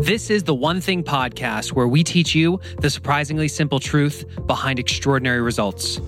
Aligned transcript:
This 0.00 0.30
is 0.30 0.44
the 0.44 0.54
One 0.54 0.80
Thing 0.80 1.02
podcast 1.02 1.72
where 1.72 1.88
we 1.88 2.04
teach 2.04 2.32
you 2.32 2.60
the 2.80 2.88
surprisingly 2.88 3.48
simple 3.48 3.80
truth 3.80 4.24
behind 4.46 4.78
extraordinary 4.78 5.40
results. 5.40 6.00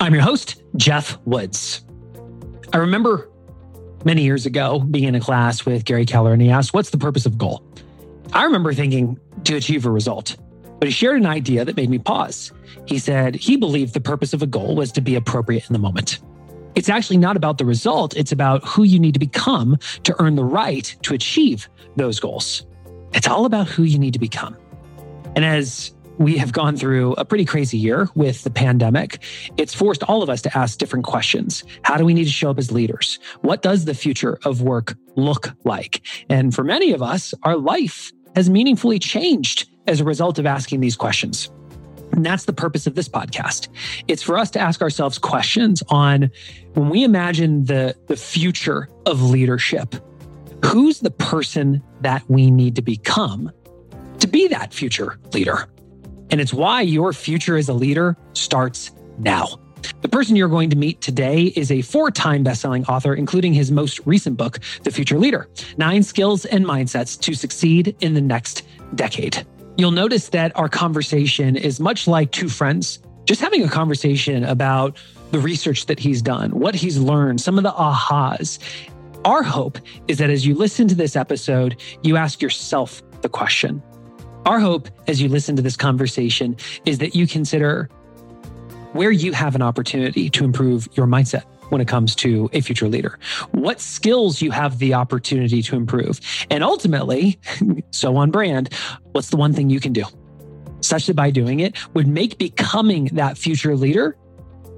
I'm 0.00 0.14
your 0.14 0.24
host, 0.24 0.60
Geoff 0.76 1.16
Woods. 1.24 1.84
I 2.72 2.78
remember 2.78 3.30
many 4.04 4.24
years 4.24 4.46
ago 4.46 4.80
being 4.80 5.04
in 5.04 5.14
a 5.14 5.20
class 5.20 5.64
with 5.64 5.84
Gary 5.84 6.06
Keller 6.06 6.32
and 6.32 6.42
he 6.42 6.50
asked, 6.50 6.74
What's 6.74 6.90
the 6.90 6.98
purpose 6.98 7.24
of 7.24 7.38
goal? 7.38 7.62
I 8.32 8.42
remember 8.42 8.74
thinking 8.74 9.20
to 9.44 9.54
achieve 9.54 9.86
a 9.86 9.90
result, 9.90 10.36
but 10.80 10.88
he 10.88 10.92
shared 10.92 11.20
an 11.20 11.26
idea 11.26 11.64
that 11.64 11.76
made 11.76 11.88
me 11.88 11.98
pause. 11.98 12.50
He 12.86 12.98
said 12.98 13.36
he 13.36 13.56
believed 13.56 13.94
the 13.94 14.00
purpose 14.00 14.32
of 14.32 14.42
a 14.42 14.46
goal 14.46 14.74
was 14.74 14.90
to 14.92 15.00
be 15.00 15.14
appropriate 15.14 15.68
in 15.68 15.72
the 15.72 15.78
moment. 15.78 16.18
It's 16.78 16.88
actually 16.88 17.16
not 17.16 17.36
about 17.36 17.58
the 17.58 17.64
result, 17.64 18.16
it's 18.16 18.30
about 18.30 18.64
who 18.64 18.84
you 18.84 19.00
need 19.00 19.14
to 19.14 19.18
become 19.18 19.78
to 20.04 20.14
earn 20.20 20.36
the 20.36 20.44
right 20.44 20.96
to 21.02 21.12
achieve 21.12 21.68
those 21.96 22.20
goals. 22.20 22.64
It's 23.12 23.26
all 23.26 23.46
about 23.46 23.66
who 23.66 23.82
you 23.82 23.98
need 23.98 24.12
to 24.12 24.20
become. 24.20 24.56
And 25.34 25.44
as 25.44 25.92
we 26.18 26.38
have 26.38 26.52
gone 26.52 26.76
through 26.76 27.14
a 27.14 27.24
pretty 27.24 27.44
crazy 27.44 27.78
year 27.78 28.08
with 28.14 28.42
the 28.44 28.50
pandemic. 28.50 29.22
It's 29.56 29.72
forced 29.72 30.02
all 30.04 30.20
of 30.20 30.28
us 30.28 30.42
to 30.42 30.58
ask 30.58 30.76
different 30.78 31.04
questions. 31.04 31.62
How 31.82 31.96
do 31.96 32.04
we 32.04 32.12
need 32.12 32.24
to 32.24 32.30
show 32.30 32.50
up 32.50 32.58
as 32.58 32.72
leaders? 32.72 33.20
What 33.42 33.62
does 33.62 33.84
the 33.84 33.94
future 33.94 34.38
of 34.44 34.62
work 34.62 34.96
look 35.14 35.52
like? 35.64 36.04
And 36.28 36.52
for 36.52 36.64
many 36.64 36.92
of 36.92 37.02
us, 37.02 37.34
our 37.44 37.56
life 37.56 38.12
has 38.34 38.50
meaningfully 38.50 38.98
changed 38.98 39.68
as 39.86 40.00
a 40.00 40.04
result 40.04 40.40
of 40.40 40.46
asking 40.46 40.80
these 40.80 40.96
questions. 40.96 41.50
And 42.12 42.24
that's 42.24 42.44
the 42.44 42.52
purpose 42.52 42.86
of 42.86 42.94
this 42.94 43.08
podcast. 43.08 43.68
It's 44.08 44.22
for 44.22 44.38
us 44.38 44.50
to 44.52 44.60
ask 44.60 44.82
ourselves 44.82 45.18
questions 45.18 45.82
on 45.88 46.30
when 46.74 46.88
we 46.88 47.04
imagine 47.04 47.64
the, 47.64 47.94
the 48.06 48.16
future 48.16 48.88
of 49.06 49.22
leadership, 49.22 49.94
who's 50.64 51.00
the 51.00 51.10
person 51.10 51.82
that 52.00 52.22
we 52.28 52.50
need 52.50 52.76
to 52.76 52.82
become 52.82 53.50
to 54.20 54.26
be 54.26 54.48
that 54.48 54.72
future 54.72 55.18
leader? 55.32 55.68
And 56.30 56.40
it's 56.40 56.52
why 56.52 56.82
your 56.82 57.12
future 57.12 57.56
as 57.56 57.68
a 57.68 57.72
leader 57.72 58.16
starts 58.32 58.90
now. 59.18 59.58
The 60.02 60.08
person 60.08 60.36
you're 60.36 60.48
going 60.48 60.70
to 60.70 60.76
meet 60.76 61.00
today 61.00 61.44
is 61.56 61.70
a 61.70 61.82
four 61.82 62.10
time 62.10 62.44
bestselling 62.44 62.88
author, 62.88 63.14
including 63.14 63.54
his 63.54 63.70
most 63.70 64.00
recent 64.04 64.36
book, 64.36 64.58
The 64.82 64.90
Future 64.90 65.18
Leader 65.18 65.48
Nine 65.76 66.02
Skills 66.02 66.44
and 66.44 66.64
Mindsets 66.64 67.18
to 67.20 67.34
Succeed 67.34 67.96
in 68.00 68.14
the 68.14 68.20
Next 68.20 68.62
Decade. 68.94 69.46
You'll 69.78 69.92
notice 69.92 70.30
that 70.30 70.50
our 70.58 70.68
conversation 70.68 71.54
is 71.54 71.78
much 71.78 72.08
like 72.08 72.32
two 72.32 72.48
friends 72.48 72.98
just 73.26 73.40
having 73.40 73.62
a 73.62 73.68
conversation 73.68 74.42
about 74.42 74.96
the 75.30 75.38
research 75.38 75.86
that 75.86 76.00
he's 76.00 76.20
done, 76.20 76.50
what 76.50 76.74
he's 76.74 76.98
learned, 76.98 77.40
some 77.40 77.58
of 77.58 77.62
the 77.62 77.70
ahas. 77.70 78.58
Our 79.24 79.44
hope 79.44 79.78
is 80.08 80.18
that 80.18 80.30
as 80.30 80.44
you 80.44 80.56
listen 80.56 80.88
to 80.88 80.96
this 80.96 81.14
episode, 81.14 81.80
you 82.02 82.16
ask 82.16 82.42
yourself 82.42 83.02
the 83.20 83.28
question. 83.28 83.80
Our 84.46 84.58
hope 84.58 84.88
as 85.06 85.22
you 85.22 85.28
listen 85.28 85.54
to 85.54 85.62
this 85.62 85.76
conversation 85.76 86.56
is 86.84 86.98
that 86.98 87.14
you 87.14 87.28
consider 87.28 87.88
where 88.94 89.12
you 89.12 89.32
have 89.32 89.54
an 89.54 89.62
opportunity 89.62 90.28
to 90.30 90.44
improve 90.44 90.88
your 90.94 91.06
mindset 91.06 91.44
when 91.70 91.80
it 91.80 91.88
comes 91.88 92.14
to 92.16 92.48
a 92.52 92.60
future 92.60 92.88
leader, 92.88 93.18
what 93.52 93.80
skills 93.80 94.40
you 94.40 94.50
have 94.50 94.78
the 94.78 94.94
opportunity 94.94 95.62
to 95.62 95.76
improve, 95.76 96.20
and 96.50 96.64
ultimately, 96.64 97.38
so 97.90 98.16
on 98.16 98.30
brand, 98.30 98.72
what's 99.12 99.30
the 99.30 99.36
one 99.36 99.52
thing 99.52 99.70
you 99.70 99.80
can 99.80 99.92
do 99.92 100.04
such 100.80 101.06
that 101.06 101.16
by 101.16 101.30
doing 101.30 101.60
it 101.60 101.76
would 101.94 102.06
make 102.06 102.38
becoming 102.38 103.06
that 103.06 103.36
future 103.36 103.76
leader 103.76 104.16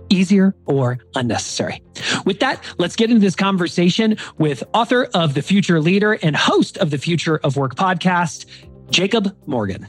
easier 0.09 0.55
or 0.67 0.99
unnecessary. 1.15 1.83
With 2.27 2.41
that, 2.41 2.63
let's 2.79 2.97
get 2.97 3.11
into 3.11 3.21
this 3.21 3.37
conversation 3.37 4.17
with 4.39 4.63
author 4.75 5.05
of 5.15 5.35
The 5.35 5.43
Future 5.43 5.81
Leader 5.81 6.19
and 6.23 6.35
host 6.35 6.77
of 6.79 6.91
the 6.91 6.99
Future 6.99 7.39
of 7.45 7.57
Work 7.57 7.77
podcast, 7.77 8.47
Jacob 8.91 9.37
Morgan. 9.47 9.89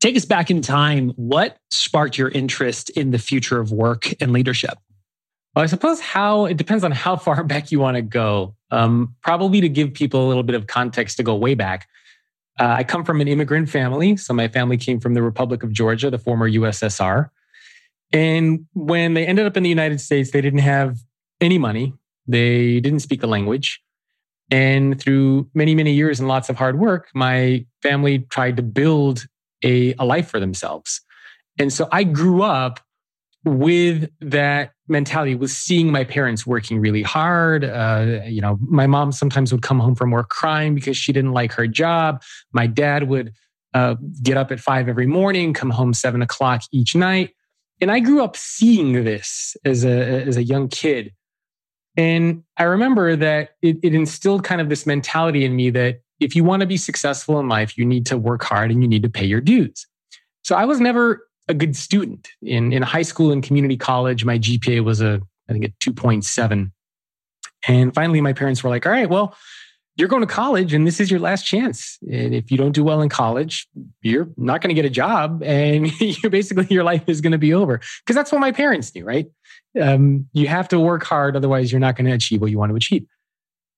Take 0.00 0.16
us 0.16 0.24
back 0.24 0.50
in 0.50 0.62
time. 0.62 1.10
What 1.16 1.58
sparked 1.70 2.18
your 2.18 2.28
interest 2.28 2.90
in 2.90 3.10
the 3.10 3.18
future 3.18 3.58
of 3.58 3.72
work 3.72 4.12
and 4.20 4.32
leadership? 4.32 4.78
Well, 5.54 5.64
I 5.64 5.66
suppose 5.66 6.00
how 6.00 6.44
it 6.46 6.56
depends 6.56 6.84
on 6.84 6.92
how 6.92 7.16
far 7.26 7.42
back 7.42 7.72
you 7.72 7.80
want 7.80 7.96
to 7.96 8.02
go. 8.02 8.54
Um, 8.70 9.16
probably 9.22 9.60
to 9.60 9.68
give 9.68 9.92
people 9.92 10.24
a 10.24 10.28
little 10.28 10.42
bit 10.42 10.54
of 10.54 10.66
context 10.66 11.16
to 11.16 11.22
go 11.22 11.34
way 11.34 11.54
back. 11.54 11.88
Uh, 12.60 12.74
I 12.78 12.84
come 12.84 13.04
from 13.04 13.20
an 13.20 13.28
immigrant 13.28 13.68
family. 13.68 14.16
So 14.16 14.34
my 14.34 14.48
family 14.48 14.76
came 14.76 15.00
from 15.00 15.14
the 15.14 15.22
Republic 15.22 15.62
of 15.62 15.72
Georgia, 15.72 16.10
the 16.10 16.18
former 16.18 16.50
USSR. 16.50 17.30
And 18.12 18.66
when 18.72 19.14
they 19.14 19.26
ended 19.26 19.46
up 19.46 19.56
in 19.56 19.62
the 19.62 19.68
United 19.68 20.00
States, 20.00 20.30
they 20.30 20.40
didn't 20.40 20.60
have 20.60 20.98
any 21.40 21.58
money. 21.58 21.92
They 22.26 22.80
didn't 22.80 23.00
speak 23.00 23.20
the 23.20 23.26
language. 23.26 23.80
And 24.50 25.00
through 25.00 25.48
many, 25.54 25.74
many 25.74 25.92
years 25.92 26.18
and 26.20 26.28
lots 26.28 26.48
of 26.48 26.56
hard 26.56 26.78
work, 26.78 27.08
my 27.14 27.66
family 27.82 28.20
tried 28.30 28.56
to 28.56 28.62
build 28.62 29.26
a, 29.64 29.94
a 29.98 30.04
life 30.04 30.28
for 30.28 30.40
themselves. 30.40 31.00
And 31.58 31.72
so 31.72 31.88
I 31.90 32.04
grew 32.04 32.42
up 32.42 32.80
with 33.44 34.10
that 34.20 34.72
mentality 34.88 35.34
was 35.34 35.56
seeing 35.56 35.92
my 35.92 36.04
parents 36.04 36.46
working 36.46 36.80
really 36.80 37.02
hard. 37.02 37.64
Uh, 37.64 38.20
you 38.26 38.40
know 38.40 38.58
my 38.60 38.86
mom 38.86 39.12
sometimes 39.12 39.52
would 39.52 39.62
come 39.62 39.78
home 39.78 39.94
from 39.94 40.10
work 40.10 40.28
crying 40.28 40.74
because 40.74 40.96
she 40.96 41.12
didn't 41.12 41.32
like 41.32 41.52
her 41.52 41.66
job. 41.66 42.22
My 42.52 42.66
dad 42.66 43.08
would 43.08 43.32
uh, 43.74 43.96
get 44.22 44.36
up 44.36 44.50
at 44.50 44.60
five 44.60 44.88
every 44.88 45.06
morning 45.06 45.52
come 45.52 45.70
home 45.70 45.92
seven 45.92 46.22
o'clock 46.22 46.62
each 46.72 46.94
night. 46.94 47.30
And 47.80 47.92
i 47.92 48.00
grew 48.00 48.22
up 48.22 48.36
seeing 48.36 49.04
this 49.04 49.56
as 49.64 49.84
a 49.84 50.26
as 50.26 50.36
a 50.36 50.42
young 50.42 50.68
kid. 50.68 51.12
And 51.96 52.42
i 52.56 52.64
remember 52.64 53.14
that 53.16 53.50
it, 53.62 53.78
it 53.82 53.94
instilled 53.94 54.44
kind 54.44 54.60
of 54.60 54.68
this 54.68 54.86
mentality 54.86 55.44
in 55.44 55.54
me 55.54 55.70
that 55.70 56.00
if 56.20 56.34
you 56.34 56.44
want 56.44 56.60
to 56.60 56.66
be 56.66 56.76
successful 56.76 57.38
in 57.40 57.48
life, 57.48 57.76
you 57.78 57.84
need 57.84 58.06
to 58.06 58.18
work 58.18 58.42
hard 58.42 58.70
and 58.70 58.82
you 58.82 58.88
need 58.88 59.02
to 59.02 59.08
pay 59.08 59.24
your 59.24 59.40
dues. 59.40 59.86
So 60.42 60.56
I 60.56 60.64
was 60.64 60.80
never 60.80 61.26
a 61.48 61.54
good 61.54 61.76
student 61.76 62.28
in, 62.42 62.72
in 62.72 62.82
high 62.82 63.02
school 63.02 63.32
and 63.32 63.42
community 63.42 63.76
college. 63.76 64.24
My 64.24 64.38
GPA 64.38 64.84
was 64.84 65.00
a, 65.00 65.20
I 65.48 65.52
think 65.52 65.64
a 65.64 65.68
2.7. 65.80 66.70
And 67.66 67.94
finally, 67.94 68.20
my 68.20 68.32
parents 68.32 68.62
were 68.62 68.70
like, 68.70 68.86
all 68.86 68.92
right, 68.92 69.08
well, 69.08 69.36
you're 69.98 70.08
going 70.08 70.22
to 70.22 70.32
college 70.32 70.72
and 70.72 70.86
this 70.86 71.00
is 71.00 71.10
your 71.10 71.18
last 71.18 71.42
chance. 71.42 71.98
And 72.08 72.32
if 72.32 72.52
you 72.52 72.56
don't 72.56 72.72
do 72.72 72.84
well 72.84 73.02
in 73.02 73.08
college, 73.08 73.66
you're 74.00 74.28
not 74.36 74.60
going 74.60 74.68
to 74.68 74.74
get 74.74 74.84
a 74.84 74.90
job 74.90 75.42
and 75.42 75.90
you 76.00 76.30
basically 76.30 76.68
your 76.70 76.84
life 76.84 77.02
is 77.08 77.20
going 77.20 77.32
to 77.32 77.38
be 77.38 77.52
over. 77.52 77.80
Because 78.04 78.14
that's 78.14 78.30
what 78.30 78.40
my 78.40 78.52
parents 78.52 78.94
knew, 78.94 79.04
right? 79.04 79.26
Um, 79.80 80.28
you 80.32 80.46
have 80.46 80.68
to 80.68 80.78
work 80.78 81.04
hard. 81.04 81.36
Otherwise, 81.36 81.72
you're 81.72 81.80
not 81.80 81.96
going 81.96 82.06
to 82.06 82.12
achieve 82.12 82.40
what 82.40 82.50
you 82.50 82.58
want 82.58 82.70
to 82.70 82.76
achieve. 82.76 83.04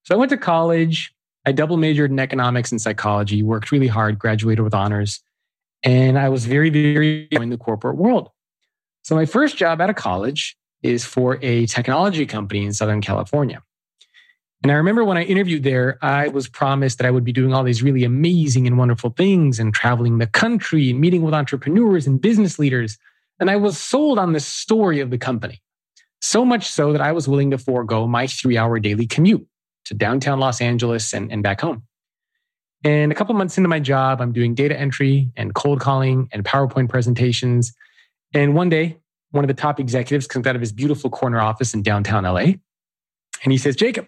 So 0.05 0.15
I 0.15 0.19
went 0.19 0.31
to 0.31 0.37
college. 0.37 1.13
I 1.47 1.53
double 1.53 1.77
majored 1.77 2.11
in 2.11 2.19
economics 2.19 2.71
and 2.71 2.81
psychology, 2.81 3.43
worked 3.43 3.73
really 3.73 3.87
hard, 3.87 4.19
graduated 4.19 4.63
with 4.63 4.75
honors, 4.75 5.23
and 5.83 6.19
I 6.19 6.29
was 6.29 6.45
very, 6.45 6.71
very 6.71 7.29
in 7.31 7.51
the 7.51 7.57
corporate 7.57 7.97
world. 7.97 8.31
So 9.03 9.15
my 9.15 9.25
first 9.25 9.57
job 9.57 9.81
out 9.81 9.91
of 9.91 9.97
college 9.97 10.57
is 10.83 11.05
for 11.05 11.39
a 11.43 11.67
technology 11.67 12.27
company 12.27 12.65
in 12.65 12.73
Southern 12.73 13.01
California. 13.01 13.63
And 14.63 14.71
I 14.71 14.75
remember 14.75 15.05
when 15.05 15.17
I 15.17 15.23
interviewed 15.23 15.63
there, 15.63 15.99
I 16.03 16.29
was 16.29 16.49
promised 16.49 16.99
that 16.99 17.07
I 17.07 17.11
would 17.11 17.25
be 17.25 17.33
doing 17.33 17.55
all 17.55 17.65
these 17.65 17.83
really 17.83 18.05
amazing 18.05 18.67
and 18.67 18.77
wonderful 18.77 19.11
things 19.11 19.59
and 19.59 19.73
traveling 19.73 20.19
the 20.19 20.27
country 20.27 20.91
and 20.91 21.01
meeting 21.01 21.23
with 21.23 21.33
entrepreneurs 21.33 22.07
and 22.07 22.21
business 22.21 22.59
leaders. 22.59 22.99
And 23.39 23.51
I 23.51 23.57
was 23.57 23.79
sold 23.79 24.19
on 24.19 24.35
the 24.35 24.41
story 24.41 25.01
of 25.01 25.09
the 25.09 25.17
company. 25.17 25.63
So 26.21 26.45
much 26.45 26.69
so 26.69 26.93
that 26.93 27.01
I 27.01 27.13
was 27.13 27.27
willing 27.27 27.51
to 27.53 27.59
forego 27.59 28.07
my 28.07 28.27
three 28.27 28.59
hour 28.59 28.79
daily 28.79 29.07
commute 29.07 29.47
to 29.87 29.95
downtown 29.95 30.41
Los 30.41 30.61
Angeles 30.61 31.13
and, 31.13 31.31
and 31.33 31.43
back 31.43 31.61
home. 31.61 31.83
And 32.83 33.13
a 33.13 33.15
couple 33.15 33.35
months 33.35 33.59
into 33.59 33.69
my 33.69 33.81
job, 33.81 34.21
I'm 34.21 34.33
doing 34.33 34.55
data 34.55 34.79
entry 34.79 35.31
and 35.37 35.55
cold 35.55 35.81
calling 35.81 36.29
and 36.33 36.45
PowerPoint 36.45 36.89
presentations. 36.89 37.75
And 38.33 38.55
one 38.55 38.69
day, 38.69 38.99
one 39.33 39.45
of 39.45 39.49
the 39.49 39.55
top 39.55 39.79
executives 39.79 40.27
comes 40.27 40.47
out 40.47 40.55
of 40.55 40.61
his 40.61 40.73
beautiful 40.73 41.11
corner 41.11 41.41
office 41.41 41.75
in 41.75 41.83
downtown 41.83 42.25
LA. 42.25 42.55
And 43.43 43.53
he 43.53 43.59
says, 43.59 43.77
Jacob, 43.77 44.07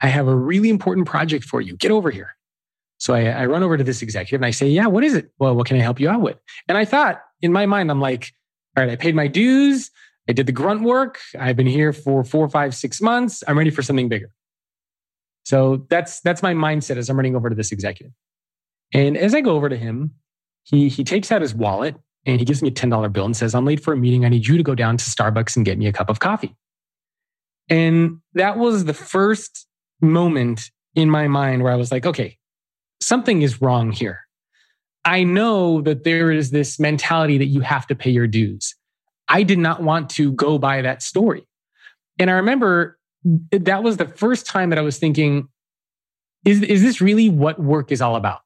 I 0.00 0.08
have 0.08 0.26
a 0.26 0.34
really 0.34 0.70
important 0.70 1.06
project 1.06 1.44
for 1.44 1.60
you. 1.60 1.76
Get 1.76 1.90
over 1.90 2.10
here. 2.10 2.36
So 2.98 3.14
I, 3.14 3.26
I, 3.26 3.46
run 3.46 3.62
over 3.62 3.76
to 3.76 3.84
this 3.84 4.02
executive 4.02 4.40
and 4.40 4.46
I 4.46 4.50
say, 4.50 4.66
Yeah, 4.68 4.86
what 4.86 5.04
is 5.04 5.14
it? 5.14 5.30
Well, 5.38 5.54
what 5.54 5.66
can 5.66 5.76
I 5.76 5.80
help 5.80 6.00
you 6.00 6.08
out 6.08 6.20
with? 6.20 6.36
And 6.66 6.76
I 6.76 6.84
thought 6.84 7.22
in 7.40 7.52
my 7.52 7.64
mind, 7.64 7.90
I'm 7.90 8.00
like, 8.00 8.32
All 8.76 8.82
right, 8.82 8.92
I 8.92 8.96
paid 8.96 9.14
my 9.14 9.28
dues. 9.28 9.90
I 10.28 10.32
did 10.32 10.46
the 10.46 10.52
grunt 10.52 10.82
work. 10.82 11.20
I've 11.38 11.56
been 11.56 11.66
here 11.66 11.92
for 11.92 12.24
four, 12.24 12.48
five, 12.48 12.74
six 12.74 13.00
months. 13.00 13.44
I'm 13.46 13.56
ready 13.56 13.70
for 13.70 13.82
something 13.82 14.08
bigger. 14.08 14.30
So 15.48 15.86
that's 15.88 16.20
that's 16.20 16.42
my 16.42 16.52
mindset 16.52 16.98
as 16.98 17.08
I'm 17.08 17.16
running 17.16 17.34
over 17.34 17.48
to 17.48 17.54
this 17.54 17.72
executive. 17.72 18.12
And 18.92 19.16
as 19.16 19.34
I 19.34 19.40
go 19.40 19.52
over 19.52 19.70
to 19.70 19.78
him, 19.78 20.12
he 20.64 20.90
he 20.90 21.02
takes 21.02 21.32
out 21.32 21.40
his 21.40 21.54
wallet 21.54 21.96
and 22.26 22.38
he 22.38 22.44
gives 22.44 22.60
me 22.60 22.68
a 22.68 22.72
$10 22.72 23.10
bill 23.14 23.24
and 23.24 23.34
says, 23.34 23.54
I'm 23.54 23.64
late 23.64 23.82
for 23.82 23.94
a 23.94 23.96
meeting. 23.96 24.26
I 24.26 24.28
need 24.28 24.46
you 24.46 24.58
to 24.58 24.62
go 24.62 24.74
down 24.74 24.98
to 24.98 25.04
Starbucks 25.04 25.56
and 25.56 25.64
get 25.64 25.78
me 25.78 25.86
a 25.86 25.92
cup 25.92 26.10
of 26.10 26.20
coffee. 26.20 26.54
And 27.70 28.18
that 28.34 28.58
was 28.58 28.84
the 28.84 28.92
first 28.92 29.66
moment 30.02 30.70
in 30.94 31.08
my 31.08 31.28
mind 31.28 31.62
where 31.62 31.72
I 31.72 31.76
was 31.76 31.90
like, 31.90 32.04
okay, 32.04 32.36
something 33.00 33.40
is 33.40 33.62
wrong 33.62 33.90
here. 33.90 34.20
I 35.06 35.24
know 35.24 35.80
that 35.80 36.04
there 36.04 36.30
is 36.30 36.50
this 36.50 36.78
mentality 36.78 37.38
that 37.38 37.46
you 37.46 37.62
have 37.62 37.86
to 37.86 37.94
pay 37.94 38.10
your 38.10 38.26
dues. 38.26 38.74
I 39.28 39.44
did 39.44 39.58
not 39.58 39.82
want 39.82 40.10
to 40.10 40.30
go 40.32 40.58
by 40.58 40.82
that 40.82 41.02
story. 41.02 41.48
And 42.18 42.28
I 42.28 42.34
remember 42.34 42.97
that 43.50 43.82
was 43.82 43.96
the 43.96 44.08
first 44.08 44.46
time 44.46 44.70
that 44.70 44.78
I 44.78 44.82
was 44.82 44.98
thinking, 44.98 45.48
is, 46.44 46.62
is 46.62 46.82
this 46.82 47.00
really 47.00 47.28
what 47.28 47.58
work 47.60 47.92
is 47.92 48.00
all 48.00 48.16
about? 48.16 48.40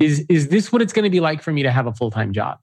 Is, 0.00 0.24
is 0.28 0.48
this 0.48 0.72
what 0.72 0.82
it's 0.82 0.92
going 0.92 1.04
to 1.04 1.10
be 1.10 1.20
like 1.20 1.42
for 1.42 1.52
me 1.52 1.62
to 1.62 1.70
have 1.70 1.86
a 1.86 1.92
full 1.92 2.10
time 2.10 2.32
job? 2.32 2.58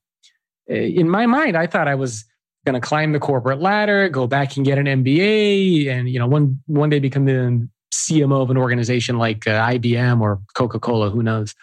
In 0.68 1.10
my 1.10 1.25
mind, 1.25 1.57
I 1.57 1.68
thought 1.68 1.88
I 1.88 1.96
was 1.96 2.25
going 2.66 2.80
to 2.80 2.86
climb 2.86 3.13
the 3.13 3.19
corporate 3.19 3.60
ladder, 3.60 4.10
go 4.10 4.28
back 4.28 4.57
and 4.57 4.66
get 4.66 4.78
an 4.78 4.86
MBA, 4.86 5.88
and 5.88 6.10
you 6.10 6.19
know 6.19 6.28
one 6.28 6.62
one 6.68 6.90
day 6.90 7.00
become 7.00 7.25
the 7.25 7.68
CMO 7.94 8.42
of 8.42 8.50
an 8.50 8.57
organization 8.57 9.18
like 9.18 9.48
uh, 9.48 9.68
IBM 9.72 10.22
or 10.22 10.42
Coca 10.54 10.80
Cola, 10.80 11.10
who 11.10 11.24
knows. 11.24 11.56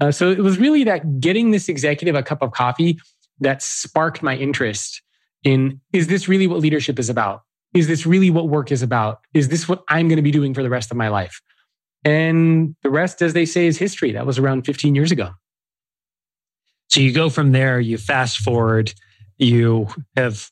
Uh, 0.00 0.12
so 0.12 0.30
it 0.30 0.38
was 0.38 0.58
really 0.58 0.84
that 0.84 1.20
getting 1.20 1.50
this 1.50 1.68
executive 1.68 2.14
a 2.14 2.22
cup 2.22 2.42
of 2.42 2.52
coffee 2.52 2.98
that 3.40 3.62
sparked 3.62 4.22
my 4.22 4.36
interest 4.36 5.02
in 5.42 5.80
is 5.92 6.06
this 6.08 6.28
really 6.28 6.46
what 6.46 6.60
leadership 6.60 6.98
is 6.98 7.08
about? 7.08 7.42
Is 7.74 7.86
this 7.86 8.06
really 8.06 8.30
what 8.30 8.48
work 8.48 8.72
is 8.72 8.82
about? 8.82 9.20
Is 9.34 9.48
this 9.48 9.68
what 9.68 9.84
I'm 9.88 10.08
going 10.08 10.16
to 10.16 10.22
be 10.22 10.30
doing 10.30 10.54
for 10.54 10.62
the 10.62 10.70
rest 10.70 10.90
of 10.90 10.96
my 10.96 11.08
life? 11.08 11.40
And 12.04 12.76
the 12.82 12.90
rest, 12.90 13.22
as 13.22 13.32
they 13.32 13.44
say, 13.44 13.66
is 13.66 13.78
history. 13.78 14.12
That 14.12 14.26
was 14.26 14.38
around 14.38 14.64
15 14.64 14.94
years 14.94 15.10
ago. 15.10 15.30
So 16.88 17.00
you 17.00 17.12
go 17.12 17.28
from 17.28 17.52
there, 17.52 17.78
you 17.80 17.98
fast 17.98 18.38
forward, 18.38 18.94
you 19.36 19.88
have 20.16 20.50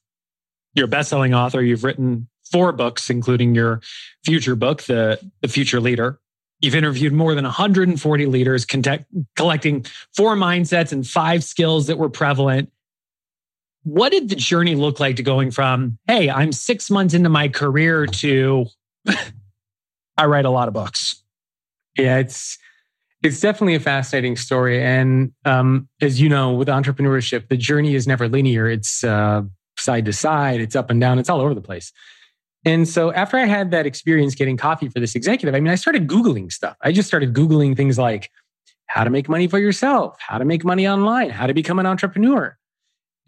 you're 0.74 0.84
a 0.84 0.88
best-selling 0.88 1.32
author, 1.32 1.62
you've 1.62 1.84
written 1.84 2.28
four 2.52 2.70
books, 2.72 3.08
including 3.08 3.54
your 3.54 3.80
future 4.24 4.54
book, 4.54 4.82
The, 4.82 5.18
the 5.40 5.48
Future 5.48 5.80
Leader. 5.80 6.20
You've 6.60 6.74
interviewed 6.74 7.12
more 7.12 7.34
than 7.34 7.44
140 7.44 8.26
leaders, 8.26 8.64
contact, 8.64 9.06
collecting 9.36 9.86
four 10.14 10.36
mindsets 10.36 10.92
and 10.92 11.06
five 11.06 11.44
skills 11.44 11.86
that 11.86 11.98
were 11.98 12.08
prevalent. 12.08 12.70
What 13.86 14.10
did 14.10 14.28
the 14.28 14.34
journey 14.34 14.74
look 14.74 14.98
like 14.98 15.14
to 15.14 15.22
going 15.22 15.52
from, 15.52 15.96
hey, 16.08 16.28
I'm 16.28 16.50
six 16.50 16.90
months 16.90 17.14
into 17.14 17.28
my 17.28 17.46
career 17.46 18.04
to 18.04 18.66
I 20.18 20.26
write 20.26 20.44
a 20.44 20.50
lot 20.50 20.66
of 20.66 20.74
books? 20.74 21.22
Yeah, 21.96 22.18
it's 22.18 22.58
it's 23.22 23.40
definitely 23.40 23.76
a 23.76 23.80
fascinating 23.80 24.34
story. 24.34 24.82
And 24.82 25.32
um, 25.44 25.88
as 26.02 26.20
you 26.20 26.28
know, 26.28 26.52
with 26.52 26.66
entrepreneurship, 26.66 27.48
the 27.48 27.56
journey 27.56 27.94
is 27.94 28.08
never 28.08 28.28
linear. 28.28 28.68
It's 28.68 29.04
uh, 29.04 29.42
side 29.78 30.04
to 30.06 30.12
side, 30.12 30.60
it's 30.60 30.74
up 30.74 30.90
and 30.90 31.00
down, 31.00 31.20
it's 31.20 31.30
all 31.30 31.40
over 31.40 31.54
the 31.54 31.60
place. 31.60 31.92
And 32.64 32.88
so 32.88 33.12
after 33.12 33.36
I 33.36 33.44
had 33.44 33.70
that 33.70 33.86
experience 33.86 34.34
getting 34.34 34.56
coffee 34.56 34.88
for 34.88 34.98
this 34.98 35.14
executive, 35.14 35.54
I 35.54 35.60
mean, 35.60 35.72
I 35.72 35.76
started 35.76 36.08
Googling 36.08 36.50
stuff. 36.50 36.76
I 36.82 36.90
just 36.90 37.06
started 37.06 37.34
Googling 37.34 37.76
things 37.76 37.98
like 37.98 38.32
how 38.86 39.04
to 39.04 39.10
make 39.10 39.28
money 39.28 39.46
for 39.46 39.60
yourself, 39.60 40.16
how 40.18 40.38
to 40.38 40.44
make 40.44 40.64
money 40.64 40.88
online, 40.88 41.30
how 41.30 41.46
to 41.46 41.54
become 41.54 41.78
an 41.78 41.86
entrepreneur. 41.86 42.56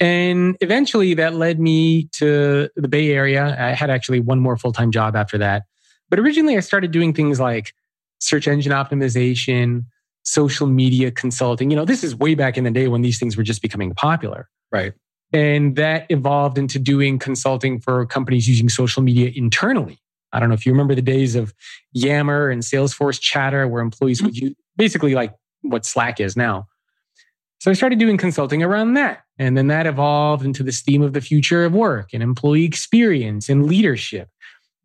And 0.01 0.57
eventually 0.61 1.15
that 1.15 1.35
led 1.35 1.59
me 1.59 2.05
to 2.13 2.69
the 2.77 2.89
Bay 2.89 3.11
Area. 3.11 3.57
I 3.59 3.75
had 3.75 3.91
actually 3.91 4.21
one 4.21 4.39
more 4.39 4.57
full 4.57 4.73
time 4.73 4.91
job 4.91 5.17
after 5.17 5.39
that. 5.39 5.65
But 6.09 6.19
originally 6.19 6.57
I 6.57 6.61
started 6.61 6.91
doing 6.91 7.13
things 7.13 7.41
like 7.41 7.75
search 8.21 8.49
engine 8.49 8.73
optimization, 8.73 9.85
social 10.23 10.67
media 10.67 11.11
consulting. 11.11 11.71
You 11.71 11.77
know, 11.77 11.85
this 11.85 12.05
is 12.05 12.15
way 12.15 12.35
back 12.35 12.57
in 12.57 12.65
the 12.65 12.71
day 12.71 12.89
when 12.89 13.03
these 13.03 13.19
things 13.19 13.37
were 13.37 13.43
just 13.43 13.63
becoming 13.63 13.95
popular. 13.95 14.49
Right. 14.71 14.93
And 15.33 15.77
that 15.77 16.07
evolved 16.11 16.59
into 16.59 16.79
doing 16.79 17.19
consulting 17.19 17.81
for 17.81 18.07
companies 18.07 18.49
using 18.49 18.69
social 18.69 19.03
media 19.03 19.31
internally. 19.35 19.99
I 20.33 20.41
don't 20.41 20.49
know 20.49 20.55
if 20.55 20.67
you 20.67 20.73
remember 20.73 20.95
the 20.95 21.03
days 21.03 21.35
of 21.35 21.55
Yammer 21.93 22.49
and 22.51 22.63
Salesforce 22.63 23.21
Chatter, 23.21 23.67
where 23.67 23.83
employees 23.83 24.19
mm-hmm. 24.19 24.27
would 24.27 24.37
use 24.37 24.55
basically 24.77 25.15
like 25.15 25.35
what 25.63 25.85
Slack 25.85 26.21
is 26.21 26.37
now. 26.37 26.67
So 27.59 27.71
I 27.71 27.75
started 27.75 27.99
doing 27.99 28.17
consulting 28.17 28.63
around 28.63 28.95
that. 28.95 29.25
And 29.39 29.57
then 29.57 29.67
that 29.69 29.87
evolved 29.87 30.45
into 30.45 30.63
this 30.63 30.81
theme 30.81 31.03
of 31.03 31.13
the 31.13 31.21
future 31.21 31.65
of 31.65 31.73
work 31.73 32.11
and 32.13 32.23
employee 32.23 32.65
experience 32.65 33.49
and 33.49 33.67
leadership. 33.67 34.29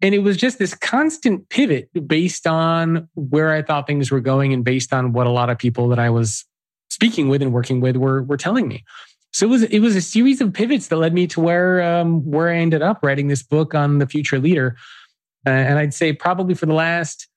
And 0.01 0.13
it 0.13 0.19
was 0.19 0.37
just 0.37 0.59
this 0.59 0.73
constant 0.73 1.47
pivot 1.49 1.89
based 2.07 2.45
on 2.45 3.07
where 3.15 3.53
I 3.53 3.61
thought 3.61 3.87
things 3.87 4.11
were 4.11 4.19
going 4.19 4.53
and 4.53 4.63
based 4.63 4.91
on 4.91 5.13
what 5.13 5.27
a 5.27 5.31
lot 5.31 5.49
of 5.49 5.57
people 5.57 5.87
that 5.89 5.99
I 5.99 6.09
was 6.09 6.45
speaking 6.89 7.29
with 7.29 7.41
and 7.41 7.53
working 7.53 7.79
with 7.79 7.95
were, 7.95 8.23
were 8.23 8.37
telling 8.37 8.67
me. 8.67 8.83
So 9.31 9.47
it 9.47 9.49
was 9.49 9.63
it 9.63 9.79
was 9.79 9.95
a 9.95 10.01
series 10.01 10.41
of 10.41 10.53
pivots 10.53 10.87
that 10.87 10.97
led 10.97 11.13
me 11.13 11.25
to 11.27 11.41
where 11.41 11.81
um, 11.81 12.21
where 12.23 12.49
I 12.49 12.57
ended 12.57 12.83
up 12.83 12.99
writing 13.01 13.29
this 13.29 13.41
book 13.41 13.73
on 13.73 13.97
the 13.97 14.05
future 14.05 14.39
leader. 14.39 14.75
Uh, 15.45 15.49
and 15.49 15.79
I'd 15.79 15.93
say 15.93 16.13
probably 16.13 16.53
for 16.53 16.67
the 16.67 16.73
last 16.73 17.27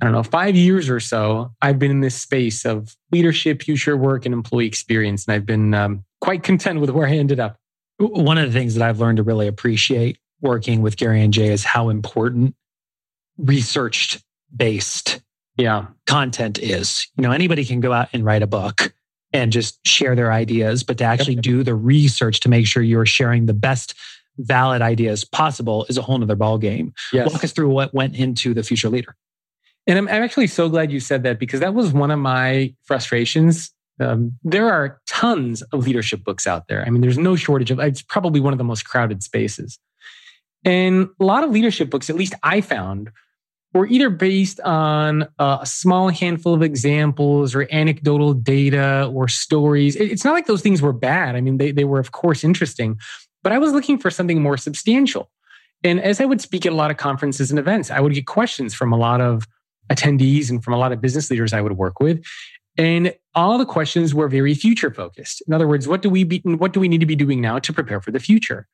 I 0.00 0.06
don't 0.06 0.12
know 0.12 0.22
five 0.22 0.56
years 0.56 0.90
or 0.90 1.00
so, 1.00 1.52
I've 1.62 1.78
been 1.78 1.90
in 1.90 2.00
this 2.00 2.20
space 2.20 2.64
of 2.64 2.96
leadership, 3.12 3.62
future 3.62 3.96
work, 3.96 4.24
and 4.24 4.32
employee 4.32 4.66
experience, 4.66 5.26
and 5.26 5.34
I've 5.34 5.46
been 5.46 5.74
um, 5.74 6.04
quite 6.20 6.42
content 6.42 6.80
with 6.80 6.90
where 6.90 7.06
I 7.06 7.12
ended 7.12 7.40
up. 7.40 7.58
One 7.98 8.38
of 8.38 8.52
the 8.52 8.58
things 8.58 8.74
that 8.74 8.86
I've 8.86 8.98
learned 8.98 9.18
to 9.18 9.22
really 9.22 9.46
appreciate 9.46 10.18
working 10.40 10.82
with 10.82 10.96
Gary 10.96 11.22
and 11.22 11.32
Jay 11.32 11.48
is 11.48 11.64
how 11.64 11.88
important 11.88 12.54
researched 13.38 14.22
based 14.54 15.20
yeah 15.56 15.86
content 16.06 16.58
is. 16.58 17.06
You 17.16 17.22
know, 17.22 17.30
anybody 17.30 17.64
can 17.64 17.80
go 17.80 17.92
out 17.92 18.08
and 18.12 18.24
write 18.24 18.42
a 18.42 18.46
book 18.46 18.92
and 19.32 19.52
just 19.52 19.84
share 19.86 20.14
their 20.14 20.32
ideas, 20.32 20.84
but 20.84 20.98
to 20.98 21.04
actually 21.04 21.34
do 21.34 21.62
the 21.62 21.74
research 21.74 22.40
to 22.40 22.48
make 22.48 22.66
sure 22.66 22.82
you're 22.82 23.06
sharing 23.06 23.46
the 23.46 23.54
best 23.54 23.94
valid 24.38 24.82
ideas 24.82 25.24
possible 25.24 25.86
is 25.88 25.96
a 25.96 26.02
whole 26.02 26.18
nother 26.18 26.36
ball 26.36 26.58
game. 26.58 26.92
Yes. 27.12 27.32
Walk 27.32 27.44
us 27.44 27.52
through 27.52 27.70
what 27.70 27.92
went 27.94 28.16
into 28.16 28.54
the 28.54 28.62
future 28.62 28.88
leader. 28.88 29.16
And 29.86 29.98
I'm, 29.98 30.08
I'm 30.08 30.22
actually 30.22 30.46
so 30.46 30.68
glad 30.68 30.90
you 30.90 31.00
said 31.00 31.22
that 31.24 31.38
because 31.38 31.60
that 31.60 31.74
was 31.74 31.92
one 31.92 32.10
of 32.10 32.18
my 32.18 32.74
frustrations. 32.84 33.72
Um, 34.00 34.38
there 34.42 34.68
are 34.68 35.00
tons 35.06 35.62
of 35.62 35.86
leadership 35.86 36.24
books 36.24 36.46
out 36.46 36.66
there. 36.68 36.84
I 36.84 36.90
mean, 36.90 37.00
there's 37.00 37.18
no 37.18 37.36
shortage 37.36 37.70
of. 37.70 37.78
It's 37.78 38.02
probably 38.02 38.40
one 38.40 38.52
of 38.52 38.58
the 38.58 38.64
most 38.64 38.84
crowded 38.84 39.22
spaces, 39.22 39.78
and 40.64 41.08
a 41.20 41.24
lot 41.24 41.44
of 41.44 41.50
leadership 41.50 41.90
books, 41.90 42.10
at 42.10 42.16
least 42.16 42.34
I 42.42 42.60
found, 42.60 43.10
were 43.72 43.86
either 43.86 44.10
based 44.10 44.60
on 44.60 45.28
a 45.38 45.64
small 45.64 46.08
handful 46.08 46.54
of 46.54 46.62
examples 46.62 47.54
or 47.54 47.68
anecdotal 47.70 48.34
data 48.34 49.10
or 49.12 49.28
stories. 49.28 49.96
It's 49.96 50.24
not 50.24 50.32
like 50.32 50.46
those 50.46 50.62
things 50.62 50.80
were 50.80 50.92
bad. 50.92 51.36
I 51.36 51.40
mean, 51.40 51.58
they, 51.58 51.72
they 51.72 51.84
were, 51.84 52.00
of 52.00 52.12
course, 52.12 52.42
interesting, 52.42 52.98
but 53.42 53.52
I 53.52 53.58
was 53.58 53.72
looking 53.72 53.98
for 53.98 54.10
something 54.10 54.40
more 54.40 54.56
substantial. 54.56 55.30
And 55.82 56.00
as 56.00 56.20
I 56.20 56.24
would 56.24 56.40
speak 56.40 56.64
at 56.66 56.72
a 56.72 56.76
lot 56.76 56.90
of 56.90 56.96
conferences 56.96 57.50
and 57.50 57.58
events, 57.58 57.90
I 57.90 58.00
would 58.00 58.14
get 58.14 58.26
questions 58.26 58.74
from 58.74 58.92
a 58.92 58.96
lot 58.96 59.20
of 59.20 59.46
attendees 59.90 60.50
and 60.50 60.62
from 60.62 60.74
a 60.74 60.78
lot 60.78 60.92
of 60.92 61.00
business 61.00 61.30
leaders 61.30 61.52
I 61.52 61.60
would 61.60 61.76
work 61.76 62.00
with. 62.00 62.24
And 62.76 63.14
all 63.34 63.58
the 63.58 63.66
questions 63.66 64.14
were 64.14 64.28
very 64.28 64.54
future 64.54 64.92
focused. 64.92 65.42
In 65.46 65.52
other 65.52 65.68
words, 65.68 65.86
what 65.86 66.02
do 66.02 66.10
we 66.10 66.24
be, 66.24 66.40
what 66.44 66.72
do 66.72 66.80
we 66.80 66.88
need 66.88 67.00
to 67.00 67.06
be 67.06 67.16
doing 67.16 67.40
now 67.40 67.58
to 67.60 67.72
prepare 67.72 68.00
for 68.00 68.10
the 68.10 68.18
future? 68.18 68.66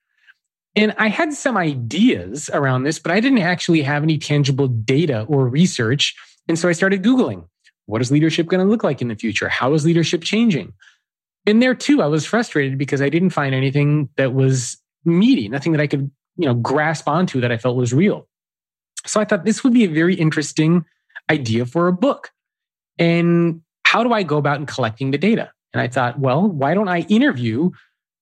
And 0.76 0.94
I 0.98 1.08
had 1.08 1.32
some 1.32 1.56
ideas 1.56 2.48
around 2.52 2.84
this, 2.84 2.98
but 2.98 3.12
I 3.12 3.20
didn't 3.20 3.40
actually 3.40 3.82
have 3.82 4.02
any 4.02 4.18
tangible 4.18 4.68
data 4.68 5.24
or 5.28 5.48
research. 5.48 6.14
And 6.48 6.58
so 6.58 6.68
I 6.68 6.72
started 6.72 7.02
Googling 7.02 7.44
what 7.90 8.00
is 8.00 8.12
leadership 8.12 8.46
going 8.46 8.64
to 8.64 8.70
look 8.70 8.84
like 8.84 9.02
in 9.02 9.08
the 9.08 9.16
future? 9.16 9.48
How 9.48 9.74
is 9.74 9.84
leadership 9.84 10.22
changing? 10.22 10.72
And 11.44 11.60
there 11.60 11.74
too, 11.74 12.02
I 12.02 12.06
was 12.06 12.24
frustrated 12.24 12.78
because 12.78 13.02
I 13.02 13.08
didn't 13.08 13.30
find 13.30 13.54
anything 13.54 14.08
that 14.16 14.32
was 14.32 14.76
meaty, 15.04 15.48
nothing 15.48 15.72
that 15.72 15.80
I 15.80 15.86
could, 15.86 16.10
you 16.36 16.46
know, 16.46 16.54
grasp 16.54 17.08
onto 17.08 17.40
that 17.40 17.50
I 17.50 17.56
felt 17.56 17.76
was 17.76 17.92
real. 17.92 18.28
So 19.06 19.20
I 19.20 19.24
thought 19.24 19.44
this 19.44 19.64
would 19.64 19.74
be 19.74 19.84
a 19.84 19.88
very 19.88 20.14
interesting 20.14 20.84
idea 21.30 21.64
for 21.64 21.86
a 21.86 21.92
book. 21.92 22.30
And 22.98 23.62
how 23.84 24.04
do 24.04 24.12
I 24.12 24.22
go 24.22 24.36
about 24.36 24.60
in 24.60 24.66
collecting 24.66 25.10
the 25.10 25.18
data? 25.18 25.50
And 25.72 25.80
I 25.80 25.88
thought, 25.88 26.18
well, 26.18 26.48
why 26.48 26.74
don't 26.74 26.88
I 26.88 27.00
interview 27.02 27.70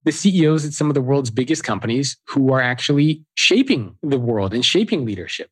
the 0.05 0.13
CEOs 0.13 0.65
at 0.65 0.73
some 0.73 0.89
of 0.89 0.95
the 0.95 1.01
world's 1.03 1.31
biggest 1.31 1.65
companies 1.65 2.17
who 2.29 2.53
are 2.53 2.61
actually 2.61 3.25
shaping 3.35 3.97
the 4.03 4.19
world 4.19 4.55
and 4.55 4.65
shaping 4.65 5.05
leadership? 5.05 5.51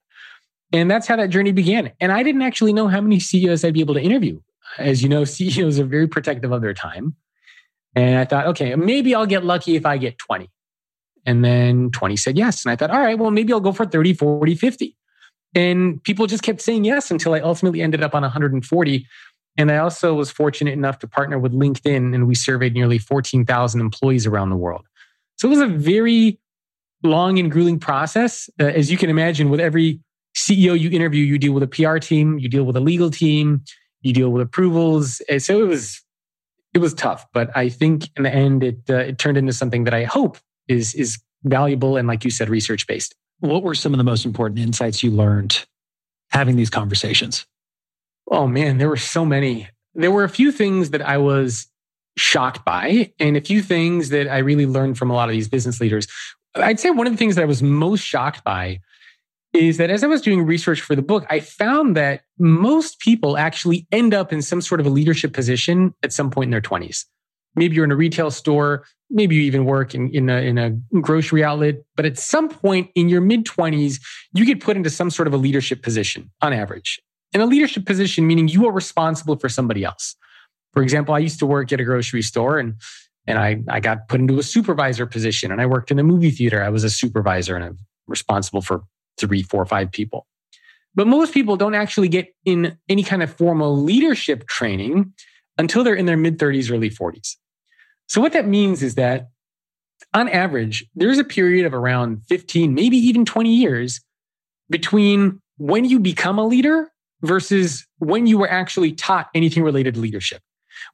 And 0.73 0.91
that's 0.91 1.07
how 1.07 1.17
that 1.17 1.31
journey 1.31 1.53
began. 1.53 1.93
And 2.01 2.13
I 2.13 2.23
didn't 2.23 2.43
actually 2.43 2.73
know 2.73 2.89
how 2.89 3.01
many 3.01 3.21
CEOs 3.21 3.65
I'd 3.65 3.75
be 3.75 3.81
able 3.81 3.95
to 3.95 4.03
interview. 4.03 4.41
As 4.79 5.03
you 5.03 5.09
know, 5.09 5.25
CEOs 5.35 5.79
are 5.79 5.85
very 5.85 6.07
protective 6.07 6.53
of 6.53 6.61
their 6.61 6.75
time. 6.75 7.17
And 7.95 8.19
I 8.19 8.25
thought, 8.25 8.47
okay, 8.49 8.75
maybe 8.75 9.15
I'll 9.15 9.27
get 9.27 9.45
lucky 9.45 9.75
if 9.75 9.87
I 9.87 9.97
get 9.97 10.19
20. 10.19 10.51
And 11.25 11.45
then 11.45 11.91
20 11.91 12.17
said 12.17 12.39
yes. 12.39 12.65
And 12.65 12.71
I 12.71 12.77
thought, 12.77 12.91
all 12.91 13.01
right, 13.01 13.19
well, 13.19 13.31
maybe 13.31 13.53
I'll 13.53 13.61
go 13.61 13.73
for 13.73 13.87
30, 13.87 14.15
40, 14.15 14.55
50. 14.55 14.96
And 15.57 16.05
people 16.05 16.27
just 16.27 16.43
kept 16.43 16.61
saying 16.61 16.85
yes 16.85 17.11
until 17.11 17.33
I 17.33 17.41
ultimately 17.41 17.81
ended 17.81 18.03
up 18.03 18.15
on 18.15 18.21
140. 18.23 19.07
And 19.57 19.73
I 19.73 19.79
also 19.79 20.13
was 20.13 20.31
fortunate 20.31 20.75
enough 20.75 20.99
to 20.99 21.09
partner 21.09 21.39
with 21.39 21.53
LinkedIn, 21.53 22.15
and 22.15 22.29
we 22.29 22.35
surveyed 22.35 22.75
nearly 22.75 22.99
14,000 22.99 23.81
employees 23.81 24.27
around 24.27 24.51
the 24.51 24.57
world. 24.57 24.87
So 25.39 25.49
it 25.49 25.51
was 25.51 25.61
a 25.61 25.67
very 25.67 26.39
long 27.03 27.39
and 27.39 27.51
grueling 27.51 27.81
process. 27.81 28.51
Uh, 28.61 28.67
as 28.67 28.91
you 28.91 28.99
can 28.99 29.09
imagine, 29.09 29.49
with 29.49 29.61
every 29.61 30.01
CEO 30.37 30.79
you 30.79 30.91
interview, 30.91 31.25
you 31.25 31.39
deal 31.39 31.55
with 31.55 31.63
a 31.63 31.67
PR 31.67 31.97
team, 31.97 32.39
you 32.39 32.51
deal 32.51 32.65
with 32.65 32.77
a 32.77 32.81
legal 32.81 33.11
team, 33.11 33.65
you 34.03 34.13
deal 34.13 34.29
with 34.29 34.43
approvals. 34.43 35.23
And 35.31 35.43
so 35.43 35.63
it 35.63 35.69
was 35.69 36.03
it 36.75 36.79
was 36.79 36.93
tough, 36.93 37.25
but 37.33 37.57
I 37.57 37.71
think 37.71 38.11
in 38.19 38.25
the 38.25 38.35
end 38.35 38.63
it 38.63 38.81
uh, 38.91 38.97
it 38.97 39.19
turned 39.19 39.39
into 39.39 39.55
something 39.55 39.85
that 39.85 39.95
I 39.95 40.05
hope 40.05 40.37
is 40.69 40.95
is 40.95 41.19
valuable 41.45 41.97
and 41.97 42.07
like 42.07 42.25
you 42.25 42.31
said 42.31 42.51
research 42.51 42.87
based. 42.87 43.15
What 43.41 43.63
were 43.63 43.75
some 43.75 43.93
of 43.93 43.99
the 43.99 44.05
most 44.05 44.25
important 44.25 44.61
insights 44.61 45.03
you 45.03 45.11
learned 45.11 45.67
having 46.31 46.57
these 46.57 46.71
conversations? 46.71 47.47
Oh 48.31 48.47
man, 48.47 48.79
there 48.79 48.89
were 48.89 48.97
so 48.97 49.25
many. 49.25 49.69
There 49.95 50.11
were 50.11 50.25
a 50.25 50.29
few 50.29 50.51
things 50.53 50.91
that 50.91 51.03
I 51.03 51.19
was 51.19 51.69
shocked 52.17 52.65
by 52.65 53.13
and 53.21 53.37
a 53.37 53.41
few 53.41 53.63
things 53.63 54.09
that 54.09 54.29
I 54.29 54.39
really 54.39 54.67
learned 54.67 54.99
from 54.99 55.11
a 55.11 55.15
lot 55.15 55.29
of 55.29 55.33
these 55.33 55.49
business 55.49 55.81
leaders. 55.81 56.07
I'd 56.55 56.81
say 56.81 56.91
one 56.91 57.07
of 57.07 57.13
the 57.13 57.19
things 57.19 57.35
that 57.35 57.43
I 57.43 57.47
was 57.47 57.63
most 57.63 58.01
shocked 58.01 58.43
by 58.43 58.81
is 59.53 59.77
that 59.77 59.91
as 59.91 60.03
I 60.03 60.07
was 60.07 60.21
doing 60.21 60.45
research 60.45 60.81
for 60.81 60.95
the 60.95 61.03
book, 61.03 61.27
I 61.31 61.41
found 61.41 61.97
that 61.97 62.23
most 62.39 63.01
people 63.01 63.37
actually 63.37 63.87
end 63.93 64.15
up 64.15 64.33
in 64.33 64.43
some 64.43 64.61
sort 64.61 64.81
of 64.81 64.87
a 64.87 64.91
leadership 64.91 65.33
position 65.33 65.95
at 66.03 66.13
some 66.13 66.31
point 66.31 66.49
in 66.49 66.51
their 66.51 66.61
20s. 66.61 67.05
Maybe 67.57 67.75
you're 67.75 67.85
in 67.85 67.91
a 67.91 67.97
retail 67.97 68.31
store, 68.31 68.85
maybe 69.11 69.35
you 69.35 69.43
even 69.43 69.65
work 69.65 69.95
in, 69.95 70.11
in, 70.11 70.29
a, 70.29 70.37
in 70.37 70.59
a 70.59 70.71
grocery 71.01 71.43
outlet, 71.43 71.77
but 71.97 72.05
at 72.05 72.19
some 72.19 72.49
point 72.49 72.91
in 72.95 73.09
your 73.09 73.21
mid 73.21 73.45
20s, 73.47 74.01
you 74.33 74.45
get 74.45 74.61
put 74.61 74.77
into 74.77 74.91
some 74.91 75.11
sort 75.11 75.27
of 75.27 75.35
a 75.35 75.37
leadership 75.37 75.83
position 75.83 76.31
on 76.43 76.53
average. 76.53 77.01
In 77.33 77.41
a 77.41 77.47
leadership 77.47 77.87
position, 77.87 78.27
meaning 78.27 78.49
you 78.49 78.67
are 78.67 78.73
responsible 78.73 79.37
for 79.37 79.49
somebody 79.49 79.85
else. 79.85 80.17
For 80.73 80.83
example, 80.83 81.15
I 81.15 81.19
used 81.19 81.39
to 81.39 81.47
work 81.47 81.73
at 81.73 81.81
a 81.81 81.85
grocery 81.85 82.23
store 82.23 82.59
and 82.59 82.75
and 83.29 83.39
I, 83.39 83.61
I 83.69 83.81
got 83.81 84.09
put 84.09 84.21
into 84.21 84.39
a 84.39 84.43
supervisor 84.43 85.05
position 85.05 85.51
and 85.51 85.61
I 85.61 85.67
worked 85.67 85.91
in 85.91 85.99
a 85.99 86.05
movie 86.05 86.31
theater. 86.31 86.63
I 86.63 86.69
was 86.69 86.85
a 86.85 86.91
supervisor 86.91 87.57
and 87.57 87.65
I'm 87.65 87.79
responsible 88.07 88.63
for 88.63 88.83
three, 89.19 89.43
four, 89.43 89.67
five 89.67 89.91
people. 89.91 90.29
But 90.95 91.07
most 91.07 91.35
people 91.35 91.57
don't 91.57 91.75
actually 91.75 92.09
get 92.09 92.35
in 92.45 92.79
any 92.89 93.03
kind 93.03 93.23
of 93.23 93.35
formal 93.35 93.77
leadership 93.77 94.47
training 94.47 95.13
until 95.59 95.85
they're 95.85 95.95
in 95.95 96.07
their 96.07 96.17
mid 96.17 96.39
30s, 96.39 96.73
early 96.73 96.91
40s. 96.91 97.37
So, 98.09 98.21
what 98.21 98.33
that 98.33 98.47
means 98.47 98.83
is 98.83 98.95
that 98.95 99.29
on 100.15 100.29
average, 100.29 100.87
there's 100.95 101.19
a 101.19 101.25
period 101.25 101.67
of 101.67 101.75
around 101.75 102.23
15, 102.29 102.75
maybe 102.75 102.97
even 102.97 103.25
20 103.25 103.55
years 103.55 104.01
between 104.71 105.41
when 105.59 105.85
you 105.85 105.99
become 105.99 106.39
a 106.39 106.47
leader 106.47 106.91
versus 107.23 107.87
when 107.99 108.27
you 108.27 108.39
were 108.39 108.51
actually 108.51 108.93
taught 108.93 109.29
anything 109.35 109.63
related 109.63 109.95
to 109.95 110.01
leadership, 110.01 110.43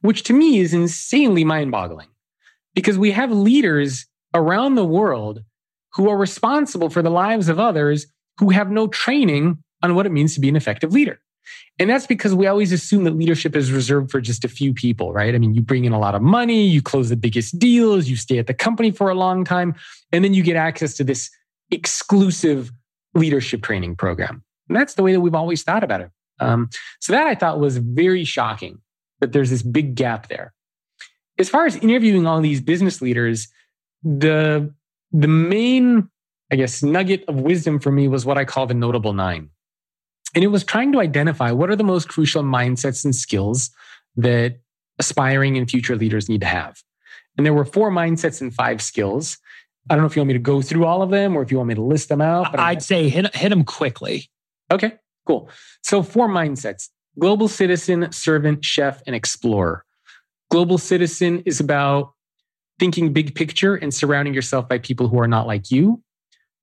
which 0.01 0.23
to 0.23 0.33
me 0.33 0.59
is 0.59 0.73
insanely 0.73 1.43
mind 1.43 1.71
boggling 1.71 2.07
because 2.73 2.97
we 2.97 3.11
have 3.11 3.31
leaders 3.31 4.05
around 4.33 4.75
the 4.75 4.85
world 4.85 5.43
who 5.93 6.09
are 6.09 6.17
responsible 6.17 6.89
for 6.89 7.01
the 7.01 7.11
lives 7.11 7.49
of 7.49 7.59
others 7.59 8.07
who 8.39 8.49
have 8.49 8.71
no 8.71 8.87
training 8.87 9.57
on 9.83 9.95
what 9.95 10.05
it 10.05 10.11
means 10.11 10.33
to 10.33 10.39
be 10.39 10.49
an 10.49 10.55
effective 10.55 10.91
leader. 10.91 11.19
And 11.79 11.89
that's 11.89 12.07
because 12.07 12.35
we 12.35 12.47
always 12.47 12.71
assume 12.71 13.03
that 13.05 13.17
leadership 13.17 13.55
is 13.55 13.71
reserved 13.71 14.11
for 14.11 14.21
just 14.21 14.45
a 14.45 14.47
few 14.47 14.73
people, 14.73 15.11
right? 15.11 15.33
I 15.33 15.37
mean, 15.37 15.53
you 15.53 15.61
bring 15.61 15.85
in 15.85 15.93
a 15.93 15.99
lot 15.99 16.15
of 16.15 16.21
money, 16.21 16.65
you 16.65 16.81
close 16.81 17.09
the 17.09 17.17
biggest 17.17 17.57
deals, 17.57 18.07
you 18.07 18.15
stay 18.15 18.37
at 18.37 18.47
the 18.47 18.53
company 18.53 18.91
for 18.91 19.09
a 19.09 19.15
long 19.15 19.43
time, 19.43 19.75
and 20.11 20.23
then 20.23 20.33
you 20.33 20.43
get 20.43 20.55
access 20.55 20.93
to 20.95 21.03
this 21.03 21.29
exclusive 21.71 22.71
leadership 23.15 23.61
training 23.61 23.95
program. 23.95 24.43
And 24.69 24.77
that's 24.77 24.93
the 24.93 25.03
way 25.03 25.11
that 25.13 25.21
we've 25.21 25.35
always 25.35 25.63
thought 25.63 25.83
about 25.83 26.01
it. 26.01 26.11
Um, 26.39 26.69
so 26.99 27.13
that 27.13 27.27
I 27.27 27.35
thought 27.35 27.59
was 27.59 27.77
very 27.77 28.23
shocking 28.23 28.79
that 29.19 29.31
there's 29.31 29.49
this 29.49 29.63
big 29.63 29.95
gap 29.95 30.27
there. 30.29 30.53
As 31.39 31.49
far 31.49 31.65
as 31.65 31.75
interviewing 31.77 32.27
all 32.27 32.41
these 32.41 32.61
business 32.61 33.01
leaders, 33.01 33.47
the 34.03 34.73
the 35.11 35.27
main, 35.27 36.09
I 36.51 36.55
guess, 36.55 36.83
nugget 36.83 37.23
of 37.27 37.35
wisdom 37.35 37.79
for 37.79 37.91
me 37.91 38.07
was 38.07 38.25
what 38.25 38.37
I 38.37 38.45
call 38.45 38.67
the 38.67 38.73
notable 38.73 39.13
nine. 39.13 39.49
And 40.35 40.43
it 40.43 40.47
was 40.47 40.63
trying 40.63 40.91
to 40.93 40.99
identify 40.99 41.51
what 41.51 41.69
are 41.69 41.75
the 41.75 41.83
most 41.83 42.07
crucial 42.07 42.43
mindsets 42.43 43.05
and 43.05 43.15
skills 43.15 43.69
that 44.15 44.59
aspiring 44.99 45.57
and 45.57 45.69
future 45.69 45.95
leaders 45.95 46.29
need 46.29 46.41
to 46.41 46.47
have. 46.47 46.81
And 47.37 47.45
there 47.45 47.53
were 47.53 47.65
four 47.65 47.91
mindsets 47.91 48.41
and 48.41 48.53
five 48.53 48.81
skills. 48.81 49.37
I 49.89 49.95
don't 49.95 50.03
know 50.03 50.07
if 50.07 50.15
you 50.15 50.21
want 50.21 50.27
me 50.27 50.33
to 50.33 50.39
go 50.39 50.61
through 50.61 50.85
all 50.85 51.01
of 51.01 51.09
them 51.09 51.35
or 51.35 51.41
if 51.41 51.51
you 51.51 51.57
want 51.57 51.67
me 51.69 51.75
to 51.75 51.83
list 51.83 52.09
them 52.09 52.21
out. 52.21 52.51
But 52.51 52.59
I'd 52.59 52.83
say 52.83 53.09
hit, 53.09 53.35
hit 53.35 53.49
them 53.49 53.63
quickly. 53.63 54.29
Okay, 54.71 54.93
cool. 55.27 55.49
So, 55.81 56.01
four 56.03 56.27
mindsets 56.27 56.89
global 57.19 57.47
citizen, 57.47 58.11
servant, 58.11 58.65
chef, 58.65 59.01
and 59.05 59.15
explorer. 59.15 59.85
Global 60.49 60.77
citizen 60.77 61.43
is 61.45 61.59
about 61.59 62.13
thinking 62.79 63.13
big 63.13 63.35
picture 63.35 63.75
and 63.75 63.93
surrounding 63.93 64.33
yourself 64.33 64.67
by 64.67 64.77
people 64.79 65.07
who 65.07 65.19
are 65.19 65.27
not 65.27 65.45
like 65.45 65.69
you. 65.69 66.01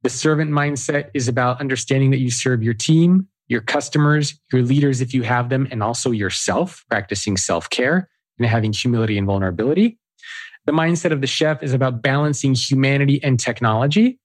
The 0.02 0.10
servant 0.10 0.50
mindset 0.50 1.10
is 1.14 1.28
about 1.28 1.60
understanding 1.60 2.10
that 2.10 2.18
you 2.18 2.30
serve 2.30 2.62
your 2.62 2.74
team, 2.74 3.28
your 3.50 3.60
customers, 3.60 4.40
your 4.52 4.62
leaders, 4.62 5.00
if 5.00 5.12
you 5.12 5.22
have 5.22 5.48
them, 5.48 5.66
and 5.72 5.82
also 5.82 6.12
yourself, 6.12 6.84
practicing 6.88 7.36
self 7.36 7.68
care 7.68 8.08
and 8.38 8.48
having 8.48 8.72
humility 8.72 9.18
and 9.18 9.26
vulnerability. 9.26 9.98
The 10.66 10.72
mindset 10.72 11.10
of 11.10 11.20
the 11.20 11.26
chef 11.26 11.62
is 11.62 11.74
about 11.74 12.00
balancing 12.00 12.54
humanity 12.54 13.22
and 13.22 13.38
technology. 13.40 14.18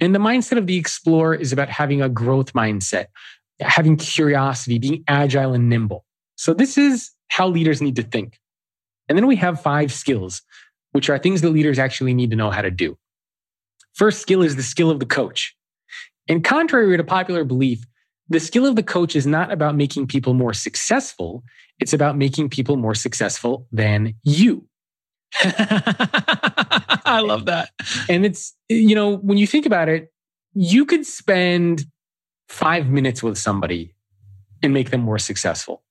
And 0.00 0.12
the 0.12 0.18
mindset 0.18 0.58
of 0.58 0.66
the 0.66 0.76
explorer 0.76 1.36
is 1.36 1.52
about 1.52 1.68
having 1.68 2.02
a 2.02 2.08
growth 2.08 2.52
mindset, 2.52 3.06
having 3.60 3.96
curiosity, 3.96 4.80
being 4.80 5.04
agile 5.06 5.54
and 5.54 5.68
nimble. 5.68 6.04
So, 6.34 6.52
this 6.52 6.76
is 6.76 7.12
how 7.28 7.46
leaders 7.46 7.80
need 7.80 7.96
to 7.96 8.02
think. 8.02 8.38
And 9.08 9.16
then 9.16 9.28
we 9.28 9.36
have 9.36 9.62
five 9.62 9.92
skills 9.92 10.42
which 10.90 11.10
are 11.10 11.18
things 11.18 11.42
that 11.42 11.50
leaders 11.50 11.78
actually 11.78 12.14
need 12.14 12.30
to 12.30 12.36
know 12.36 12.50
how 12.50 12.62
to 12.62 12.70
do. 12.70 12.96
First 13.94 14.20
skill 14.20 14.42
is 14.42 14.56
the 14.56 14.62
skill 14.62 14.90
of 14.90 15.00
the 15.00 15.06
coach. 15.06 15.54
And 16.28 16.42
contrary 16.42 16.96
to 16.96 17.04
popular 17.04 17.44
belief, 17.44 17.84
the 18.28 18.40
skill 18.40 18.66
of 18.66 18.76
the 18.76 18.82
coach 18.82 19.14
is 19.14 19.26
not 19.26 19.52
about 19.52 19.76
making 19.76 20.06
people 20.06 20.34
more 20.34 20.54
successful. 20.54 21.44
It's 21.78 21.92
about 21.92 22.16
making 22.16 22.48
people 22.50 22.76
more 22.76 22.94
successful 22.94 23.66
than 23.70 24.14
you. 24.22 24.66
I 25.42 27.20
love 27.24 27.46
that. 27.46 27.70
And 28.08 28.24
it's, 28.24 28.54
you 28.68 28.94
know, 28.94 29.16
when 29.16 29.36
you 29.36 29.46
think 29.46 29.66
about 29.66 29.88
it, 29.88 30.12
you 30.54 30.84
could 30.84 31.04
spend 31.04 31.84
five 32.48 32.88
minutes 32.88 33.22
with 33.22 33.36
somebody 33.36 33.94
and 34.62 34.72
make 34.72 34.90
them 34.90 35.00
more 35.00 35.18
successful. 35.18 35.82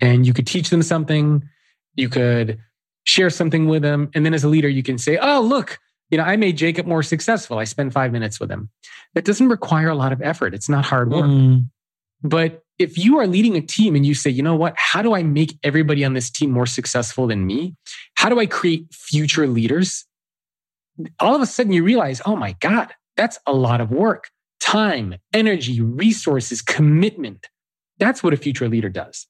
And 0.00 0.26
you 0.26 0.32
could 0.32 0.46
teach 0.46 0.70
them 0.70 0.82
something. 0.82 1.48
You 1.94 2.08
could 2.08 2.58
share 3.04 3.30
something 3.30 3.66
with 3.68 3.82
them. 3.82 4.10
And 4.14 4.24
then 4.24 4.34
as 4.34 4.42
a 4.42 4.48
leader, 4.48 4.68
you 4.68 4.82
can 4.82 4.98
say, 4.98 5.18
oh, 5.18 5.40
look, 5.40 5.78
you 6.12 6.18
know, 6.18 6.24
I 6.24 6.36
made 6.36 6.58
Jacob 6.58 6.86
more 6.86 7.02
successful. 7.02 7.58
I 7.58 7.64
spent 7.64 7.94
five 7.94 8.12
minutes 8.12 8.38
with 8.38 8.50
him. 8.50 8.68
That 9.14 9.24
doesn't 9.24 9.48
require 9.48 9.88
a 9.88 9.94
lot 9.94 10.12
of 10.12 10.20
effort. 10.20 10.52
It's 10.52 10.68
not 10.68 10.84
hard 10.84 11.10
work. 11.10 11.24
Mm. 11.24 11.70
But 12.22 12.62
if 12.78 12.98
you 12.98 13.18
are 13.18 13.26
leading 13.26 13.56
a 13.56 13.62
team 13.62 13.96
and 13.96 14.04
you 14.04 14.14
say, 14.14 14.28
you 14.28 14.42
know 14.42 14.54
what, 14.54 14.74
how 14.76 15.00
do 15.00 15.14
I 15.14 15.22
make 15.22 15.58
everybody 15.62 16.04
on 16.04 16.12
this 16.12 16.30
team 16.30 16.50
more 16.50 16.66
successful 16.66 17.26
than 17.26 17.46
me? 17.46 17.74
How 18.16 18.28
do 18.28 18.38
I 18.38 18.44
create 18.44 18.92
future 18.92 19.46
leaders? 19.46 20.04
All 21.18 21.34
of 21.34 21.40
a 21.40 21.46
sudden 21.46 21.72
you 21.72 21.82
realize, 21.82 22.20
oh 22.26 22.36
my 22.36 22.56
God, 22.60 22.92
that's 23.16 23.38
a 23.46 23.54
lot 23.54 23.80
of 23.80 23.90
work, 23.90 24.28
time, 24.60 25.14
energy, 25.32 25.80
resources, 25.80 26.60
commitment. 26.60 27.48
That's 27.98 28.22
what 28.22 28.34
a 28.34 28.36
future 28.36 28.68
leader 28.68 28.90
does. 28.90 29.26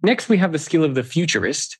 Next, 0.00 0.28
we 0.28 0.38
have 0.38 0.52
the 0.52 0.60
skill 0.60 0.84
of 0.84 0.94
the 0.94 1.02
futurist. 1.02 1.76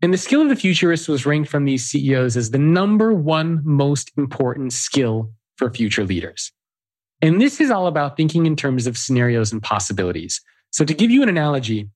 And 0.00 0.14
the 0.14 0.18
skill 0.18 0.42
of 0.42 0.48
the 0.48 0.56
futurist 0.56 1.08
was 1.08 1.26
ranked 1.26 1.50
from 1.50 1.64
these 1.64 1.84
CEOs 1.84 2.36
as 2.36 2.50
the 2.50 2.58
number 2.58 3.12
one 3.12 3.60
most 3.64 4.12
important 4.16 4.72
skill 4.72 5.32
for 5.56 5.70
future 5.70 6.04
leaders. 6.04 6.52
And 7.20 7.40
this 7.40 7.60
is 7.60 7.70
all 7.70 7.88
about 7.88 8.16
thinking 8.16 8.46
in 8.46 8.54
terms 8.54 8.86
of 8.86 8.96
scenarios 8.96 9.52
and 9.52 9.60
possibilities. 9.60 10.40
So 10.70 10.84
to 10.84 10.94
give 10.94 11.10
you 11.10 11.22
an 11.22 11.28
analogy, 11.28 11.90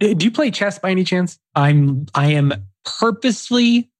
eh, 0.00 0.12
do 0.14 0.26
you 0.26 0.30
play 0.30 0.50
chess 0.50 0.78
by 0.78 0.90
any 0.90 1.04
chance? 1.04 1.38
I'm 1.54 2.06
I 2.14 2.32
am 2.32 2.52
purposely 2.84 3.90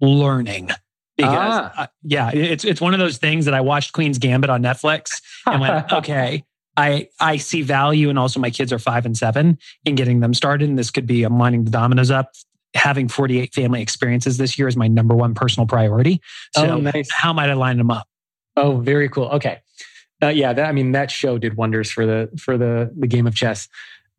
learning. 0.00 0.70
because 1.16 1.34
ah. 1.36 1.72
uh, 1.82 1.86
yeah, 2.02 2.30
it's 2.32 2.64
it's 2.64 2.80
one 2.80 2.94
of 2.94 2.98
those 2.98 3.18
things 3.18 3.44
that 3.44 3.54
I 3.54 3.60
watched 3.60 3.92
Queen's 3.92 4.18
Gambit 4.18 4.50
on 4.50 4.62
Netflix 4.62 5.22
and 5.46 5.60
went, 5.60 5.92
okay, 5.92 6.44
I 6.76 7.08
I 7.20 7.36
see 7.36 7.62
value, 7.62 8.10
and 8.10 8.18
also 8.18 8.40
my 8.40 8.50
kids 8.50 8.72
are 8.72 8.78
five 8.78 9.06
and 9.06 9.16
seven 9.16 9.58
in 9.84 9.94
getting 9.94 10.20
them 10.20 10.34
started. 10.34 10.68
And 10.68 10.78
this 10.78 10.90
could 10.90 11.06
be 11.06 11.22
I'm 11.22 11.38
lining 11.38 11.64
the 11.64 11.70
dominoes 11.70 12.10
up. 12.10 12.32
Having 12.74 13.08
48 13.08 13.54
family 13.54 13.80
experiences 13.80 14.36
this 14.36 14.58
year 14.58 14.68
is 14.68 14.76
my 14.76 14.88
number 14.88 15.14
one 15.14 15.34
personal 15.34 15.66
priority. 15.66 16.20
So 16.54 16.66
oh, 16.66 16.78
nice. 16.78 17.08
how 17.10 17.32
might 17.32 17.48
I 17.48 17.54
line 17.54 17.78
them 17.78 17.90
up? 17.90 18.06
Oh, 18.56 18.78
very 18.78 19.08
cool. 19.08 19.26
Okay, 19.26 19.60
uh, 20.22 20.28
yeah, 20.28 20.52
that, 20.52 20.66
I 20.66 20.72
mean 20.72 20.92
that 20.92 21.10
show 21.10 21.38
did 21.38 21.56
wonders 21.56 21.90
for 21.90 22.06
the 22.06 22.30
for 22.38 22.56
the 22.56 22.92
the 22.96 23.06
game 23.06 23.26
of 23.26 23.34
chess. 23.34 23.68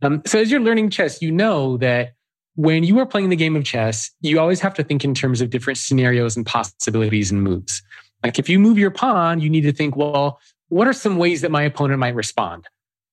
Um, 0.02 0.22
so 0.26 0.40
as 0.40 0.52
you're 0.52 0.60
learning 0.60 0.92
chess, 0.92 1.22
you 1.22 1.32
know 1.32 1.78
that 1.78 2.14
when 2.56 2.84
you 2.84 3.00
are 3.00 3.06
playing 3.06 3.30
the 3.30 3.36
game 3.36 3.56
of 3.56 3.64
chess, 3.64 4.12
you 4.22 4.40
always 4.40 4.60
have 4.60 4.74
to 4.76 4.84
think 4.84 5.04
in 5.04 5.14
terms 5.14 5.42
of 5.42 5.50
different 5.50 5.78
scenarios 5.78 6.36
and 6.36 6.46
possibilities 6.46 7.32
and 7.32 7.44
moves. 7.44 7.82
Like 8.24 8.40
if 8.40 8.50
you 8.50 8.60
move 8.60 8.78
your 8.78 8.92
pawn, 8.92 9.40
you 9.40 9.50
need 9.50 9.62
to 9.62 9.72
think, 9.72 9.96
well, 9.96 10.40
what 10.70 10.88
are 10.88 10.94
some 10.94 11.18
ways 11.18 11.42
that 11.42 11.52
my 11.52 11.64
opponent 11.64 12.00
might 12.00 12.16
respond? 12.16 12.68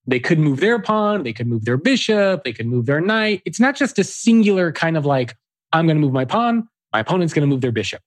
They 0.07 0.21
could 0.21 0.39
move 0.39 0.61
their 0.61 0.79
pawn, 0.79 1.23
they 1.23 1.33
could 1.33 1.47
move 1.47 1.65
their 1.65 1.77
bishop, 1.77 2.45
they 2.45 2.53
could 2.53 2.67
move 2.67 2.87
their 2.87 3.01
knight. 3.01 3.43
It's 3.45 3.61
not 3.61 3.75
just 3.75 3.99
a 3.99 4.05
singular 4.05 4.71
kind 4.71 4.97
of 4.97 5.07
like, 5.07 5.35
I'm 5.73 5.87
going 5.87 5.97
to 5.97 6.01
move 6.01 6.13
my 6.13 6.25
pawn, 6.25 6.69
my 6.93 7.01
opponent's 7.01 7.33
going 7.33 7.43
to 7.43 7.53
move 7.53 7.63
their 7.63 7.73
bishop. 7.73 8.03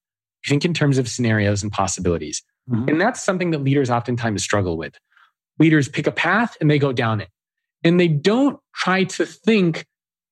You 0.46 0.50
think 0.50 0.64
in 0.64 0.74
terms 0.74 0.98
of 0.98 1.10
scenarios 1.10 1.64
and 1.64 1.72
possibilities. 1.72 2.44
Mm-hmm. 2.70 2.90
And 2.90 3.02
that's 3.02 3.24
something 3.24 3.52
that 3.52 3.64
leaders 3.64 3.90
oftentimes 3.90 4.44
struggle 4.44 4.78
with. 4.78 4.98
Leaders 5.60 5.90
pick 5.90 6.06
a 6.06 6.12
path 6.12 6.56
and 6.62 6.70
they 6.70 6.78
go 6.78 6.94
down 6.94 7.20
it. 7.20 7.30
And 7.84 8.00
they 8.00 8.08
don't 8.08 8.60
try 8.76 9.04
to 9.06 9.26
think 9.26 9.86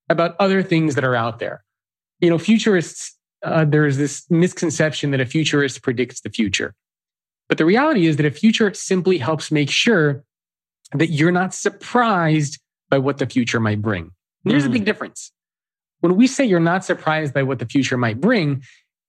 about 0.09 0.35
other 0.39 0.61
things 0.61 0.95
that 0.95 1.03
are 1.03 1.15
out 1.15 1.39
there. 1.39 1.63
You 2.19 2.29
know, 2.29 2.37
futurists, 2.37 3.15
uh, 3.43 3.65
there's 3.65 3.97
this 3.97 4.25
misconception 4.29 5.11
that 5.11 5.21
a 5.21 5.25
futurist 5.25 5.81
predicts 5.81 6.21
the 6.21 6.29
future. 6.29 6.75
But 7.49 7.57
the 7.57 7.65
reality 7.65 8.07
is 8.07 8.17
that 8.17 8.25
a 8.25 8.31
future 8.31 8.73
simply 8.73 9.17
helps 9.17 9.51
make 9.51 9.69
sure 9.69 10.23
that 10.93 11.07
you're 11.07 11.31
not 11.31 11.53
surprised 11.53 12.59
by 12.89 12.97
what 12.97 13.17
the 13.17 13.25
future 13.25 13.59
might 13.59 13.81
bring. 13.81 14.11
There's 14.43 14.63
mm. 14.63 14.67
a 14.67 14.69
big 14.69 14.83
mm. 14.83 14.85
difference. 14.85 15.31
When 16.01 16.15
we 16.15 16.27
say 16.27 16.45
you're 16.45 16.59
not 16.59 16.85
surprised 16.85 17.33
by 17.33 17.43
what 17.43 17.59
the 17.59 17.65
future 17.65 17.97
might 17.97 18.21
bring, 18.21 18.63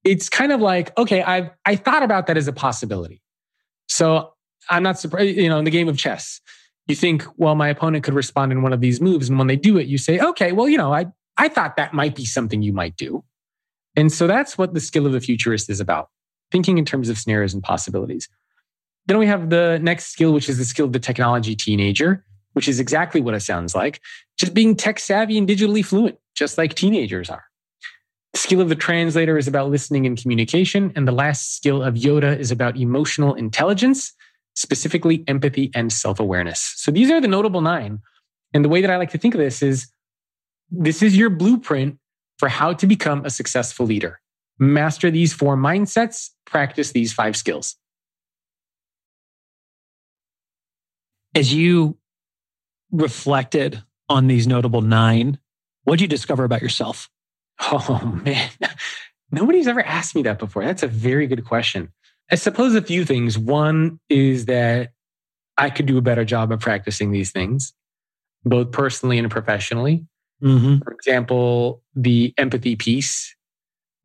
it's 0.04 0.28
kind 0.28 0.52
of 0.52 0.60
like, 0.60 0.96
okay, 0.96 1.22
I've 1.22 1.50
I 1.64 1.76
thought 1.76 2.02
about 2.02 2.26
that 2.28 2.36
as 2.36 2.48
a 2.48 2.52
possibility. 2.52 3.20
So 3.88 4.32
I'm 4.70 4.82
not 4.82 4.98
surprised, 4.98 5.36
you 5.36 5.48
know, 5.48 5.58
in 5.58 5.64
the 5.64 5.70
game 5.70 5.88
of 5.88 5.98
chess, 5.98 6.40
you 6.86 6.94
think, 6.94 7.24
well, 7.36 7.54
my 7.54 7.68
opponent 7.68 8.04
could 8.04 8.14
respond 8.14 8.52
in 8.52 8.62
one 8.62 8.72
of 8.72 8.80
these 8.80 9.00
moves. 9.00 9.28
And 9.28 9.38
when 9.38 9.48
they 9.48 9.56
do 9.56 9.78
it, 9.78 9.86
you 9.86 9.98
say, 9.98 10.18
okay, 10.18 10.52
well, 10.52 10.68
you 10.68 10.78
know, 10.78 10.92
I, 10.92 11.06
I 11.36 11.48
thought 11.48 11.76
that 11.76 11.92
might 11.92 12.14
be 12.14 12.24
something 12.24 12.62
you 12.62 12.72
might 12.72 12.96
do. 12.96 13.24
And 13.96 14.12
so 14.12 14.26
that's 14.26 14.56
what 14.56 14.74
the 14.74 14.80
skill 14.80 15.06
of 15.06 15.12
the 15.12 15.20
futurist 15.20 15.68
is 15.70 15.80
about 15.80 16.10
thinking 16.52 16.78
in 16.78 16.84
terms 16.84 17.08
of 17.08 17.18
scenarios 17.18 17.54
and 17.54 17.62
possibilities. 17.62 18.28
Then 19.06 19.18
we 19.18 19.26
have 19.26 19.50
the 19.50 19.78
next 19.82 20.06
skill, 20.06 20.32
which 20.32 20.48
is 20.48 20.58
the 20.58 20.64
skill 20.64 20.86
of 20.86 20.92
the 20.92 20.98
technology 20.98 21.54
teenager, 21.54 22.24
which 22.54 22.68
is 22.68 22.80
exactly 22.80 23.20
what 23.20 23.34
it 23.34 23.40
sounds 23.40 23.74
like 23.74 24.00
just 24.38 24.54
being 24.54 24.76
tech 24.76 24.98
savvy 24.98 25.38
and 25.38 25.48
digitally 25.48 25.84
fluent, 25.84 26.18
just 26.34 26.58
like 26.58 26.74
teenagers 26.74 27.30
are. 27.30 27.44
The 28.32 28.38
skill 28.38 28.60
of 28.60 28.68
the 28.68 28.74
translator 28.74 29.38
is 29.38 29.48
about 29.48 29.70
listening 29.70 30.06
and 30.06 30.20
communication. 30.20 30.92
And 30.94 31.08
the 31.08 31.12
last 31.12 31.56
skill 31.56 31.82
of 31.82 31.94
Yoda 31.94 32.38
is 32.38 32.50
about 32.50 32.76
emotional 32.76 33.34
intelligence 33.34 34.12
specifically 34.54 35.24
empathy 35.26 35.70
and 35.74 35.92
self 35.92 36.20
awareness. 36.20 36.74
So 36.76 36.90
these 36.90 37.10
are 37.10 37.20
the 37.20 37.28
notable 37.28 37.60
nine. 37.60 38.00
And 38.52 38.64
the 38.64 38.68
way 38.68 38.80
that 38.80 38.90
I 38.90 38.96
like 38.96 39.10
to 39.10 39.18
think 39.18 39.34
of 39.34 39.40
this 39.40 39.62
is 39.62 39.88
this 40.70 41.02
is 41.02 41.16
your 41.16 41.30
blueprint 41.30 41.98
for 42.38 42.48
how 42.48 42.72
to 42.74 42.86
become 42.86 43.24
a 43.24 43.30
successful 43.30 43.86
leader. 43.86 44.20
Master 44.58 45.10
these 45.10 45.32
four 45.32 45.56
mindsets, 45.56 46.30
practice 46.44 46.92
these 46.92 47.12
five 47.12 47.36
skills. 47.36 47.76
As 51.36 51.52
you 51.52 51.98
reflected 52.90 53.84
on 54.08 54.26
these 54.26 54.46
notable 54.46 54.80
nine, 54.80 55.38
what 55.84 55.96
did 55.96 56.00
you 56.00 56.08
discover 56.08 56.44
about 56.44 56.62
yourself? 56.62 57.10
Oh, 57.60 58.20
man. 58.24 58.48
Nobody's 59.30 59.68
ever 59.68 59.84
asked 59.84 60.14
me 60.14 60.22
that 60.22 60.38
before. 60.38 60.64
That's 60.64 60.82
a 60.82 60.88
very 60.88 61.26
good 61.26 61.44
question. 61.44 61.92
I 62.30 62.36
suppose 62.36 62.74
a 62.74 62.80
few 62.80 63.04
things. 63.04 63.36
One 63.36 64.00
is 64.08 64.46
that 64.46 64.92
I 65.58 65.68
could 65.68 65.84
do 65.84 65.98
a 65.98 66.02
better 66.02 66.24
job 66.24 66.52
of 66.52 66.60
practicing 66.60 67.12
these 67.12 67.32
things, 67.32 67.74
both 68.46 68.72
personally 68.72 69.18
and 69.18 69.30
professionally. 69.30 70.06
Mm-hmm. 70.42 70.78
For 70.84 70.92
example, 70.92 71.82
the 71.94 72.32
empathy 72.38 72.76
piece, 72.76 73.36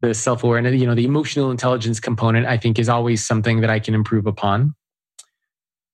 the 0.01 0.13
self 0.13 0.43
awareness, 0.43 0.81
you 0.81 0.85
know, 0.85 0.95
the 0.95 1.05
emotional 1.05 1.49
intelligence 1.49 2.01
component, 2.01 2.45
I 2.45 2.57
think 2.57 2.77
is 2.77 2.89
always 2.89 3.25
something 3.25 3.61
that 3.61 3.69
I 3.69 3.79
can 3.79 3.93
improve 3.93 4.27
upon. 4.27 4.75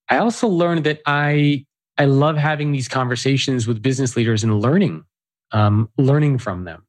I 0.09 0.17
also 0.17 0.47
learned 0.47 0.85
that 0.85 1.01
I 1.05 1.65
I 1.97 2.05
love 2.05 2.37
having 2.37 2.71
these 2.71 2.87
conversations 2.87 3.67
with 3.67 3.81
business 3.81 4.15
leaders 4.15 4.43
and 4.43 4.61
learning, 4.61 5.03
um, 5.51 5.89
learning 5.97 6.37
from 6.37 6.63
them. 6.63 6.85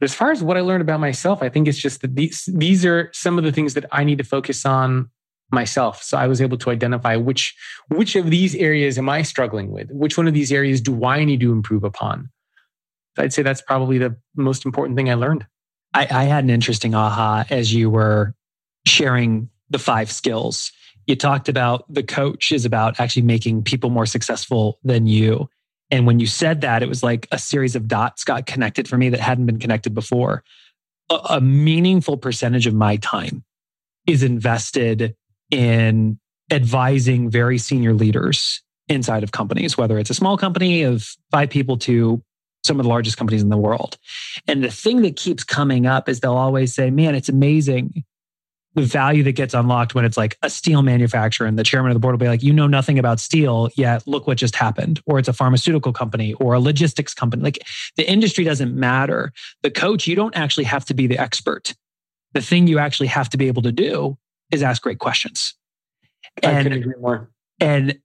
But 0.00 0.10
as 0.10 0.14
far 0.14 0.30
as 0.30 0.42
what 0.42 0.56
I 0.56 0.60
learned 0.60 0.82
about 0.82 1.00
myself, 1.00 1.42
I 1.42 1.48
think 1.48 1.68
it's 1.68 1.78
just 1.78 2.02
that 2.02 2.14
these 2.14 2.48
these 2.52 2.84
are 2.84 3.10
some 3.12 3.38
of 3.38 3.44
the 3.44 3.52
things 3.52 3.74
that 3.74 3.86
I 3.92 4.04
need 4.04 4.18
to 4.18 4.24
focus 4.24 4.66
on 4.66 5.10
myself. 5.50 6.02
So 6.02 6.18
I 6.18 6.26
was 6.26 6.40
able 6.40 6.58
to 6.58 6.70
identify 6.70 7.16
which 7.16 7.54
which 7.88 8.16
of 8.16 8.30
these 8.30 8.54
areas 8.54 8.98
am 8.98 9.08
I 9.08 9.22
struggling 9.22 9.70
with? 9.70 9.90
Which 9.90 10.16
one 10.16 10.26
of 10.26 10.34
these 10.34 10.52
areas 10.52 10.80
do 10.80 11.04
I 11.04 11.24
need 11.24 11.40
to 11.40 11.52
improve 11.52 11.84
upon? 11.84 12.30
I'd 13.18 13.32
say 13.32 13.42
that's 13.42 13.62
probably 13.62 13.98
the 13.98 14.16
most 14.34 14.66
important 14.66 14.96
thing 14.96 15.08
I 15.08 15.14
learned. 15.14 15.46
I, 15.94 16.06
I 16.10 16.24
had 16.24 16.44
an 16.44 16.50
interesting 16.50 16.94
aha 16.94 17.46
as 17.48 17.72
you 17.72 17.88
were 17.88 18.34
sharing 18.84 19.48
the 19.70 19.78
five 19.78 20.12
skills. 20.12 20.70
You 21.06 21.16
talked 21.16 21.48
about 21.48 21.84
the 21.92 22.02
coach 22.02 22.52
is 22.52 22.64
about 22.64 22.98
actually 22.98 23.22
making 23.22 23.62
people 23.62 23.90
more 23.90 24.06
successful 24.06 24.78
than 24.82 25.06
you. 25.06 25.48
And 25.90 26.06
when 26.06 26.18
you 26.18 26.26
said 26.26 26.62
that, 26.62 26.82
it 26.82 26.88
was 26.88 27.02
like 27.02 27.28
a 27.30 27.38
series 27.38 27.76
of 27.76 27.86
dots 27.86 28.24
got 28.24 28.46
connected 28.46 28.88
for 28.88 28.98
me 28.98 29.08
that 29.10 29.20
hadn't 29.20 29.46
been 29.46 29.58
connected 29.58 29.94
before. 29.94 30.42
A, 31.10 31.14
a 31.30 31.40
meaningful 31.40 32.16
percentage 32.16 32.66
of 32.66 32.74
my 32.74 32.96
time 32.96 33.44
is 34.06 34.22
invested 34.22 35.14
in 35.50 36.18
advising 36.50 37.30
very 37.30 37.58
senior 37.58 37.94
leaders 37.94 38.62
inside 38.88 39.22
of 39.22 39.32
companies, 39.32 39.76
whether 39.76 39.98
it's 39.98 40.10
a 40.10 40.14
small 40.14 40.36
company 40.36 40.82
of 40.82 41.08
five 41.30 41.50
people 41.50 41.76
to 41.76 42.22
some 42.64 42.80
of 42.80 42.84
the 42.84 42.88
largest 42.88 43.16
companies 43.16 43.42
in 43.42 43.48
the 43.48 43.56
world. 43.56 43.96
And 44.48 44.62
the 44.62 44.70
thing 44.70 45.02
that 45.02 45.16
keeps 45.16 45.44
coming 45.44 45.86
up 45.86 46.08
is 46.08 46.20
they'll 46.20 46.32
always 46.32 46.74
say, 46.74 46.90
man, 46.90 47.14
it's 47.14 47.28
amazing 47.28 48.04
the 48.76 48.82
value 48.82 49.22
that 49.22 49.32
gets 49.32 49.54
unlocked 49.54 49.94
when 49.94 50.04
it's 50.04 50.18
like 50.18 50.36
a 50.42 50.50
steel 50.50 50.82
manufacturer 50.82 51.46
and 51.46 51.58
the 51.58 51.64
chairman 51.64 51.90
of 51.90 51.94
the 51.94 51.98
board 51.98 52.12
will 52.12 52.18
be 52.18 52.28
like, 52.28 52.42
you 52.42 52.52
know 52.52 52.66
nothing 52.66 52.98
about 52.98 53.18
steel, 53.18 53.70
yet 53.74 54.06
look 54.06 54.26
what 54.26 54.36
just 54.36 54.54
happened. 54.54 55.00
Or 55.06 55.18
it's 55.18 55.28
a 55.28 55.32
pharmaceutical 55.32 55.94
company 55.94 56.34
or 56.34 56.52
a 56.52 56.60
logistics 56.60 57.14
company. 57.14 57.42
Like 57.42 57.58
the 57.96 58.08
industry 58.08 58.44
doesn't 58.44 58.76
matter. 58.76 59.32
The 59.62 59.70
coach, 59.70 60.06
you 60.06 60.14
don't 60.14 60.36
actually 60.36 60.64
have 60.64 60.84
to 60.84 60.94
be 60.94 61.06
the 61.06 61.18
expert. 61.18 61.74
The 62.34 62.42
thing 62.42 62.66
you 62.66 62.78
actually 62.78 63.06
have 63.06 63.30
to 63.30 63.38
be 63.38 63.48
able 63.48 63.62
to 63.62 63.72
do 63.72 64.18
is 64.52 64.62
ask 64.62 64.82
great 64.82 64.98
questions. 64.98 65.54
I 66.44 66.50
and, 66.50 66.72
agree 66.74 66.92
more. 67.00 67.30
And 67.58 67.98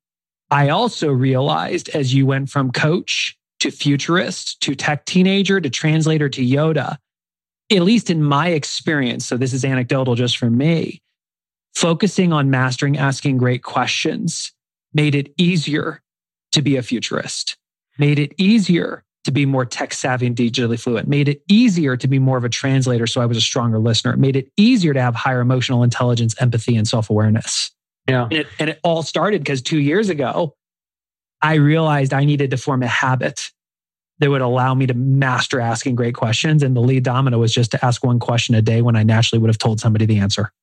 I 0.51 0.69
also 0.69 1.11
realized 1.11 1.89
as 1.89 2.13
you 2.13 2.25
went 2.25 2.49
from 2.49 2.71
coach 2.71 3.37
to 3.59 3.71
futurist 3.71 4.61
to 4.61 4.73
tech 4.73 5.03
teenager 5.03 5.59
to 5.59 5.69
translator 5.69 6.29
to 6.29 6.41
Yoda, 6.41 6.97
at 7.71 7.81
least 7.83 8.09
in 8.09 8.23
my 8.23 8.49
experience, 8.49 9.25
so 9.25 9.37
this 9.37 9.53
is 9.53 9.63
anecdotal 9.63 10.15
just 10.15 10.37
for 10.37 10.49
me, 10.49 11.01
focusing 11.73 12.33
on 12.33 12.49
mastering 12.49 12.97
asking 12.97 13.37
great 13.37 13.63
questions 13.63 14.51
made 14.93 15.15
it 15.15 15.33
easier 15.37 16.01
to 16.51 16.61
be 16.61 16.75
a 16.75 16.81
futurist, 16.81 17.57
made 17.97 18.19
it 18.19 18.33
easier 18.37 19.03
to 19.23 19.31
be 19.31 19.45
more 19.45 19.65
tech 19.65 19.93
savvy 19.93 20.25
and 20.25 20.35
digitally 20.35 20.79
fluent, 20.79 21.07
made 21.07 21.29
it 21.29 21.41
easier 21.47 21.95
to 21.95 22.07
be 22.07 22.19
more 22.19 22.37
of 22.37 22.43
a 22.43 22.49
translator. 22.49 23.05
So 23.05 23.21
I 23.21 23.25
was 23.25 23.37
a 23.37 23.41
stronger 23.41 23.79
listener, 23.79 24.13
it 24.13 24.19
made 24.19 24.35
it 24.35 24.51
easier 24.57 24.93
to 24.93 25.01
have 25.01 25.15
higher 25.15 25.39
emotional 25.39 25.83
intelligence, 25.83 26.35
empathy, 26.41 26.75
and 26.75 26.87
self 26.87 27.09
awareness. 27.09 27.71
Yeah. 28.07 28.23
And 28.23 28.33
it, 28.33 28.47
and 28.59 28.69
it 28.71 28.79
all 28.83 29.03
started 29.03 29.41
because 29.41 29.61
two 29.61 29.79
years 29.79 30.09
ago, 30.09 30.55
I 31.41 31.55
realized 31.55 32.13
I 32.13 32.25
needed 32.25 32.51
to 32.51 32.57
form 32.57 32.83
a 32.83 32.87
habit 32.87 33.51
that 34.21 34.29
would 34.29 34.41
allow 34.41 34.75
me 34.75 34.85
to 34.85 34.93
master 34.93 35.59
asking 35.59 35.95
great 35.95 36.13
questions. 36.13 36.61
And 36.61 36.75
the 36.75 36.79
lead 36.79 37.03
domino 37.03 37.39
was 37.39 37.51
just 37.51 37.71
to 37.71 37.83
ask 37.83 38.03
one 38.03 38.19
question 38.19 38.53
a 38.53 38.61
day 38.61 38.83
when 38.83 38.95
I 38.95 39.01
naturally 39.01 39.41
would 39.41 39.49
have 39.49 39.57
told 39.57 39.79
somebody 39.79 40.05
the 40.05 40.19
answer. 40.19 40.53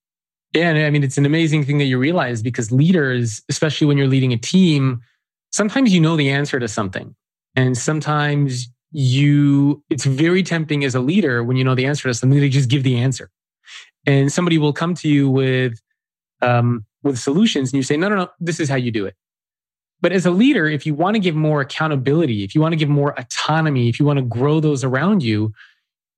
Yeah. 0.55 0.71
And 0.71 0.79
I 0.79 0.91
mean, 0.91 1.03
it's 1.03 1.19
an 1.19 1.27
amazing 1.27 1.65
thing 1.65 1.79
that 1.79 1.87
you 1.87 1.99
realize 1.99 2.41
because 2.41 2.71
leaders, 2.71 3.43
especially 3.49 3.89
when 3.89 3.99
you're 3.99 4.07
leading 4.07 4.33
a 4.33 4.39
team, 4.39 5.03
sometimes 5.51 5.93
you 5.93 6.01
know 6.01 6.17
the 6.17 6.31
answer 6.31 6.61
to 6.61 6.69
something. 6.69 7.17
And 7.57 7.77
sometimes 7.77 8.69
you, 8.93 9.83
it's 9.91 10.05
very 10.05 10.45
tempting 10.45 10.85
as 10.85 10.95
a 10.95 11.01
leader 11.01 11.43
when 11.43 11.57
you 11.57 11.65
know 11.65 11.75
the 11.75 11.85
answer 11.85 12.09
to 12.09 12.15
something 12.15 12.39
to 12.39 12.49
just 12.49 12.71
give 12.71 12.85
the 12.85 12.97
answer. 12.97 13.29
And 14.07 14.33
somebody 14.33 14.57
will 14.57 14.73
come 14.73 14.95
to 14.95 15.09
you 15.09 15.29
with, 15.29 15.83
um, 16.43 16.87
with 17.03 17.19
solutions 17.19 17.73
and 17.73 17.77
you 17.77 17.83
say, 17.83 17.97
no, 17.97 18.09
no, 18.09 18.15
no, 18.15 18.29
this 18.39 18.61
is 18.61 18.69
how 18.69 18.77
you 18.77 18.93
do 18.93 19.05
it. 19.05 19.17
But 20.01 20.13
as 20.13 20.27
a 20.27 20.31
leader, 20.31 20.67
if 20.67 20.87
you 20.87 20.95
want 20.95 21.15
to 21.15 21.21
give 21.21 21.35
more 21.35 21.61
accountability, 21.61 22.45
if 22.45 22.55
you 22.55 22.61
want 22.61 22.73
to 22.73 22.77
give 22.77 22.89
more 22.89 23.19
autonomy, 23.19 23.89
if 23.89 23.99
you 23.99 24.07
want 24.07 24.19
to 24.19 24.25
grow 24.25 24.61
those 24.61 24.85
around 24.85 25.23
you, 25.23 25.53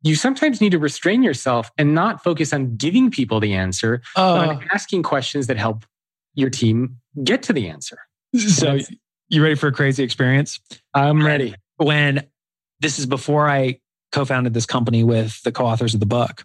you 0.03 0.15
sometimes 0.15 0.61
need 0.61 0.71
to 0.71 0.79
restrain 0.79 1.23
yourself 1.23 1.71
and 1.79 1.95
not 1.95 2.23
focus 2.23 2.53
on 2.53 2.77
giving 2.77 3.11
people 3.11 3.41
the 3.41 3.55
answer, 3.55 4.03
uh, 4.17 4.39
but 4.39 4.49
on 4.49 4.69
asking 4.73 5.03
questions 5.03 5.47
that 5.47 5.57
help 5.57 5.85
your 6.35 6.51
team 6.51 6.97
get 7.23 7.43
to 7.45 7.53
the 7.53 7.69
answer. 7.69 7.99
So, 8.37 8.79
you 9.29 9.43
ready 9.43 9.55
for 9.55 9.69
a 9.69 9.73
crazy 9.73 10.03
experience? 10.03 10.61
I'm 10.95 11.25
ready. 11.25 11.55
When 11.77 12.27
this 12.81 12.99
is 12.99 13.07
before 13.07 13.49
I 13.49 13.81
co 14.13 14.25
founded 14.25 14.55
this 14.55 14.67
company 14.67 15.05
with 15.05 15.43
the 15.43 15.53
co 15.53 15.67
authors 15.67 15.95
of 15.95 16.01
the 16.01 16.07
book, 16.07 16.45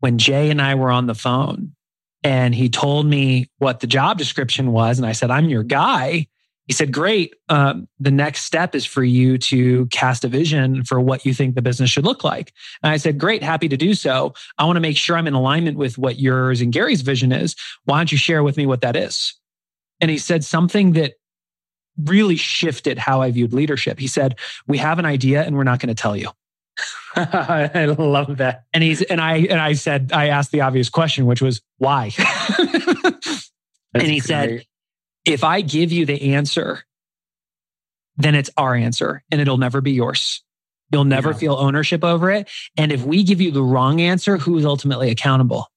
when 0.00 0.18
Jay 0.18 0.50
and 0.50 0.60
I 0.60 0.74
were 0.74 0.90
on 0.90 1.06
the 1.06 1.14
phone 1.14 1.74
and 2.22 2.54
he 2.54 2.68
told 2.68 3.06
me 3.06 3.50
what 3.58 3.80
the 3.80 3.86
job 3.86 4.18
description 4.18 4.72
was, 4.72 4.98
and 4.98 5.06
I 5.06 5.12
said, 5.12 5.30
I'm 5.30 5.48
your 5.48 5.62
guy 5.62 6.26
he 6.66 6.72
said, 6.72 6.92
Great. 6.92 7.34
Um, 7.48 7.88
the 7.98 8.10
next 8.10 8.44
step 8.44 8.74
is 8.74 8.86
for 8.86 9.02
you 9.02 9.36
to 9.38 9.86
cast 9.86 10.24
a 10.24 10.28
vision 10.28 10.84
for 10.84 11.00
what 11.00 11.26
you 11.26 11.34
think 11.34 11.54
the 11.54 11.62
business 11.62 11.90
should 11.90 12.04
look 12.04 12.22
like. 12.22 12.52
And 12.82 12.92
I 12.92 12.96
said, 12.98 13.18
Great, 13.18 13.42
happy 13.42 13.68
to 13.68 13.76
do 13.76 13.94
so. 13.94 14.34
I 14.58 14.64
want 14.64 14.76
to 14.76 14.80
make 14.80 14.96
sure 14.96 15.16
I'm 15.16 15.26
in 15.26 15.34
alignment 15.34 15.76
with 15.76 15.98
what 15.98 16.18
yours 16.18 16.60
and 16.60 16.72
Gary's 16.72 17.02
vision 17.02 17.32
is. 17.32 17.56
Why 17.84 17.98
don't 17.98 18.12
you 18.12 18.18
share 18.18 18.42
with 18.42 18.56
me 18.56 18.66
what 18.66 18.80
that 18.82 18.96
is? 18.96 19.34
And 20.00 20.10
he 20.10 20.18
said 20.18 20.44
something 20.44 20.92
that 20.92 21.14
really 22.04 22.36
shifted 22.36 22.96
how 22.96 23.20
I 23.22 23.30
viewed 23.32 23.52
leadership. 23.52 23.98
He 23.98 24.06
said, 24.06 24.38
We 24.66 24.78
have 24.78 24.98
an 24.98 25.06
idea 25.06 25.42
and 25.42 25.56
we're 25.56 25.64
not 25.64 25.80
going 25.80 25.94
to 25.94 26.00
tell 26.00 26.16
you. 26.16 26.30
I 27.16 27.84
love 27.98 28.38
that. 28.38 28.64
And 28.72 28.82
he's 28.82 29.02
and 29.02 29.20
I 29.20 29.36
and 29.38 29.60
I 29.60 29.74
said 29.74 30.10
I 30.12 30.28
asked 30.28 30.52
the 30.52 30.62
obvious 30.62 30.88
question, 30.88 31.26
which 31.26 31.42
was 31.42 31.60
why. 31.78 32.12
and 33.94 34.02
he 34.02 34.20
great. 34.20 34.22
said, 34.22 34.64
if 35.24 35.44
I 35.44 35.60
give 35.60 35.92
you 35.92 36.06
the 36.06 36.34
answer, 36.34 36.84
then 38.16 38.34
it's 38.34 38.50
our 38.56 38.74
answer 38.74 39.22
and 39.30 39.40
it'll 39.40 39.58
never 39.58 39.80
be 39.80 39.92
yours. 39.92 40.42
You'll 40.90 41.04
never 41.04 41.30
yeah. 41.30 41.36
feel 41.36 41.54
ownership 41.54 42.04
over 42.04 42.30
it. 42.30 42.50
And 42.76 42.92
if 42.92 43.02
we 43.04 43.22
give 43.22 43.40
you 43.40 43.50
the 43.50 43.62
wrong 43.62 44.00
answer, 44.00 44.36
who's 44.36 44.64
ultimately 44.64 45.10
accountable? 45.10 45.71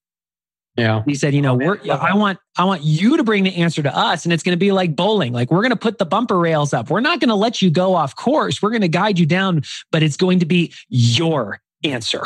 Yeah. 0.75 1.03
He 1.05 1.15
said, 1.15 1.33
you 1.33 1.41
know, 1.41 1.55
we're, 1.55 1.79
I 1.89 2.13
want, 2.15 2.37
I 2.57 2.65
want 2.65 2.83
you 2.83 3.15
to 3.15 3.23
bring 3.23 3.45
the 3.45 3.55
answer 3.55 3.81
to 3.81 3.97
us. 3.97 4.25
And 4.25 4.33
it's 4.33 4.43
going 4.43 4.53
to 4.53 4.59
be 4.59 4.73
like 4.73 4.95
bowling. 4.95 5.31
Like 5.31 5.49
we're 5.49 5.61
going 5.61 5.69
to 5.71 5.77
put 5.77 5.99
the 5.99 6.05
bumper 6.05 6.37
rails 6.37 6.73
up. 6.73 6.89
We're 6.89 6.99
not 6.99 7.21
going 7.21 7.29
to 7.29 7.35
let 7.35 7.61
you 7.61 7.69
go 7.69 7.95
off 7.95 8.15
course. 8.15 8.61
We're 8.61 8.71
going 8.71 8.81
to 8.81 8.89
guide 8.89 9.17
you 9.17 9.25
down, 9.25 9.63
but 9.91 10.03
it's 10.03 10.17
going 10.17 10.39
to 10.39 10.45
be 10.45 10.73
your 10.89 11.61
answer. 11.83 12.23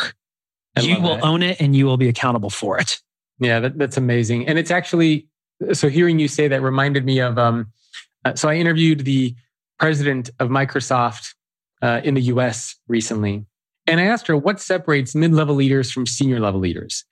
I 0.75 0.81
you 0.81 0.99
will 0.99 1.15
that. 1.15 1.23
own 1.23 1.43
it 1.43 1.61
and 1.61 1.75
you 1.75 1.85
will 1.85 1.97
be 1.97 2.07
accountable 2.07 2.49
for 2.49 2.79
it. 2.79 2.99
Yeah, 3.39 3.59
that, 3.59 3.77
that's 3.77 3.97
amazing. 3.97 4.47
And 4.47 4.57
it's 4.57 4.71
actually 4.71 5.27
so 5.73 5.89
hearing 5.89 6.19
you 6.19 6.27
say 6.27 6.47
that 6.47 6.61
reminded 6.61 7.05
me 7.05 7.19
of 7.19 7.37
um, 7.37 7.71
uh, 8.25 8.35
so 8.35 8.49
I 8.49 8.55
interviewed 8.55 9.01
the 9.01 9.35
president 9.77 10.29
of 10.39 10.49
Microsoft 10.49 11.33
uh, 11.81 12.01
in 12.03 12.15
the 12.15 12.21
US 12.23 12.75
recently. 12.87 13.45
And 13.87 13.99
I 13.99 14.05
asked 14.05 14.27
her 14.27 14.37
what 14.37 14.59
separates 14.59 15.15
mid 15.15 15.33
level 15.33 15.55
leaders 15.55 15.91
from 15.91 16.05
senior 16.05 16.39
level 16.39 16.59
leaders. 16.59 17.05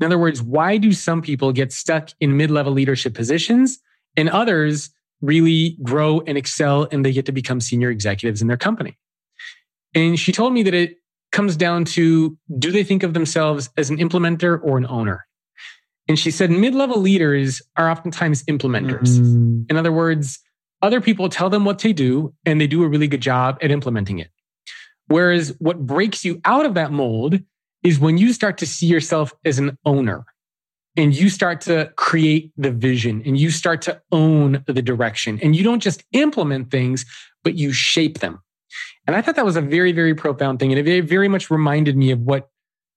In 0.00 0.06
other 0.06 0.18
words, 0.18 0.42
why 0.42 0.76
do 0.76 0.92
some 0.92 1.22
people 1.22 1.52
get 1.52 1.72
stuck 1.72 2.10
in 2.20 2.36
mid 2.36 2.50
level 2.50 2.72
leadership 2.72 3.14
positions 3.14 3.78
and 4.16 4.28
others 4.28 4.90
really 5.20 5.78
grow 5.82 6.20
and 6.26 6.36
excel 6.36 6.88
and 6.90 7.04
they 7.04 7.12
get 7.12 7.26
to 7.26 7.32
become 7.32 7.60
senior 7.60 7.90
executives 7.90 8.42
in 8.42 8.48
their 8.48 8.56
company? 8.56 8.98
And 9.94 10.18
she 10.18 10.32
told 10.32 10.52
me 10.52 10.62
that 10.64 10.74
it 10.74 10.96
comes 11.30 11.56
down 11.56 11.84
to 11.84 12.36
do 12.58 12.70
they 12.70 12.84
think 12.84 13.02
of 13.02 13.14
themselves 13.14 13.70
as 13.76 13.90
an 13.90 13.98
implementer 13.98 14.60
or 14.62 14.78
an 14.78 14.86
owner? 14.86 15.26
And 16.08 16.18
she 16.18 16.30
said 16.30 16.50
mid 16.50 16.74
level 16.74 17.00
leaders 17.00 17.62
are 17.76 17.90
oftentimes 17.90 18.42
implementers. 18.44 19.18
Mm. 19.18 19.70
In 19.70 19.76
other 19.76 19.92
words, 19.92 20.40
other 20.82 21.00
people 21.00 21.28
tell 21.28 21.48
them 21.48 21.64
what 21.64 21.78
to 21.80 21.92
do 21.92 22.34
and 22.44 22.60
they 22.60 22.66
do 22.66 22.82
a 22.82 22.88
really 22.88 23.08
good 23.08 23.22
job 23.22 23.58
at 23.62 23.70
implementing 23.70 24.18
it. 24.18 24.30
Whereas 25.06 25.54
what 25.58 25.86
breaks 25.86 26.24
you 26.24 26.40
out 26.44 26.66
of 26.66 26.74
that 26.74 26.92
mold 26.92 27.40
is 27.84 28.00
when 28.00 28.18
you 28.18 28.32
start 28.32 28.58
to 28.58 28.66
see 28.66 28.86
yourself 28.86 29.32
as 29.44 29.58
an 29.58 29.78
owner 29.84 30.24
and 30.96 31.14
you 31.14 31.28
start 31.28 31.60
to 31.60 31.92
create 31.96 32.52
the 32.56 32.70
vision 32.70 33.22
and 33.26 33.38
you 33.38 33.50
start 33.50 33.82
to 33.82 34.00
own 34.10 34.64
the 34.66 34.82
direction 34.82 35.38
and 35.42 35.54
you 35.54 35.62
don't 35.62 35.80
just 35.80 36.02
implement 36.12 36.70
things, 36.70 37.04
but 37.42 37.54
you 37.54 37.72
shape 37.72 38.18
them. 38.18 38.40
And 39.06 39.14
I 39.14 39.22
thought 39.22 39.36
that 39.36 39.44
was 39.44 39.56
a 39.56 39.60
very, 39.60 39.92
very 39.92 40.14
profound 40.14 40.58
thing. 40.58 40.72
And 40.72 40.88
it 40.88 41.04
very 41.04 41.28
much 41.28 41.50
reminded 41.50 41.96
me 41.96 42.10
of 42.10 42.20
what 42.20 42.48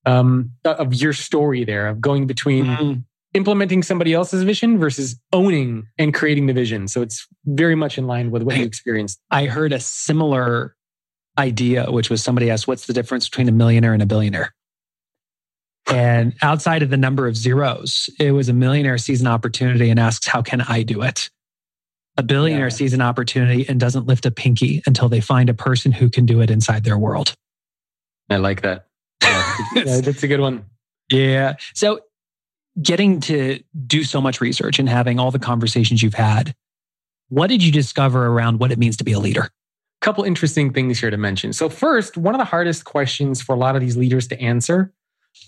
um, 0.05 0.51
of 0.63 0.93
your 0.93 1.11
story 1.11 1.65
there 1.65 1.87
of 1.87 1.99
going 1.99 2.27
between 2.27 2.65
mm. 2.65 3.03
implementing 3.33 3.83
somebody 3.83 4.13
else's 4.13 4.43
vision 4.43 4.79
versus 4.79 5.19
owning 5.33 5.85
and 5.97 6.13
creating 6.13 6.45
the 6.45 6.53
vision. 6.53 6.87
So 6.87 7.01
it's 7.01 7.27
very 7.45 7.75
much 7.75 7.97
in 7.97 8.07
line 8.07 8.31
with 8.31 8.43
what 8.43 8.55
you 8.55 8.63
experienced. 8.63 9.19
I 9.31 9.47
heard 9.47 9.73
a 9.73 9.81
similar 9.81 10.77
idea, 11.37 11.91
which 11.91 12.09
was 12.09 12.23
somebody 12.23 12.49
asked, 12.49 12.67
What's 12.69 12.87
the 12.87 12.93
difference 12.93 13.27
between 13.27 13.49
a 13.49 13.51
millionaire 13.51 13.93
and 13.93 14.01
a 14.01 14.05
billionaire? 14.05 14.53
And 15.89 16.35
outside 16.41 16.83
of 16.83 16.89
the 16.89 16.97
number 16.97 17.27
of 17.27 17.37
zeros, 17.37 18.09
it 18.19 18.31
was 18.31 18.49
a 18.49 18.53
millionaire 18.53 18.97
sees 18.97 19.21
an 19.21 19.27
opportunity 19.27 19.89
and 19.89 19.99
asks, 19.99 20.27
How 20.27 20.41
can 20.41 20.61
I 20.61 20.83
do 20.83 21.01
it? 21.01 21.29
A 22.17 22.23
billionaire 22.23 22.65
yeah. 22.65 22.69
sees 22.69 22.93
an 22.93 23.01
opportunity 23.01 23.67
and 23.69 23.79
doesn't 23.79 24.07
lift 24.07 24.25
a 24.25 24.31
pinky 24.31 24.81
until 24.85 25.07
they 25.07 25.21
find 25.21 25.49
a 25.49 25.53
person 25.53 25.91
who 25.91 26.09
can 26.09 26.25
do 26.25 26.41
it 26.41 26.49
inside 26.49 26.83
their 26.83 26.97
world. 26.97 27.35
I 28.29 28.37
like 28.37 28.63
that. 28.63 28.87
yeah, 29.21 30.01
that's 30.01 30.23
a 30.23 30.27
good 30.27 30.39
one. 30.39 30.65
Yeah. 31.11 31.55
So 31.73 32.01
getting 32.81 33.19
to 33.21 33.61
do 33.85 34.03
so 34.03 34.19
much 34.19 34.41
research 34.41 34.79
and 34.79 34.89
having 34.89 35.19
all 35.19 35.31
the 35.31 35.39
conversations 35.39 36.03
you've 36.03 36.13
had, 36.15 36.53
what 37.29 37.47
did 37.47 37.63
you 37.63 37.71
discover 37.71 38.27
around 38.27 38.59
what 38.59 38.71
it 38.71 38.79
means 38.79 38.97
to 38.97 39.03
be 39.03 39.13
a 39.13 39.19
leader? 39.19 39.43
A 39.43 40.05
couple 40.05 40.23
interesting 40.23 40.73
things 40.73 40.99
here 40.99 41.09
to 41.09 41.17
mention. 41.17 41.53
So, 41.53 41.69
first, 41.69 42.17
one 42.17 42.35
of 42.35 42.39
the 42.39 42.45
hardest 42.45 42.85
questions 42.85 43.41
for 43.41 43.55
a 43.55 43.57
lot 43.57 43.75
of 43.75 43.81
these 43.81 43.97
leaders 43.97 44.27
to 44.27 44.39
answer 44.39 44.93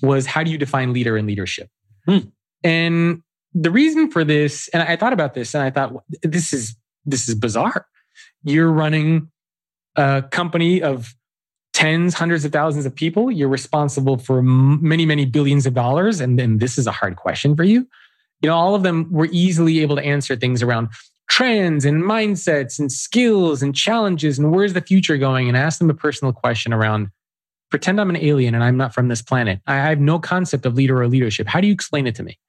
was 0.01 0.25
how 0.25 0.43
do 0.43 0.51
you 0.51 0.57
define 0.57 0.93
leader 0.93 1.17
and 1.17 1.27
leadership? 1.27 1.69
Hmm. 2.05 2.19
And 2.63 3.23
the 3.53 3.71
reason 3.71 4.11
for 4.11 4.23
this, 4.23 4.69
and 4.73 4.83
I 4.83 4.95
thought 4.95 5.13
about 5.13 5.33
this 5.33 5.53
and 5.53 5.63
I 5.63 5.69
thought 5.69 6.03
this 6.23 6.53
is 6.53 6.75
this 7.05 7.27
is 7.27 7.35
bizarre. 7.35 7.87
You're 8.43 8.71
running 8.71 9.29
a 9.95 10.23
company 10.31 10.81
of 10.81 11.13
tens, 11.73 12.13
hundreds 12.13 12.45
of 12.45 12.51
thousands 12.51 12.85
of 12.85 12.93
people. 12.93 13.31
You're 13.31 13.49
responsible 13.49 14.17
for 14.17 14.41
many, 14.41 15.05
many 15.05 15.25
billions 15.25 15.65
of 15.65 15.73
dollars. 15.73 16.19
And 16.19 16.37
then 16.37 16.57
this 16.57 16.77
is 16.77 16.87
a 16.87 16.91
hard 16.91 17.15
question 17.15 17.55
for 17.55 17.63
you. 17.63 17.87
You 18.41 18.49
know, 18.49 18.55
all 18.55 18.75
of 18.75 18.83
them 18.83 19.07
were 19.11 19.29
easily 19.31 19.79
able 19.79 19.95
to 19.95 20.03
answer 20.03 20.35
things 20.35 20.61
around 20.61 20.89
trends 21.29 21.85
and 21.85 22.03
mindsets 22.03 22.79
and 22.79 22.91
skills 22.91 23.61
and 23.61 23.75
challenges 23.75 24.39
and 24.39 24.51
where's 24.51 24.73
the 24.73 24.81
future 24.81 25.17
going 25.17 25.47
and 25.47 25.55
ask 25.55 25.79
them 25.79 25.89
a 25.89 25.93
personal 25.93 26.33
question 26.33 26.73
around 26.73 27.09
pretend 27.69 27.99
I'm 28.01 28.09
an 28.09 28.17
alien 28.17 28.55
and 28.55 28.63
I'm 28.63 28.77
not 28.77 28.93
from 28.93 29.07
this 29.07 29.21
planet. 29.21 29.61
I 29.67 29.75
have 29.75 29.99
no 29.99 30.19
concept 30.19 30.65
of 30.65 30.75
leader 30.75 31.01
or 31.01 31.07
leadership. 31.07 31.47
How 31.47 31.61
do 31.61 31.67
you 31.67 31.73
explain 31.73 32.07
it 32.07 32.15
to 32.15 32.23
me? 32.23 32.39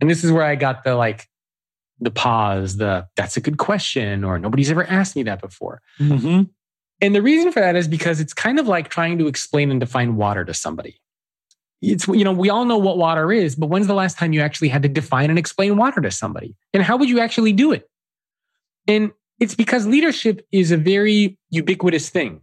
And 0.00 0.08
this 0.08 0.24
is 0.24 0.32
where 0.32 0.44
I 0.44 0.54
got 0.54 0.84
the 0.84 0.94
like, 0.94 1.28
the 2.02 2.10
pause, 2.10 2.78
the 2.78 3.06
that's 3.16 3.36
a 3.36 3.40
good 3.40 3.58
question, 3.58 4.24
or 4.24 4.38
nobody's 4.38 4.70
ever 4.70 4.84
asked 4.84 5.16
me 5.16 5.22
that 5.24 5.40
before. 5.40 5.82
Mm-hmm. 5.98 6.44
And 7.02 7.14
the 7.14 7.22
reason 7.22 7.52
for 7.52 7.60
that 7.60 7.76
is 7.76 7.88
because 7.88 8.20
it's 8.20 8.32
kind 8.32 8.58
of 8.58 8.66
like 8.66 8.88
trying 8.88 9.18
to 9.18 9.26
explain 9.26 9.70
and 9.70 9.80
define 9.80 10.16
water 10.16 10.44
to 10.44 10.54
somebody. 10.54 10.98
It's, 11.82 12.06
you 12.08 12.24
know, 12.24 12.32
we 12.32 12.50
all 12.50 12.64
know 12.66 12.78
what 12.78 12.98
water 12.98 13.32
is, 13.32 13.56
but 13.56 13.68
when's 13.68 13.86
the 13.86 13.94
last 13.94 14.18
time 14.18 14.32
you 14.32 14.40
actually 14.40 14.68
had 14.68 14.82
to 14.82 14.88
define 14.88 15.30
and 15.30 15.38
explain 15.38 15.76
water 15.76 16.00
to 16.00 16.10
somebody? 16.10 16.54
And 16.74 16.82
how 16.82 16.96
would 16.98 17.08
you 17.08 17.20
actually 17.20 17.52
do 17.52 17.72
it? 17.72 17.88
And 18.86 19.12
it's 19.38 19.54
because 19.54 19.86
leadership 19.86 20.46
is 20.52 20.72
a 20.72 20.76
very 20.76 21.38
ubiquitous 21.48 22.10
thing. 22.10 22.42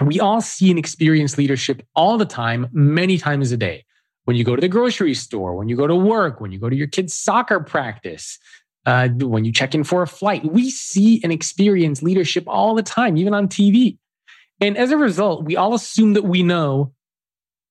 We 0.00 0.20
all 0.20 0.40
see 0.40 0.70
and 0.70 0.78
experience 0.78 1.36
leadership 1.36 1.86
all 1.94 2.18
the 2.18 2.24
time, 2.24 2.68
many 2.72 3.18
times 3.18 3.52
a 3.52 3.56
day. 3.56 3.84
When 4.24 4.36
you 4.36 4.44
go 4.44 4.54
to 4.56 4.60
the 4.60 4.68
grocery 4.68 5.14
store, 5.14 5.54
when 5.56 5.68
you 5.68 5.76
go 5.76 5.86
to 5.86 5.96
work, 5.96 6.40
when 6.40 6.52
you 6.52 6.58
go 6.58 6.70
to 6.70 6.76
your 6.76 6.86
kid's 6.86 7.14
soccer 7.14 7.60
practice, 7.60 8.38
uh, 8.86 9.08
when 9.08 9.44
you 9.44 9.52
check 9.52 9.74
in 9.74 9.84
for 9.84 10.02
a 10.02 10.06
flight. 10.06 10.44
We 10.44 10.70
see 10.70 11.20
and 11.22 11.32
experience 11.32 12.02
leadership 12.02 12.44
all 12.46 12.74
the 12.74 12.82
time, 12.82 13.16
even 13.16 13.34
on 13.34 13.48
TV. 13.48 13.98
And 14.60 14.76
as 14.76 14.90
a 14.90 14.96
result, 14.96 15.44
we 15.44 15.56
all 15.56 15.74
assume 15.74 16.14
that 16.14 16.24
we 16.24 16.42
know 16.42 16.92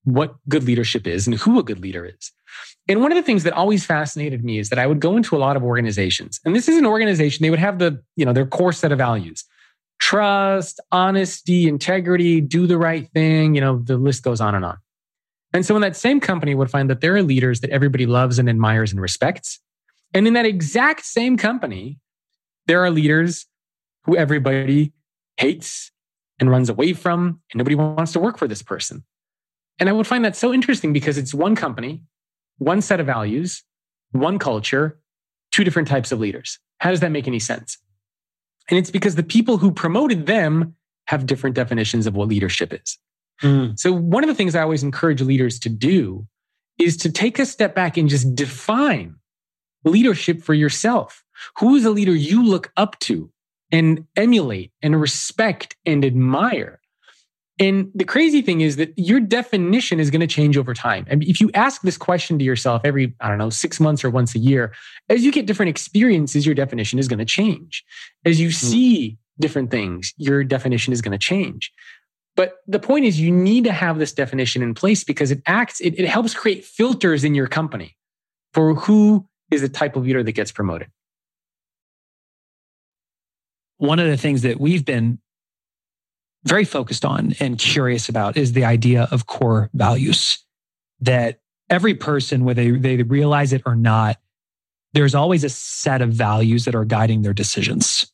what 0.03 0.35
good 0.49 0.63
leadership 0.63 1.05
is 1.05 1.27
and 1.27 1.35
who 1.37 1.59
a 1.59 1.63
good 1.63 1.79
leader 1.79 2.05
is. 2.05 2.31
And 2.87 3.01
one 3.01 3.11
of 3.11 3.15
the 3.15 3.23
things 3.23 3.43
that 3.43 3.53
always 3.53 3.85
fascinated 3.85 4.43
me 4.43 4.57
is 4.57 4.69
that 4.69 4.79
I 4.79 4.87
would 4.87 4.99
go 4.99 5.15
into 5.15 5.35
a 5.35 5.39
lot 5.39 5.55
of 5.55 5.63
organizations, 5.63 6.39
and 6.43 6.55
this 6.55 6.67
is 6.67 6.77
an 6.77 6.85
organization, 6.85 7.43
they 7.43 7.49
would 7.49 7.59
have 7.59 7.79
the, 7.79 8.03
you 8.15 8.25
know, 8.25 8.33
their 8.33 8.45
core 8.45 8.73
set 8.73 8.91
of 8.91 8.97
values 8.97 9.45
trust, 10.01 10.79
honesty, 10.91 11.67
integrity, 11.67 12.41
do 12.41 12.65
the 12.65 12.77
right 12.77 13.07
thing, 13.13 13.53
you 13.55 13.61
know, 13.61 13.77
the 13.77 13.97
list 13.97 14.23
goes 14.23 14.41
on 14.41 14.55
and 14.55 14.65
on. 14.65 14.77
And 15.53 15.65
so 15.65 15.75
in 15.75 15.81
that 15.83 15.95
same 15.95 16.19
company 16.19 16.55
would 16.55 16.71
find 16.71 16.89
that 16.89 17.01
there 17.01 17.15
are 17.15 17.21
leaders 17.21 17.61
that 17.61 17.69
everybody 17.69 18.07
loves 18.07 18.39
and 18.39 18.49
admires 18.49 18.91
and 18.91 18.99
respects. 18.99 19.59
And 20.13 20.27
in 20.27 20.33
that 20.33 20.45
exact 20.45 21.05
same 21.05 21.37
company, 21.37 21.99
there 22.65 22.83
are 22.83 22.89
leaders 22.89 23.45
who 24.05 24.17
everybody 24.17 24.91
hates 25.37 25.91
and 26.39 26.49
runs 26.49 26.67
away 26.67 26.93
from, 26.93 27.39
and 27.51 27.59
nobody 27.59 27.75
wants 27.75 28.11
to 28.13 28.19
work 28.19 28.39
for 28.39 28.47
this 28.47 28.63
person. 28.63 29.03
And 29.79 29.87
I 29.87 29.91
would 29.91 30.07
find 30.07 30.25
that 30.25 30.35
so 30.35 30.51
interesting 30.51 30.93
because 30.93 31.17
it's 31.17 31.33
one 31.33 31.55
company, 31.55 32.01
one 32.57 32.81
set 32.81 32.99
of 32.99 33.05
values, 33.05 33.63
one 34.11 34.39
culture, 34.39 34.99
two 35.51 35.63
different 35.63 35.87
types 35.87 36.11
of 36.11 36.19
leaders. 36.19 36.57
How 36.79 36.89
does 36.89 37.01
that 37.01 37.11
make 37.11 37.27
any 37.27 37.39
sense? 37.39 37.77
And 38.71 38.77
it's 38.77 38.89
because 38.89 39.15
the 39.15 39.23
people 39.23 39.57
who 39.57 39.71
promoted 39.71 40.25
them 40.25 40.75
have 41.07 41.25
different 41.25 41.55
definitions 41.55 42.07
of 42.07 42.15
what 42.15 42.29
leadership 42.29 42.73
is. 42.73 42.97
Mm. 43.43 43.77
So, 43.77 43.91
one 43.91 44.23
of 44.23 44.27
the 44.29 44.35
things 44.35 44.55
I 44.55 44.61
always 44.61 44.83
encourage 44.83 45.21
leaders 45.21 45.59
to 45.59 45.69
do 45.69 46.25
is 46.79 46.97
to 46.97 47.11
take 47.11 47.37
a 47.37 47.45
step 47.45 47.75
back 47.75 47.97
and 47.97 48.09
just 48.09 48.33
define 48.33 49.15
leadership 49.83 50.41
for 50.41 50.53
yourself. 50.53 51.23
Who 51.59 51.75
is 51.75 51.85
a 51.85 51.91
leader 51.91 52.15
you 52.15 52.43
look 52.43 52.71
up 52.77 52.97
to 53.01 53.31
and 53.71 54.05
emulate 54.15 54.71
and 54.81 54.99
respect 54.99 55.75
and 55.85 56.05
admire? 56.05 56.80
And 57.61 57.91
the 57.93 58.05
crazy 58.05 58.41
thing 58.41 58.61
is 58.61 58.77
that 58.77 58.91
your 58.97 59.19
definition 59.19 59.99
is 59.99 60.09
going 60.09 60.21
to 60.21 60.25
change 60.25 60.57
over 60.57 60.73
time. 60.73 61.05
And 61.07 61.23
if 61.23 61.39
you 61.39 61.51
ask 61.53 61.83
this 61.83 61.95
question 61.95 62.39
to 62.39 62.43
yourself 62.43 62.81
every, 62.83 63.13
I 63.21 63.29
don't 63.29 63.37
know, 63.37 63.51
six 63.51 63.79
months 63.79 64.03
or 64.03 64.09
once 64.09 64.33
a 64.33 64.39
year, 64.39 64.73
as 65.09 65.23
you 65.23 65.31
get 65.31 65.45
different 65.45 65.69
experiences, 65.69 66.43
your 66.43 66.55
definition 66.55 66.97
is 66.97 67.07
going 67.07 67.19
to 67.19 67.25
change. 67.25 67.85
As 68.25 68.41
you 68.41 68.49
mm. 68.49 68.53
see 68.53 69.17
different 69.39 69.69
things, 69.69 70.11
your 70.17 70.43
definition 70.43 70.91
is 70.91 71.03
going 71.03 71.11
to 71.11 71.19
change. 71.19 71.71
But 72.35 72.55
the 72.65 72.79
point 72.79 73.05
is, 73.05 73.19
you 73.19 73.29
need 73.29 73.65
to 73.65 73.73
have 73.73 73.99
this 73.99 74.11
definition 74.11 74.63
in 74.63 74.73
place 74.73 75.03
because 75.03 75.29
it 75.29 75.43
acts, 75.45 75.79
it, 75.81 75.99
it 75.99 76.09
helps 76.09 76.33
create 76.33 76.65
filters 76.65 77.23
in 77.23 77.35
your 77.35 77.45
company 77.45 77.95
for 78.55 78.73
who 78.73 79.27
is 79.51 79.61
the 79.61 79.69
type 79.69 79.95
of 79.95 80.03
leader 80.03 80.23
that 80.23 80.31
gets 80.31 80.51
promoted. 80.51 80.89
One 83.77 83.99
of 83.99 84.07
the 84.07 84.17
things 84.17 84.41
that 84.41 84.59
we've 84.59 84.83
been 84.83 85.19
very 86.43 86.65
focused 86.65 87.05
on 87.05 87.33
and 87.39 87.57
curious 87.57 88.09
about 88.09 88.37
is 88.37 88.53
the 88.53 88.65
idea 88.65 89.07
of 89.11 89.27
core 89.27 89.69
values 89.73 90.39
that 90.99 91.39
every 91.69 91.93
person, 91.93 92.43
whether 92.43 92.77
they 92.77 92.97
realize 93.03 93.53
it 93.53 93.61
or 93.65 93.75
not, 93.75 94.17
there's 94.93 95.15
always 95.15 95.43
a 95.43 95.49
set 95.49 96.01
of 96.01 96.11
values 96.11 96.65
that 96.65 96.75
are 96.75 96.85
guiding 96.85 97.21
their 97.21 97.33
decisions. 97.33 98.11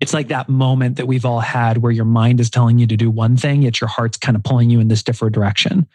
It's 0.00 0.14
like 0.14 0.28
that 0.28 0.48
moment 0.48 0.96
that 0.96 1.06
we've 1.06 1.24
all 1.24 1.40
had 1.40 1.78
where 1.78 1.92
your 1.92 2.04
mind 2.04 2.40
is 2.40 2.50
telling 2.50 2.78
you 2.78 2.86
to 2.86 2.96
do 2.96 3.10
one 3.10 3.36
thing, 3.36 3.62
yet 3.62 3.80
your 3.80 3.88
heart's 3.88 4.18
kind 4.18 4.36
of 4.36 4.42
pulling 4.42 4.70
you 4.70 4.80
in 4.80 4.88
this 4.88 5.02
different 5.02 5.34
direction. 5.34 5.86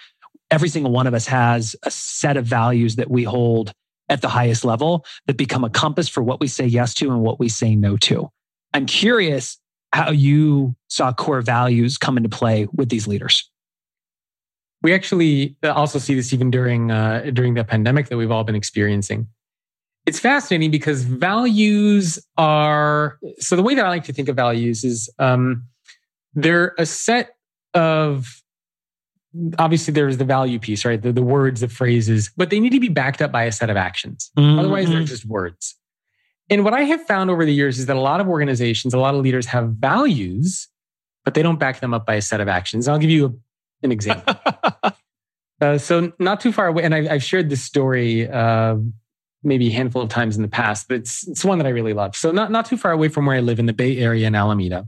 Every 0.52 0.70
single 0.70 0.92
one 0.92 1.06
of 1.06 1.14
us 1.14 1.28
has 1.28 1.76
a 1.84 1.92
set 1.92 2.36
of 2.36 2.46
values 2.46 2.96
that 2.96 3.12
we 3.12 3.24
hold 3.24 3.72
at 4.10 4.22
the 4.22 4.30
highest 4.30 4.66
level 4.66 5.06
that 5.28 5.38
become 5.38 5.64
a 5.64 5.70
compass 5.70 6.10
for 6.10 6.24
what 6.24 6.40
we 6.40 6.48
say 6.48 6.66
yes 6.66 6.94
to 6.96 7.12
and 7.12 7.22
what 7.22 7.40
we 7.40 7.48
say 7.48 7.76
no 7.76 7.96
to. 7.98 8.30
I'm 8.74 8.88
curious 8.88 9.60
how 9.94 10.12
you 10.12 10.76
saw 10.88 11.12
core 11.14 11.42
values 11.42 11.98
come 11.98 12.18
into 12.18 12.30
play 12.30 12.68
with 12.74 12.90
these 12.90 13.08
leaders. 13.08 13.50
We 14.82 14.94
actually 14.94 15.58
uh, 15.64 15.72
also 15.72 16.00
see 16.00 16.16
this 16.16 16.32
even 16.32 16.52
during 16.52 16.92
uh, 16.92 17.32
during 17.34 17.54
the 17.56 17.64
pandemic 17.64 18.08
that 18.10 18.18
we've 18.18 18.32
all 18.32 18.44
been 18.44 18.56
experiencing. 18.56 19.28
It's 20.06 20.20
fascinating 20.20 20.72
because 20.72 21.04
values 21.04 22.18
are 22.38 23.20
so. 23.40 23.56
The 23.56 23.64
way 23.64 23.76
that 23.76 23.86
I 23.86 23.90
like 23.90 24.06
to 24.06 24.14
think 24.14 24.30
of 24.30 24.36
values 24.36 24.84
is 24.84 25.10
um, 25.20 25.66
they're 26.34 26.74
a 26.78 26.86
set 26.86 27.36
of 27.74 28.42
obviously 29.58 29.94
there's 29.94 30.18
the 30.18 30.26
value 30.26 30.60
piece, 30.60 30.86
right? 30.86 31.02
The, 31.02 31.12
the 31.12 31.22
words, 31.22 31.62
the 31.62 31.68
phrases, 31.68 32.32
but 32.36 32.50
they 32.50 32.60
need 32.60 32.72
to 32.72 32.80
be 32.80 32.90
backed 32.90 33.22
up 33.22 33.32
by 33.32 33.44
a 33.44 33.52
set 33.52 33.70
of 33.70 33.78
actions. 33.78 34.32
Mm-hmm. 34.38 34.60
Otherwise, 34.60 34.90
they're 34.90 35.04
just 35.04 35.26
words. 35.26 35.76
And 36.50 36.64
what 36.64 36.74
I 36.74 36.82
have 36.84 37.06
found 37.06 37.30
over 37.30 37.46
the 37.46 37.54
years 37.54 37.78
is 37.80 37.86
that 37.86 37.96
a 37.96 38.02
lot 38.02 38.20
of 38.20 38.28
organizations, 38.28 38.94
a 38.94 39.00
lot 39.00 39.14
of 39.14 39.22
leaders 39.22 39.46
have 39.48 39.70
values, 39.70 40.68
but 41.24 41.34
they 41.34 41.44
don't 41.44 41.60
back 41.60 41.80
them 41.80 41.94
up 41.94 42.06
by 42.06 42.16
a 42.16 42.22
set 42.22 42.42
of 42.42 42.48
actions. 42.48 42.88
I'll 42.88 42.98
give 42.98 43.10
you 43.12 43.26
a, 43.26 43.86
an 43.86 43.92
example. 43.92 44.36
uh, 45.62 45.78
so, 45.78 46.12
not 46.18 46.42
too 46.42 46.52
far 46.52 46.68
away, 46.68 46.84
and 46.84 46.96
I, 46.96 47.04
have 47.04 47.24
shared 47.24 47.50
this 47.50 47.64
story 47.64 48.28
uh, 48.28 48.78
maybe 49.44 49.68
a 49.68 49.72
handful 49.72 50.02
of 50.02 50.10
times 50.10 50.36
in 50.36 50.42
the 50.42 50.50
past, 50.50 50.88
but 50.88 50.98
it's, 50.98 51.28
it's 51.28 51.46
one 51.46 51.60
that 51.60 51.68
I 51.68 51.72
really 51.72 51.94
love. 51.94 52.16
So, 52.16 52.32
not, 52.32 52.52
not 52.52 52.66
too 52.66 52.78
far 52.78 52.92
away 52.92 53.10
from 53.10 53.26
where 53.26 53.36
I 53.36 53.42
live 53.42 53.60
in 53.60 53.68
the 53.68 53.74
Bay 53.74 53.98
Area 53.98 54.26
in 54.26 54.34
Alameda, 54.34 54.88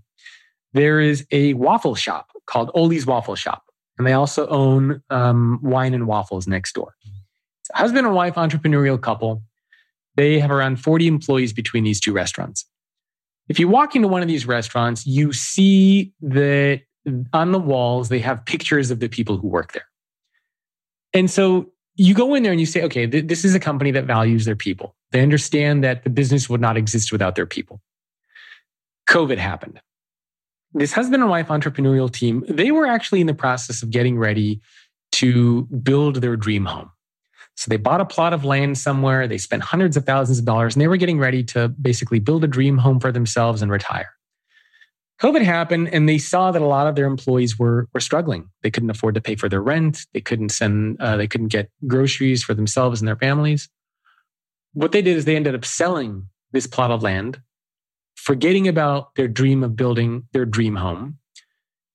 there 0.73 0.99
is 0.99 1.25
a 1.31 1.53
waffle 1.53 1.95
shop 1.95 2.31
called 2.47 2.71
Ole's 2.73 3.05
Waffle 3.05 3.35
Shop. 3.35 3.63
And 3.97 4.07
they 4.07 4.13
also 4.13 4.47
own 4.47 5.03
um, 5.09 5.59
wine 5.61 5.93
and 5.93 6.07
waffles 6.07 6.47
next 6.47 6.73
door. 6.73 6.95
It's 7.59 7.69
a 7.69 7.77
husband 7.77 8.07
and 8.07 8.15
wife 8.15 8.35
entrepreneurial 8.35 8.99
couple 8.99 9.43
they 10.15 10.39
have 10.39 10.51
around 10.51 10.77
40 10.77 11.07
employees 11.07 11.53
between 11.53 11.83
these 11.83 11.99
two 11.99 12.13
restaurants. 12.13 12.65
If 13.47 13.59
you 13.59 13.67
walk 13.67 13.95
into 13.95 14.07
one 14.07 14.21
of 14.21 14.27
these 14.27 14.45
restaurants, 14.45 15.05
you 15.05 15.33
see 15.33 16.13
that 16.21 16.81
on 17.33 17.51
the 17.51 17.59
walls, 17.59 18.09
they 18.09 18.19
have 18.19 18.45
pictures 18.45 18.91
of 18.91 18.99
the 18.99 19.09
people 19.09 19.37
who 19.37 19.47
work 19.47 19.73
there. 19.73 19.87
And 21.13 21.29
so 21.29 21.71
you 21.95 22.13
go 22.13 22.33
in 22.35 22.43
there 22.43 22.51
and 22.51 22.61
you 22.61 22.65
say, 22.65 22.83
okay, 22.83 23.07
th- 23.07 23.27
this 23.27 23.43
is 23.43 23.55
a 23.55 23.59
company 23.59 23.91
that 23.91 24.05
values 24.05 24.45
their 24.45 24.55
people. 24.55 24.95
They 25.11 25.21
understand 25.21 25.83
that 25.83 26.03
the 26.03 26.09
business 26.09 26.49
would 26.49 26.61
not 26.61 26.77
exist 26.77 27.11
without 27.11 27.35
their 27.35 27.45
people. 27.45 27.81
COVID 29.09 29.37
happened. 29.37 29.81
This 30.73 30.93
husband 30.93 31.21
and 31.21 31.29
wife 31.29 31.47
entrepreneurial 31.47 32.11
team, 32.11 32.45
they 32.47 32.71
were 32.71 32.85
actually 32.85 33.19
in 33.19 33.27
the 33.27 33.33
process 33.33 33.83
of 33.83 33.89
getting 33.89 34.17
ready 34.17 34.61
to 35.13 35.63
build 35.63 36.17
their 36.17 36.37
dream 36.37 36.65
home. 36.65 36.89
So 37.55 37.69
they 37.69 37.77
bought 37.77 38.01
a 38.01 38.05
plot 38.05 38.33
of 38.33 38.45
land 38.45 38.77
somewhere, 38.77 39.27
they 39.27 39.37
spent 39.37 39.63
hundreds 39.63 39.97
of 39.97 40.05
thousands 40.05 40.39
of 40.39 40.45
dollars, 40.45 40.75
and 40.75 40.81
they 40.81 40.87
were 40.87 40.97
getting 40.97 41.19
ready 41.19 41.43
to 41.45 41.67
basically 41.67 42.19
build 42.19 42.43
a 42.43 42.47
dream 42.47 42.77
home 42.77 42.99
for 42.99 43.11
themselves 43.11 43.61
and 43.61 43.71
retire. 43.71 44.09
COVID 45.21 45.43
happened 45.43 45.89
and 45.89 46.09
they 46.09 46.17
saw 46.17 46.51
that 46.51 46.63
a 46.63 46.67
lot 46.67 46.87
of 46.87 46.95
their 46.95 47.05
employees 47.05 47.59
were, 47.59 47.87
were 47.93 47.99
struggling. 47.99 48.49
They 48.63 48.71
couldn't 48.71 48.89
afford 48.89 49.13
to 49.13 49.21
pay 49.21 49.35
for 49.35 49.47
their 49.47 49.61
rent. 49.61 50.07
They 50.13 50.21
couldn't 50.21 50.49
send, 50.49 50.99
uh, 50.99 51.15
they 51.15 51.27
couldn't 51.27 51.49
get 51.49 51.69
groceries 51.85 52.41
for 52.43 52.55
themselves 52.55 53.01
and 53.01 53.07
their 53.07 53.15
families. 53.15 53.69
What 54.73 54.93
they 54.93 55.03
did 55.03 55.17
is 55.17 55.25
they 55.25 55.35
ended 55.35 55.53
up 55.53 55.63
selling 55.63 56.27
this 56.53 56.65
plot 56.65 56.89
of 56.89 57.03
land, 57.03 57.39
forgetting 58.15 58.67
about 58.67 59.13
their 59.13 59.27
dream 59.27 59.63
of 59.63 59.75
building 59.75 60.23
their 60.33 60.45
dream 60.45 60.75
home. 60.75 61.19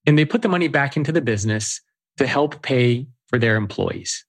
And 0.05 0.17
they 0.17 0.23
put 0.23 0.41
the 0.41 0.47
money 0.47 0.69
back 0.69 0.95
into 0.95 1.11
the 1.11 1.19
business 1.19 1.81
to 2.17 2.25
help 2.25 2.61
pay 2.61 3.07
for 3.27 3.37
their 3.37 3.57
employees. 3.57 4.25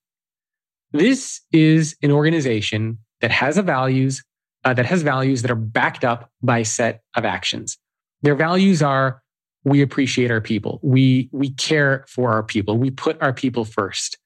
This 0.92 1.40
is 1.53 1.96
an 2.03 2.11
organization 2.11 2.98
that 3.20 3.31
has 3.31 3.59
a 3.59 3.62
values 3.62 4.22
uh, 4.64 4.74
that 4.74 4.87
has 4.87 5.03
values 5.03 5.42
that 5.42 5.51
are 5.51 5.57
backed 5.57 6.05
up 6.05 6.31
by 6.42 6.59
a 6.59 6.64
set 6.64 7.03
of 7.14 7.24
actions. 7.24 7.79
Their 8.22 8.35
values 8.35 8.83
are 8.83 9.22
we 9.64 9.83
appreciate 9.83 10.31
our 10.31 10.40
people. 10.40 10.81
We 10.83 11.29
we 11.33 11.51
care 11.51 12.05
for 12.09 12.33
our 12.33 12.42
people. 12.42 12.79
We 12.79 12.90
put 12.90 13.20
our 13.22 13.33
people 13.33 13.64
first. 13.64 14.18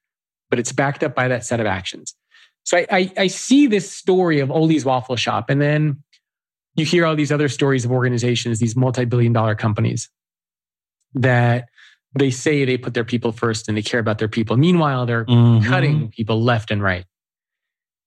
But 0.50 0.58
it's 0.58 0.72
backed 0.72 1.02
up 1.02 1.14
by 1.14 1.28
that 1.28 1.46
set 1.46 1.60
of 1.60 1.66
actions. 1.66 2.14
So 2.64 2.76
I, 2.76 2.86
I, 2.90 3.12
I 3.16 3.26
see 3.26 3.66
this 3.66 3.90
story 3.90 4.38
of 4.38 4.50
Ole's 4.50 4.84
Waffle 4.84 5.16
Shop, 5.16 5.48
and 5.48 5.60
then 5.60 6.02
you 6.74 6.84
hear 6.84 7.06
all 7.06 7.16
these 7.16 7.32
other 7.32 7.48
stories 7.48 7.84
of 7.84 7.90
organizations, 7.90 8.58
these 8.58 8.76
multi-billion 8.76 9.32
dollar 9.32 9.54
companies 9.54 10.10
that 11.14 11.68
they 12.14 12.30
say 12.30 12.64
they 12.64 12.76
put 12.76 12.94
their 12.94 13.04
people 13.04 13.32
first 13.32 13.68
and 13.68 13.76
they 13.76 13.82
care 13.82 14.00
about 14.00 14.18
their 14.18 14.28
people. 14.28 14.56
Meanwhile, 14.56 15.06
they're 15.06 15.24
mm-hmm. 15.24 15.68
cutting 15.68 16.10
people 16.10 16.42
left 16.42 16.70
and 16.70 16.82
right. 16.82 17.04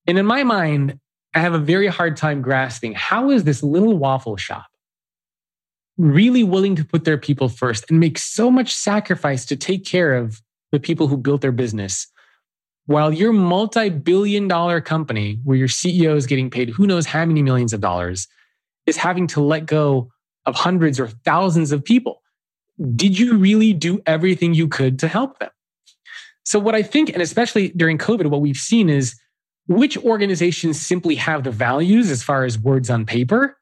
And 0.07 0.19
in 0.19 0.25
my 0.25 0.43
mind, 0.43 0.99
I 1.33 1.39
have 1.39 1.53
a 1.53 1.59
very 1.59 1.87
hard 1.87 2.15
time 2.15 2.41
grasping 2.41 2.93
how 2.93 3.31
is 3.31 3.43
this 3.43 3.63
little 3.63 3.97
waffle 3.97 4.37
shop 4.37 4.67
really 5.97 6.43
willing 6.43 6.75
to 6.75 6.85
put 6.85 7.05
their 7.05 7.17
people 7.17 7.49
first 7.49 7.85
and 7.89 7.99
make 7.99 8.17
so 8.17 8.51
much 8.51 8.73
sacrifice 8.73 9.45
to 9.45 9.55
take 9.55 9.85
care 9.85 10.15
of 10.15 10.41
the 10.71 10.79
people 10.79 11.07
who 11.07 11.17
built 11.17 11.41
their 11.41 11.51
business 11.51 12.07
while 12.85 13.13
your 13.13 13.33
multi-billion 13.33 14.47
dollar 14.47 14.81
company 14.81 15.39
where 15.43 15.57
your 15.57 15.67
CEO 15.67 16.15
is 16.15 16.25
getting 16.25 16.49
paid 16.49 16.69
who 16.69 16.85
knows 16.85 17.05
how 17.05 17.25
many 17.25 17.41
millions 17.41 17.73
of 17.73 17.79
dollars 17.79 18.27
is 18.85 18.97
having 18.97 19.25
to 19.25 19.41
let 19.41 19.65
go 19.65 20.09
of 20.45 20.55
hundreds 20.55 20.99
or 20.99 21.07
thousands 21.07 21.71
of 21.71 21.83
people 21.83 22.21
did 22.95 23.17
you 23.17 23.37
really 23.37 23.73
do 23.73 24.01
everything 24.05 24.53
you 24.53 24.67
could 24.67 24.99
to 24.99 25.07
help 25.07 25.39
them? 25.39 25.49
So, 26.43 26.59
what 26.59 26.75
I 26.75 26.83
think, 26.83 27.09
and 27.09 27.21
especially 27.21 27.69
during 27.69 27.97
COVID, 27.97 28.27
what 28.27 28.41
we've 28.41 28.55
seen 28.55 28.89
is 28.89 29.19
which 29.67 29.97
organizations 29.97 30.79
simply 30.79 31.15
have 31.15 31.43
the 31.43 31.51
values 31.51 32.11
as 32.11 32.21
far 32.21 32.43
as 32.43 32.59
words 32.59 32.89
on 32.89 33.05
paper, 33.05 33.57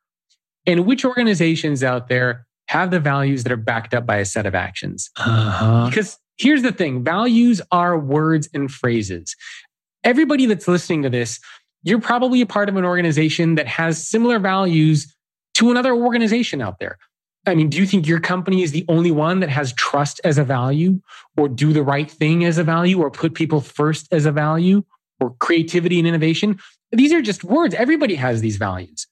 and 0.65 0.85
which 0.85 1.05
organizations 1.05 1.83
out 1.83 2.09
there 2.09 2.45
have 2.67 2.91
the 2.91 2.99
values 2.99 3.43
that 3.43 3.51
are 3.51 3.57
backed 3.57 3.93
up 3.93 4.05
by 4.05 4.17
a 4.17 4.25
set 4.25 4.45
of 4.45 4.55
actions. 4.55 5.09
Uh-huh. 5.17 5.87
Because 5.89 6.17
here's 6.37 6.61
the 6.61 6.71
thing 6.71 7.03
values 7.03 7.61
are 7.71 7.97
words 7.97 8.49
and 8.53 8.71
phrases. 8.71 9.35
Everybody 10.03 10.45
that's 10.45 10.67
listening 10.67 11.03
to 11.03 11.09
this, 11.09 11.39
you're 11.83 12.01
probably 12.01 12.41
a 12.41 12.45
part 12.45 12.67
of 12.67 12.75
an 12.75 12.83
organization 12.83 13.55
that 13.55 13.67
has 13.67 14.05
similar 14.05 14.39
values 14.39 15.13
to 15.55 15.71
another 15.71 15.93
organization 15.93 16.61
out 16.61 16.79
there. 16.79 16.97
I 17.45 17.55
mean, 17.55 17.69
do 17.69 17.77
you 17.77 17.85
think 17.85 18.07
your 18.07 18.19
company 18.19 18.63
is 18.63 18.71
the 18.71 18.85
only 18.87 19.11
one 19.11 19.41
that 19.41 19.49
has 19.49 19.73
trust 19.73 20.21
as 20.23 20.37
a 20.37 20.43
value 20.43 21.01
or 21.35 21.49
do 21.49 21.73
the 21.73 21.83
right 21.83 22.09
thing 22.09 22.45
as 22.45 22.57
a 22.57 22.63
value 22.63 23.01
or 23.01 23.11
put 23.11 23.33
people 23.33 23.59
first 23.59 24.07
as 24.13 24.25
a 24.25 24.31
value 24.31 24.83
or 25.19 25.35
creativity 25.35 25.99
and 25.99 26.07
innovation? 26.07 26.59
These 26.91 27.11
are 27.11 27.21
just 27.21 27.43
words. 27.43 27.75
Everybody 27.75 28.15
has 28.15 28.39
these 28.39 28.57
values. 28.57 29.07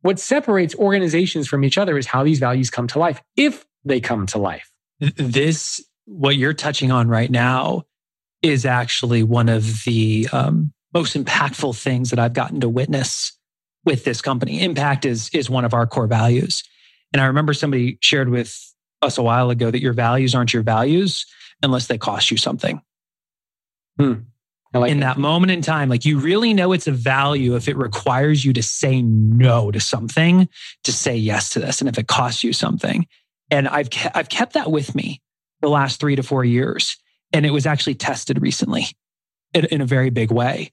What 0.00 0.18
separates 0.18 0.74
organizations 0.76 1.48
from 1.48 1.64
each 1.64 1.76
other 1.76 1.98
is 1.98 2.06
how 2.06 2.24
these 2.24 2.38
values 2.38 2.70
come 2.70 2.86
to 2.88 2.98
life, 2.98 3.20
if 3.36 3.66
they 3.84 4.00
come 4.00 4.26
to 4.26 4.38
life. 4.38 4.70
This, 5.00 5.84
what 6.06 6.36
you're 6.36 6.54
touching 6.54 6.90
on 6.90 7.08
right 7.08 7.30
now, 7.30 7.84
is 8.40 8.64
actually 8.64 9.24
one 9.24 9.48
of 9.48 9.84
the 9.84 10.28
um, 10.32 10.72
most 10.94 11.16
impactful 11.16 11.76
things 11.76 12.10
that 12.10 12.18
I've 12.18 12.32
gotten 12.32 12.60
to 12.60 12.68
witness 12.68 13.36
with 13.84 14.04
this 14.04 14.20
company. 14.20 14.62
Impact 14.62 15.04
is, 15.04 15.28
is 15.30 15.50
one 15.50 15.64
of 15.64 15.74
our 15.74 15.86
core 15.86 16.06
values. 16.06 16.62
And 17.12 17.22
I 17.22 17.26
remember 17.26 17.54
somebody 17.54 17.98
shared 18.00 18.28
with 18.28 18.56
us 19.02 19.18
a 19.18 19.22
while 19.22 19.50
ago 19.50 19.70
that 19.70 19.80
your 19.80 19.92
values 19.92 20.34
aren't 20.34 20.52
your 20.52 20.62
values. 20.62 21.24
unless 21.62 21.88
they 21.88 21.98
cost 21.98 22.30
you 22.30 22.36
something. 22.36 22.80
Hmm. 23.98 24.14
Like 24.74 24.92
in 24.92 25.00
that. 25.00 25.16
that 25.16 25.20
moment 25.20 25.50
in 25.50 25.62
time, 25.62 25.88
like 25.88 26.04
you 26.04 26.18
really 26.18 26.52
know 26.52 26.72
it's 26.72 26.86
a 26.86 26.92
value 26.92 27.56
if 27.56 27.68
it 27.68 27.76
requires 27.76 28.44
you 28.44 28.52
to 28.52 28.62
say 28.62 29.00
no 29.02 29.70
to 29.70 29.80
something, 29.80 30.48
to 30.84 30.92
say 30.92 31.16
yes 31.16 31.50
to 31.50 31.58
this, 31.58 31.80
and 31.80 31.88
if 31.88 31.98
it 31.98 32.06
costs 32.06 32.44
you 32.44 32.52
something. 32.52 33.06
And 33.50 33.66
I've 33.66 33.88
ke- 33.90 34.14
I've 34.14 34.28
kept 34.28 34.52
that 34.52 34.70
with 34.70 34.94
me 34.94 35.22
the 35.62 35.68
last 35.68 35.98
three 36.00 36.16
to 36.16 36.22
four 36.22 36.44
years, 36.44 36.98
and 37.32 37.46
it 37.46 37.50
was 37.50 37.66
actually 37.66 37.94
tested 37.94 38.42
recently 38.42 38.86
in, 39.54 39.64
in 39.64 39.80
a 39.80 39.86
very 39.86 40.10
big 40.10 40.30
way. 40.30 40.70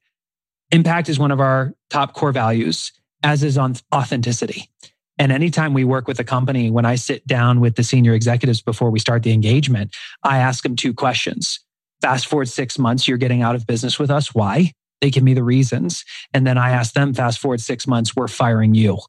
Impact 0.71 1.08
is 1.08 1.17
one 1.17 1.32
of 1.32 1.39
our 1.39 1.74
top 1.89 2.13
core 2.13 2.34
values, 2.34 2.91
as 3.24 3.43
is 3.43 3.58
on 3.58 3.76
authenticity. 3.93 4.69
And 5.17 5.32
anytime 5.32 5.73
we 5.73 5.84
work 5.84 6.08
with 6.08 6.19
a 6.19 6.23
company, 6.23 6.69
when 6.69 6.86
I 6.86 6.95
sit 6.95 7.25
down 7.25 7.60
with 7.60 7.75
the 7.75 7.84
senior 7.84 8.13
executives 8.13 8.62
before 8.62 8.91
we 8.91 8.99
start 8.99 9.23
the 9.23 9.32
engagement, 9.32 9.95
I 10.23 10.39
ask 10.39 10.63
them 10.63 10.75
two 10.75 10.93
questions. 10.93 11.60
Fast 12.01 12.28
forward 12.28 12.49
six 12.49 12.78
months, 12.78 13.08
you're 13.08 13.17
getting 13.17 13.41
out 13.41 13.56
of 13.56 13.65
business 13.65 13.97
with 13.97 14.12
us. 14.12 14.36
Why? 14.36 14.73
They 15.01 15.10
give 15.10 15.23
me 15.23 15.34
the 15.34 15.43
reasons. 15.43 16.04
And 16.34 16.45
then 16.45 16.58
I 16.58 16.71
ask 16.71 16.93
them, 16.93 17.13
fast 17.13 17.39
forward 17.39 17.62
six 17.62 17.88
months, 17.88 18.15
we're 18.15 18.28
firing 18.28 18.75
you. 18.75 18.99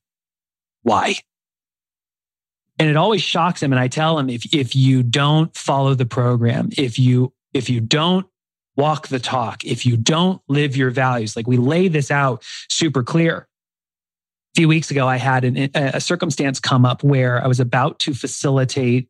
Why? 0.83 1.17
And 2.79 2.89
it 2.89 2.97
always 2.97 3.23
shocks 3.23 3.61
them. 3.61 3.73
And 3.73 3.81
I 3.81 3.89
tell 3.89 4.17
them, 4.17 4.29
if, 4.31 4.55
if 4.55 4.77
you 4.77 5.03
don't 5.03 5.55
follow 5.57 5.95
the 5.95 6.07
program, 6.07 6.69
if 6.77 6.99
you, 6.99 7.33
if 7.55 7.69
you 7.69 7.81
don't 7.81 8.27
walk 8.77 9.09
the 9.09 9.19
talk, 9.19 9.65
if 9.65 9.87
you 9.87 9.97
don't 9.97 10.41
live 10.49 10.77
your 10.77 10.91
values, 10.91 11.35
like 11.35 11.47
we 11.47 11.57
lay 11.57 11.89
this 11.89 12.11
out 12.11 12.45
super 12.69 13.03
clear. 13.03 13.49
Few 14.57 14.69
weeks 14.69 14.91
ago, 14.91 15.07
I 15.07 15.19
had 15.19 15.45
an, 15.45 15.71
a 15.75 16.01
circumstance 16.01 16.59
come 16.61 16.87
up 16.87 17.05
where 17.05 17.45
I 17.45 17.47
was 17.47 17.61
about 17.61 17.99
to 18.01 18.15
facilitate 18.15 19.07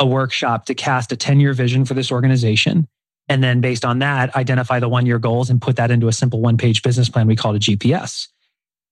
a 0.00 0.06
workshop 0.06 0.66
to 0.66 0.74
cast 0.74 1.12
a 1.12 1.16
10 1.16 1.38
year 1.38 1.52
vision 1.52 1.84
for 1.84 1.94
this 1.94 2.10
organization. 2.10 2.88
And 3.28 3.40
then 3.40 3.60
based 3.60 3.84
on 3.84 4.00
that, 4.00 4.34
identify 4.34 4.80
the 4.80 4.88
one 4.88 5.06
year 5.06 5.20
goals 5.20 5.48
and 5.48 5.62
put 5.62 5.76
that 5.76 5.92
into 5.92 6.08
a 6.08 6.12
simple 6.12 6.40
one 6.40 6.58
page 6.58 6.82
business 6.82 7.08
plan 7.08 7.28
we 7.28 7.36
called 7.36 7.54
a 7.54 7.60
GPS. 7.60 8.26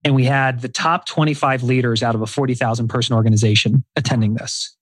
And 0.04 0.14
we 0.14 0.24
had 0.24 0.60
the 0.60 0.68
top 0.68 1.04
25 1.06 1.64
leaders 1.64 2.00
out 2.00 2.14
of 2.14 2.22
a 2.22 2.26
40,000 2.26 2.86
person 2.86 3.16
organization 3.16 3.84
attending 3.96 4.34
this. 4.34 4.76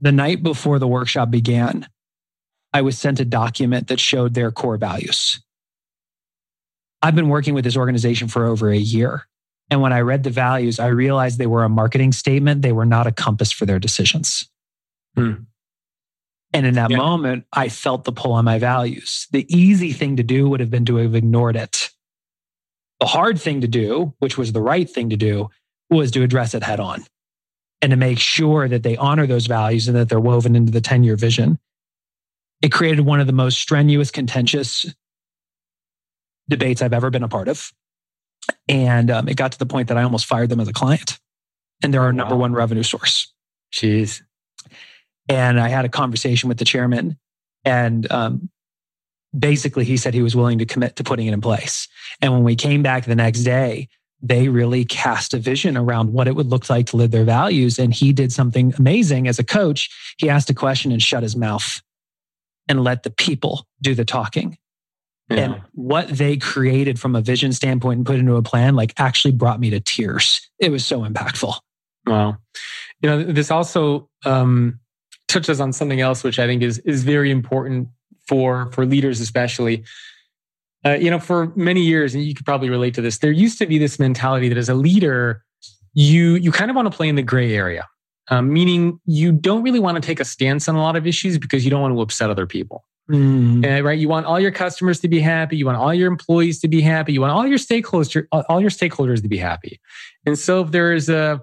The 0.00 0.12
night 0.12 0.42
before 0.42 0.78
the 0.78 0.88
workshop 0.88 1.30
began, 1.30 1.86
I 2.72 2.80
was 2.80 2.98
sent 2.98 3.20
a 3.20 3.26
document 3.26 3.88
that 3.88 4.00
showed 4.00 4.32
their 4.32 4.50
core 4.50 4.78
values. 4.78 5.38
I've 7.02 7.14
been 7.14 7.28
working 7.28 7.52
with 7.52 7.64
this 7.64 7.76
organization 7.76 8.28
for 8.28 8.46
over 8.46 8.70
a 8.70 8.76
year. 8.76 9.26
And 9.72 9.80
when 9.80 9.94
I 9.94 10.00
read 10.00 10.22
the 10.22 10.28
values, 10.28 10.78
I 10.78 10.88
realized 10.88 11.38
they 11.38 11.46
were 11.46 11.64
a 11.64 11.68
marketing 11.70 12.12
statement. 12.12 12.60
They 12.60 12.72
were 12.72 12.84
not 12.84 13.06
a 13.06 13.10
compass 13.10 13.50
for 13.50 13.64
their 13.64 13.78
decisions. 13.78 14.46
Hmm. 15.16 15.44
And 16.52 16.66
in 16.66 16.74
that 16.74 16.90
yeah. 16.90 16.98
moment, 16.98 17.46
I 17.54 17.70
felt 17.70 18.04
the 18.04 18.12
pull 18.12 18.32
on 18.32 18.44
my 18.44 18.58
values. 18.58 19.28
The 19.30 19.46
easy 19.48 19.92
thing 19.92 20.16
to 20.18 20.22
do 20.22 20.46
would 20.50 20.60
have 20.60 20.68
been 20.68 20.84
to 20.84 20.96
have 20.96 21.14
ignored 21.14 21.56
it. 21.56 21.88
The 23.00 23.06
hard 23.06 23.40
thing 23.40 23.62
to 23.62 23.66
do, 23.66 24.12
which 24.18 24.36
was 24.36 24.52
the 24.52 24.60
right 24.60 24.88
thing 24.88 25.08
to 25.08 25.16
do, 25.16 25.48
was 25.88 26.10
to 26.10 26.22
address 26.22 26.52
it 26.52 26.62
head 26.62 26.78
on 26.78 27.06
and 27.80 27.92
to 27.92 27.96
make 27.96 28.18
sure 28.18 28.68
that 28.68 28.82
they 28.82 28.98
honor 28.98 29.26
those 29.26 29.46
values 29.46 29.88
and 29.88 29.96
that 29.96 30.10
they're 30.10 30.20
woven 30.20 30.54
into 30.54 30.70
the 30.70 30.82
10 30.82 31.02
year 31.02 31.16
vision. 31.16 31.58
It 32.60 32.72
created 32.72 33.06
one 33.06 33.20
of 33.20 33.26
the 33.26 33.32
most 33.32 33.58
strenuous, 33.58 34.10
contentious 34.10 34.84
debates 36.50 36.82
I've 36.82 36.92
ever 36.92 37.08
been 37.08 37.22
a 37.22 37.28
part 37.28 37.48
of. 37.48 37.72
And 38.68 39.10
um, 39.10 39.28
it 39.28 39.36
got 39.36 39.52
to 39.52 39.58
the 39.58 39.66
point 39.66 39.88
that 39.88 39.96
I 39.96 40.02
almost 40.02 40.26
fired 40.26 40.48
them 40.48 40.60
as 40.60 40.68
a 40.68 40.72
client. 40.72 41.18
And 41.82 41.92
they're 41.92 42.02
our 42.02 42.08
wow. 42.08 42.16
number 42.16 42.36
one 42.36 42.52
revenue 42.52 42.82
source. 42.82 43.32
Jeez. 43.72 44.22
And 45.28 45.58
I 45.58 45.68
had 45.68 45.84
a 45.84 45.88
conversation 45.88 46.48
with 46.48 46.58
the 46.58 46.64
chairman, 46.64 47.16
and 47.64 48.10
um, 48.10 48.50
basically 49.36 49.84
he 49.84 49.96
said 49.96 50.14
he 50.14 50.22
was 50.22 50.36
willing 50.36 50.58
to 50.58 50.66
commit 50.66 50.96
to 50.96 51.04
putting 51.04 51.26
it 51.26 51.32
in 51.32 51.40
place. 51.40 51.88
And 52.20 52.32
when 52.32 52.42
we 52.42 52.56
came 52.56 52.82
back 52.82 53.04
the 53.04 53.14
next 53.14 53.40
day, 53.40 53.88
they 54.20 54.48
really 54.48 54.84
cast 54.84 55.34
a 55.34 55.38
vision 55.38 55.76
around 55.76 56.12
what 56.12 56.28
it 56.28 56.36
would 56.36 56.46
look 56.46 56.70
like 56.70 56.86
to 56.86 56.96
live 56.96 57.10
their 57.10 57.24
values. 57.24 57.78
And 57.78 57.92
he 57.92 58.12
did 58.12 58.32
something 58.32 58.72
amazing 58.78 59.26
as 59.26 59.38
a 59.38 59.44
coach. 59.44 59.90
He 60.18 60.30
asked 60.30 60.50
a 60.50 60.54
question 60.54 60.92
and 60.92 61.02
shut 61.02 61.24
his 61.24 61.34
mouth 61.34 61.80
and 62.68 62.84
let 62.84 63.02
the 63.02 63.10
people 63.10 63.66
do 63.80 63.94
the 63.94 64.04
talking. 64.04 64.58
Yeah. 65.30 65.38
And 65.38 65.62
what 65.72 66.08
they 66.08 66.36
created 66.36 66.98
from 66.98 67.16
a 67.16 67.20
vision 67.20 67.52
standpoint 67.52 67.98
and 67.98 68.06
put 68.06 68.18
into 68.18 68.36
a 68.36 68.42
plan, 68.42 68.74
like 68.74 68.92
actually 68.98 69.32
brought 69.32 69.60
me 69.60 69.70
to 69.70 69.80
tears. 69.80 70.48
It 70.58 70.70
was 70.70 70.84
so 70.84 71.02
impactful. 71.02 71.54
Wow. 72.06 72.36
You 73.00 73.10
know, 73.10 73.22
this 73.22 73.50
also 73.50 74.08
um, 74.24 74.80
touches 75.28 75.60
on 75.60 75.72
something 75.72 76.00
else, 76.00 76.22
which 76.24 76.38
I 76.38 76.46
think 76.46 76.62
is 76.62 76.78
is 76.80 77.04
very 77.04 77.30
important 77.30 77.88
for 78.26 78.70
for 78.72 78.84
leaders, 78.86 79.20
especially. 79.20 79.84
Uh, 80.84 80.94
you 80.94 81.10
know, 81.10 81.20
for 81.20 81.52
many 81.54 81.80
years, 81.80 82.12
and 82.12 82.24
you 82.24 82.34
could 82.34 82.44
probably 82.44 82.68
relate 82.68 82.92
to 82.94 83.00
this. 83.00 83.18
There 83.18 83.30
used 83.30 83.56
to 83.58 83.66
be 83.66 83.78
this 83.78 84.00
mentality 84.00 84.48
that 84.48 84.58
as 84.58 84.68
a 84.68 84.74
leader, 84.74 85.44
you 85.94 86.34
you 86.34 86.50
kind 86.50 86.70
of 86.70 86.76
want 86.76 86.90
to 86.90 86.96
play 86.96 87.08
in 87.08 87.14
the 87.14 87.22
gray 87.22 87.54
area, 87.54 87.86
um, 88.30 88.52
meaning 88.52 88.98
you 89.06 89.30
don't 89.30 89.62
really 89.62 89.78
want 89.78 89.94
to 89.94 90.00
take 90.00 90.18
a 90.18 90.24
stance 90.24 90.68
on 90.68 90.74
a 90.74 90.80
lot 90.80 90.96
of 90.96 91.06
issues 91.06 91.38
because 91.38 91.64
you 91.64 91.70
don't 91.70 91.80
want 91.80 91.94
to 91.94 92.00
upset 92.00 92.30
other 92.30 92.46
people. 92.46 92.84
Mm. 93.12 93.84
Right? 93.84 93.98
You 93.98 94.08
want 94.08 94.24
all 94.26 94.40
your 94.40 94.50
customers 94.50 95.00
to 95.00 95.08
be 95.08 95.20
happy. 95.20 95.56
You 95.56 95.66
want 95.66 95.76
all 95.76 95.92
your 95.92 96.08
employees 96.08 96.60
to 96.60 96.68
be 96.68 96.80
happy. 96.80 97.12
You 97.12 97.20
want 97.20 97.32
all 97.32 97.46
your 97.46 97.58
stakeholders, 97.58 98.26
all 98.48 98.60
your 98.60 98.70
stakeholders 98.70 99.20
to 99.22 99.28
be 99.28 99.36
happy. 99.36 99.80
And 100.24 100.38
so, 100.38 100.62
if 100.62 100.70
there 100.70 100.94
is 100.94 101.08
a 101.08 101.42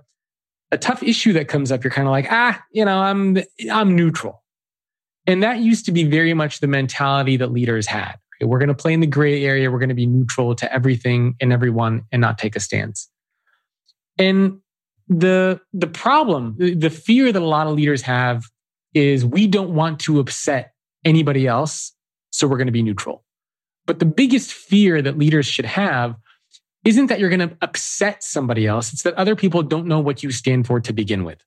a 0.71 0.77
tough 0.77 1.03
issue 1.03 1.34
that 1.34 1.47
comes 1.47 1.71
up, 1.71 1.84
you're 1.84 1.91
kind 1.91 2.08
of 2.08 2.12
like, 2.12 2.27
ah, 2.32 2.62
you 2.71 2.86
know, 2.86 2.99
I'm 2.99 3.38
I'm 3.71 3.95
neutral. 3.95 4.43
And 5.27 5.43
that 5.43 5.60
used 5.60 5.86
to 5.86 5.91
be 5.91 6.05
very 6.05 6.34
much 6.34 6.60
the 6.60 6.67
mentality 6.67 7.38
that 7.38 7.51
leaders 7.51 7.86
had. 7.86 8.15
We're 8.41 8.58
going 8.58 8.69
to 8.69 8.75
play 8.75 8.93
in 8.93 8.99
the 8.99 9.08
gray 9.08 9.43
area. 9.43 9.69
We're 9.69 9.79
going 9.79 9.89
to 9.89 9.95
be 9.95 10.05
neutral 10.05 10.55
to 10.55 10.73
everything 10.73 11.36
and 11.41 11.51
everyone 11.51 12.03
and 12.12 12.21
not 12.21 12.38
take 12.38 12.55
a 12.55 12.60
stance. 12.60 13.10
And 14.17 14.60
the 15.08 15.60
the 15.73 15.88
problem, 15.88 16.55
the 16.58 16.89
fear 16.89 17.32
that 17.32 17.41
a 17.41 17.45
lot 17.45 17.67
of 17.67 17.73
leaders 17.73 18.01
have 18.03 18.43
is 18.93 19.25
we 19.25 19.45
don't 19.45 19.75
want 19.75 19.99
to 20.01 20.19
upset 20.19 20.73
anybody 21.05 21.47
else, 21.47 21.93
so 22.31 22.47
we're 22.47 22.57
going 22.57 22.67
to 22.67 22.73
be 22.73 22.83
neutral. 22.83 23.23
But 23.85 23.99
the 23.99 24.05
biggest 24.05 24.53
fear 24.53 25.01
that 25.01 25.17
leaders 25.17 25.45
should 25.45 25.65
have 25.65 26.15
isn't 26.85 27.07
that 27.07 27.19
you're 27.19 27.29
going 27.29 27.49
to 27.49 27.57
upset 27.62 28.23
somebody 28.23 28.65
else. 28.65 28.93
It's 28.93 29.03
that 29.03 29.15
other 29.15 29.35
people 29.35 29.63
don't 29.63 29.88
know 29.88 29.99
what 29.99 30.23
you 30.23 30.31
stand 30.31 30.67
for 30.67 30.79
to 30.79 30.93
begin 30.93 31.23
with. 31.23 31.43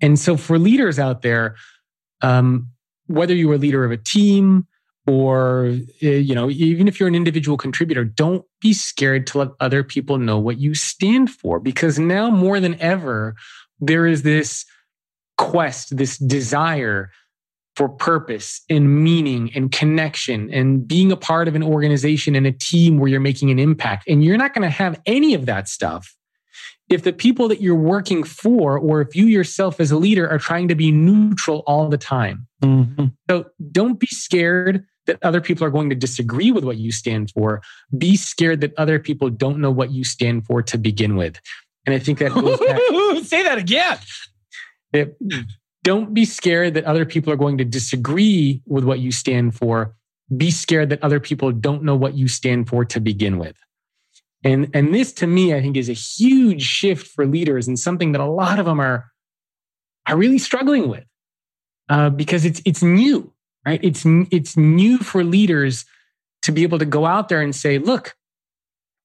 And 0.00 0.18
so 0.18 0.36
for 0.36 0.58
leaders 0.58 0.98
out 0.98 1.22
there, 1.22 1.56
um, 2.20 2.70
whether 3.06 3.34
you're 3.34 3.54
a 3.54 3.58
leader 3.58 3.84
of 3.84 3.92
a 3.92 3.96
team 3.96 4.66
or 5.06 5.72
uh, 6.02 6.06
you 6.08 6.34
know 6.34 6.50
even 6.50 6.88
if 6.88 6.98
you're 6.98 7.08
an 7.08 7.14
individual 7.14 7.56
contributor 7.56 8.04
don't 8.04 8.44
be 8.60 8.72
scared 8.72 9.26
to 9.26 9.38
let 9.38 9.48
other 9.60 9.84
people 9.84 10.18
know 10.18 10.38
what 10.38 10.58
you 10.58 10.74
stand 10.74 11.30
for 11.30 11.60
because 11.60 11.98
now 11.98 12.28
more 12.28 12.60
than 12.60 12.80
ever 12.80 13.34
there 13.80 14.06
is 14.06 14.22
this 14.22 14.64
quest 15.38 15.96
this 15.96 16.18
desire 16.18 17.10
for 17.76 17.88
purpose 17.88 18.62
and 18.70 19.04
meaning 19.04 19.50
and 19.54 19.70
connection 19.70 20.52
and 20.52 20.88
being 20.88 21.12
a 21.12 21.16
part 21.16 21.46
of 21.46 21.54
an 21.54 21.62
organization 21.62 22.34
and 22.34 22.46
a 22.46 22.52
team 22.52 22.98
where 22.98 23.08
you're 23.08 23.20
making 23.20 23.50
an 23.50 23.58
impact. 23.58 24.08
And 24.08 24.24
you're 24.24 24.38
not 24.38 24.54
going 24.54 24.62
to 24.62 24.70
have 24.70 25.00
any 25.06 25.34
of 25.34 25.46
that 25.46 25.68
stuff 25.68 26.16
if 26.88 27.02
the 27.02 27.12
people 27.12 27.48
that 27.48 27.60
you're 27.60 27.74
working 27.74 28.22
for, 28.22 28.78
or 28.78 29.00
if 29.00 29.16
you 29.16 29.26
yourself 29.26 29.80
as 29.80 29.90
a 29.90 29.96
leader 29.96 30.28
are 30.28 30.38
trying 30.38 30.68
to 30.68 30.74
be 30.74 30.92
neutral 30.92 31.64
all 31.66 31.88
the 31.88 31.98
time. 31.98 32.46
Mm-hmm. 32.62 33.06
So 33.28 33.46
don't 33.72 33.98
be 33.98 34.06
scared 34.06 34.84
that 35.06 35.18
other 35.22 35.40
people 35.40 35.66
are 35.66 35.70
going 35.70 35.90
to 35.90 35.96
disagree 35.96 36.52
with 36.52 36.64
what 36.64 36.76
you 36.76 36.92
stand 36.92 37.30
for. 37.30 37.60
Be 37.96 38.16
scared 38.16 38.60
that 38.60 38.72
other 38.78 38.98
people 38.98 39.30
don't 39.30 39.58
know 39.58 39.70
what 39.70 39.90
you 39.90 40.04
stand 40.04 40.46
for 40.46 40.62
to 40.62 40.78
begin 40.78 41.16
with. 41.16 41.40
And 41.86 41.94
I 41.94 41.98
think 41.98 42.18
that 42.18 42.32
goes 42.32 42.58
back. 42.58 42.80
Say 43.24 43.42
that 43.42 43.58
again. 43.58 43.98
It, 44.92 45.16
don't 45.86 46.12
be 46.12 46.24
scared 46.24 46.74
that 46.74 46.84
other 46.84 47.04
people 47.06 47.32
are 47.32 47.36
going 47.36 47.58
to 47.58 47.64
disagree 47.64 48.60
with 48.66 48.82
what 48.82 48.98
you 48.98 49.12
stand 49.12 49.54
for. 49.54 49.94
Be 50.36 50.50
scared 50.50 50.90
that 50.90 51.00
other 51.00 51.20
people 51.20 51.52
don't 51.52 51.84
know 51.84 51.94
what 51.94 52.14
you 52.14 52.26
stand 52.26 52.68
for 52.68 52.84
to 52.86 52.98
begin 52.98 53.38
with. 53.38 53.54
And, 54.42 54.68
and 54.74 54.92
this 54.92 55.12
to 55.12 55.28
me, 55.28 55.54
I 55.54 55.60
think 55.60 55.76
is 55.76 55.88
a 55.88 55.92
huge 55.92 56.62
shift 56.62 57.06
for 57.06 57.24
leaders 57.24 57.68
and 57.68 57.78
something 57.78 58.10
that 58.12 58.20
a 58.20 58.26
lot 58.26 58.58
of 58.58 58.66
them 58.66 58.80
are, 58.80 59.12
are 60.08 60.16
really 60.16 60.38
struggling 60.38 60.88
with 60.88 61.04
uh, 61.88 62.10
because 62.10 62.44
it's, 62.44 62.60
it's 62.64 62.82
new, 62.82 63.32
right? 63.64 63.78
It's, 63.80 64.02
it's 64.32 64.56
new 64.56 64.98
for 64.98 65.22
leaders 65.22 65.84
to 66.42 66.50
be 66.50 66.64
able 66.64 66.80
to 66.80 66.84
go 66.84 67.06
out 67.06 67.28
there 67.28 67.42
and 67.42 67.54
say, 67.54 67.78
look, 67.78 68.16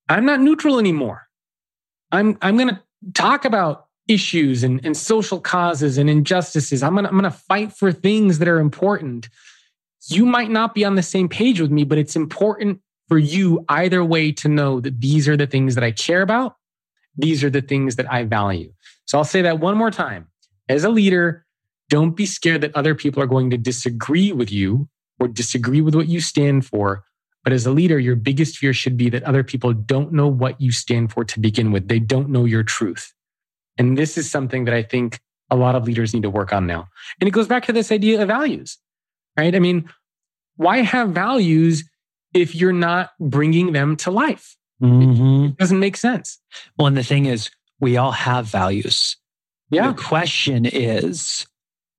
I'm 0.10 0.26
not 0.26 0.40
neutral 0.40 0.80
anymore. 0.80 1.28
I'm, 2.12 2.40
I'm 2.42 2.58
going 2.58 2.70
to 2.70 2.82
talk 3.14 3.46
about 3.46 3.86
issues 4.08 4.64
and, 4.64 4.84
and 4.86 4.98
social 4.98 5.40
causes 5.40 5.98
and 5.98 6.10
injustices. 6.10 6.84
I'm 6.84 6.96
gonna, 6.96 7.10
I'm 7.10 7.16
gonna 7.16 7.32
fight 7.32 7.72
for 7.74 7.92
things 7.92 8.40
that 8.40 8.48
are 8.48 8.60
important. 8.60 9.30
You 10.08 10.26
might 10.26 10.50
not 10.50 10.74
be 10.74 10.84
on 10.84 10.96
the 10.96 11.04
same 11.04 11.30
page 11.30 11.62
with 11.62 11.72
me, 11.72 11.84
but 11.84 11.98
it's 11.98 12.16
important 12.16 12.82
for 13.08 13.18
you 13.18 13.64
either 13.70 14.04
way 14.04 14.32
to 14.32 14.48
know 14.48 14.80
that 14.80 15.00
these 15.02 15.28
are 15.28 15.38
the 15.38 15.48
things 15.48 15.76
that 15.76 15.84
I 15.84 15.92
care 15.92 16.22
about. 16.22 16.56
These 17.18 17.44
are 17.44 17.50
the 17.50 17.62
things 17.62 17.98
that 17.98 18.12
I 18.12 18.24
value. 18.24 18.74
So 19.06 19.18
I'll 19.18 19.24
say 19.24 19.42
that 19.42 19.60
one 19.60 19.78
more 19.78 19.92
time. 19.92 20.28
As 20.70 20.84
a 20.84 20.90
leader, 20.90 21.46
Don't 21.92 22.16
be 22.16 22.26
scared 22.26 22.62
that 22.62 22.74
other 22.74 22.96
people 22.96 23.22
are 23.22 23.28
going 23.28 23.50
to 23.50 23.58
disagree 23.58 24.32
with 24.32 24.50
you 24.50 24.88
or 25.20 25.28
disagree 25.28 25.82
with 25.82 25.94
what 25.94 26.08
you 26.08 26.22
stand 26.22 26.66
for. 26.66 27.04
But 27.44 27.52
as 27.52 27.66
a 27.66 27.72
leader, 27.72 28.00
your 28.00 28.16
biggest 28.16 28.58
fear 28.58 28.72
should 28.72 28.96
be 28.96 29.10
that 29.10 29.24
other 29.24 29.44
people 29.44 29.74
don't 29.74 30.14
know 30.14 30.30
what 30.30 30.62
you 30.62 30.72
stand 30.72 31.12
for 31.12 31.26
to 31.26 31.40
begin 31.42 31.74
with. 31.74 31.90
They 31.90 32.00
don't 32.00 32.30
know 32.30 32.46
your 32.46 32.64
truth. 32.64 33.14
And 33.78 33.98
this 33.98 34.18
is 34.18 34.30
something 34.30 34.66
that 34.66 34.74
I 34.74 34.84
think 34.84 35.20
a 35.50 35.56
lot 35.56 35.76
of 35.76 35.84
leaders 35.86 36.14
need 36.14 36.24
to 36.24 36.30
work 36.30 36.54
on 36.54 36.68
now. 36.68 36.88
And 37.20 37.28
it 37.28 37.32
goes 37.32 37.48
back 37.48 37.66
to 37.66 37.74
this 37.74 37.92
idea 37.92 38.22
of 38.22 38.28
values, 38.28 38.78
right? 39.38 39.56
I 39.56 39.60
mean, 39.60 39.90
why 40.56 40.80
have 40.80 41.10
values 41.10 41.84
if 42.34 42.56
you're 42.56 42.72
not 42.74 43.12
bringing 43.20 43.74
them 43.74 43.98
to 43.98 44.12
life? 44.12 44.56
Mm-hmm. 44.82 45.46
It 45.46 45.58
doesn't 45.58 45.80
make 45.80 45.98
sense. 45.98 46.40
Well, 46.78 46.88
and 46.88 46.98
the 46.98 47.04
thing 47.04 47.26
is, 47.26 47.50
we 47.80 47.98
all 47.98 48.12
have 48.12 48.46
values. 48.46 49.18
Yeah. 49.70 49.88
The 49.88 50.02
question 50.02 50.66
is, 50.66 51.48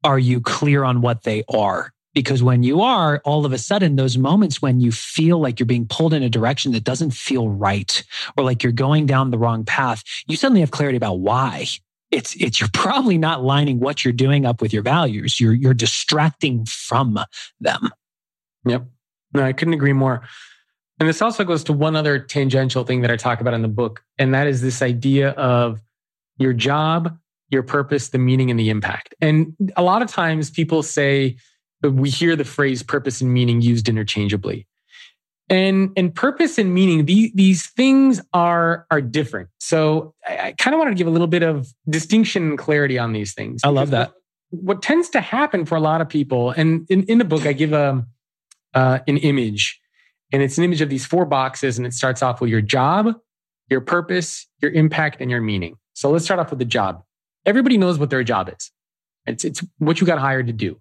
are 0.04 0.18
you 0.18 0.40
clear 0.40 0.84
on 0.84 1.00
what 1.00 1.22
they 1.22 1.44
are? 1.48 1.92
Because 2.14 2.42
when 2.42 2.62
you 2.62 2.82
are, 2.82 3.22
all 3.24 3.46
of 3.46 3.52
a 3.52 3.58
sudden, 3.58 3.96
those 3.96 4.18
moments 4.18 4.60
when 4.60 4.80
you 4.80 4.92
feel 4.92 5.38
like 5.38 5.58
you're 5.58 5.66
being 5.66 5.86
pulled 5.86 6.12
in 6.12 6.22
a 6.22 6.28
direction 6.28 6.72
that 6.72 6.84
doesn't 6.84 7.12
feel 7.12 7.48
right, 7.48 8.04
or 8.36 8.44
like 8.44 8.62
you're 8.62 8.72
going 8.72 9.06
down 9.06 9.30
the 9.30 9.38
wrong 9.38 9.64
path, 9.64 10.02
you 10.26 10.36
suddenly 10.36 10.60
have 10.60 10.70
clarity 10.70 10.96
about 10.96 11.20
why. 11.20 11.66
It's, 12.10 12.36
it's, 12.36 12.60
you're 12.60 12.68
probably 12.74 13.16
not 13.16 13.42
lining 13.42 13.80
what 13.80 14.04
you're 14.04 14.12
doing 14.12 14.44
up 14.44 14.60
with 14.60 14.74
your 14.74 14.82
values. 14.82 15.40
You're, 15.40 15.54
you're 15.54 15.72
distracting 15.72 16.66
from 16.66 17.18
them. 17.60 17.88
Yep. 18.66 18.86
No, 19.32 19.42
I 19.42 19.54
couldn't 19.54 19.72
agree 19.72 19.94
more. 19.94 20.22
And 21.00 21.08
this 21.08 21.22
also 21.22 21.42
goes 21.42 21.64
to 21.64 21.72
one 21.72 21.96
other 21.96 22.18
tangential 22.18 22.84
thing 22.84 23.00
that 23.00 23.10
I 23.10 23.16
talk 23.16 23.40
about 23.40 23.54
in 23.54 23.62
the 23.62 23.68
book, 23.68 24.04
and 24.18 24.34
that 24.34 24.46
is 24.46 24.60
this 24.60 24.82
idea 24.82 25.30
of 25.30 25.80
your 26.36 26.52
job, 26.52 27.18
your 27.48 27.62
purpose, 27.62 28.10
the 28.10 28.18
meaning, 28.18 28.50
and 28.50 28.60
the 28.60 28.68
impact. 28.68 29.14
And 29.20 29.56
a 29.76 29.82
lot 29.82 30.02
of 30.02 30.10
times 30.10 30.50
people 30.50 30.82
say, 30.82 31.36
we 31.90 32.10
hear 32.10 32.36
the 32.36 32.44
phrase 32.44 32.82
purpose 32.82 33.20
and 33.20 33.32
meaning 33.32 33.60
used 33.60 33.88
interchangeably. 33.88 34.66
And, 35.48 35.90
and 35.96 36.14
purpose 36.14 36.56
and 36.56 36.72
meaning, 36.72 37.04
these, 37.04 37.30
these 37.34 37.66
things 37.66 38.20
are, 38.32 38.86
are 38.90 39.00
different. 39.00 39.50
So 39.58 40.14
I, 40.26 40.38
I 40.38 40.52
kind 40.52 40.74
of 40.74 40.78
want 40.78 40.90
to 40.90 40.94
give 40.94 41.06
a 41.06 41.10
little 41.10 41.26
bit 41.26 41.42
of 41.42 41.68
distinction 41.90 42.50
and 42.50 42.58
clarity 42.58 42.98
on 42.98 43.12
these 43.12 43.34
things. 43.34 43.60
I 43.64 43.68
love 43.68 43.90
that. 43.90 44.12
What, 44.50 44.62
what, 44.62 44.82
tends 44.82 45.10
to 45.10 45.20
happen 45.20 45.66
for 45.66 45.76
a 45.76 45.80
lot 45.80 46.00
of 46.00 46.08
people, 46.08 46.50
and 46.50 46.86
in, 46.88 47.02
in 47.04 47.18
the 47.18 47.24
book, 47.24 47.44
I 47.46 47.52
give 47.52 47.72
a, 47.72 48.06
uh, 48.74 49.00
an 49.06 49.18
image, 49.18 49.80
and 50.32 50.42
it's 50.42 50.56
an 50.58 50.64
image 50.64 50.80
of 50.80 50.88
these 50.88 51.04
four 51.04 51.26
boxes, 51.26 51.76
and 51.76 51.86
it 51.86 51.92
starts 51.92 52.22
off 52.22 52.40
with 52.40 52.48
your 52.48 52.62
job, 52.62 53.14
your 53.68 53.80
purpose, 53.80 54.46
your 54.60 54.70
impact, 54.70 55.20
and 55.20 55.30
your 55.30 55.40
meaning. 55.40 55.76
So 55.94 56.10
let's 56.10 56.24
start 56.24 56.40
off 56.40 56.50
with 56.50 56.58
the 56.58 56.64
job. 56.64 57.02
Everybody 57.44 57.76
knows 57.76 57.98
what 57.98 58.10
their 58.10 58.24
job 58.24 58.48
is. 58.48 58.70
It's, 59.26 59.44
it's 59.44 59.62
what 59.78 60.00
you 60.00 60.06
got 60.06 60.18
hired 60.18 60.46
to 60.46 60.52
do. 60.52 60.80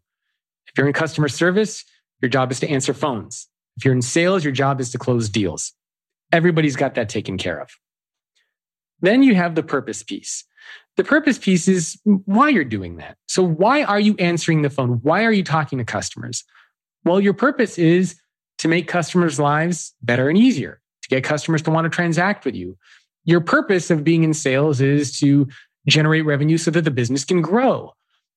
If 0.67 0.77
you're 0.77 0.87
in 0.87 0.93
customer 0.93 1.27
service, 1.27 1.83
your 2.21 2.29
job 2.29 2.51
is 2.51 2.59
to 2.61 2.69
answer 2.69 2.93
phones. 2.93 3.47
If 3.77 3.85
you're 3.85 3.93
in 3.93 4.01
sales, 4.01 4.43
your 4.43 4.53
job 4.53 4.79
is 4.79 4.91
to 4.91 4.97
close 4.97 5.29
deals. 5.29 5.73
Everybody's 6.31 6.75
got 6.75 6.95
that 6.95 7.09
taken 7.09 7.37
care 7.37 7.59
of. 7.59 7.69
Then 9.01 9.23
you 9.23 9.35
have 9.35 9.55
the 9.55 9.63
purpose 9.63 10.03
piece. 10.03 10.45
The 10.97 11.03
purpose 11.03 11.37
piece 11.37 11.67
is 11.67 11.99
why 12.03 12.49
you're 12.49 12.63
doing 12.63 12.97
that. 12.97 13.17
So, 13.27 13.43
why 13.43 13.83
are 13.83 13.99
you 13.99 14.15
answering 14.19 14.61
the 14.61 14.69
phone? 14.69 14.99
Why 15.01 15.23
are 15.25 15.31
you 15.31 15.43
talking 15.43 15.79
to 15.79 15.85
customers? 15.85 16.43
Well, 17.03 17.19
your 17.19 17.33
purpose 17.33 17.77
is 17.77 18.19
to 18.59 18.67
make 18.67 18.87
customers' 18.87 19.39
lives 19.39 19.93
better 20.03 20.29
and 20.29 20.37
easier, 20.37 20.81
to 21.01 21.09
get 21.09 21.23
customers 21.23 21.61
to 21.63 21.71
want 21.71 21.85
to 21.85 21.89
transact 21.89 22.45
with 22.45 22.55
you. 22.55 22.77
Your 23.23 23.41
purpose 23.41 23.89
of 23.89 24.03
being 24.03 24.23
in 24.23 24.33
sales 24.33 24.81
is 24.81 25.17
to 25.19 25.47
generate 25.87 26.25
revenue 26.25 26.57
so 26.57 26.69
that 26.71 26.83
the 26.83 26.91
business 26.91 27.25
can 27.25 27.41
grow. 27.41 27.93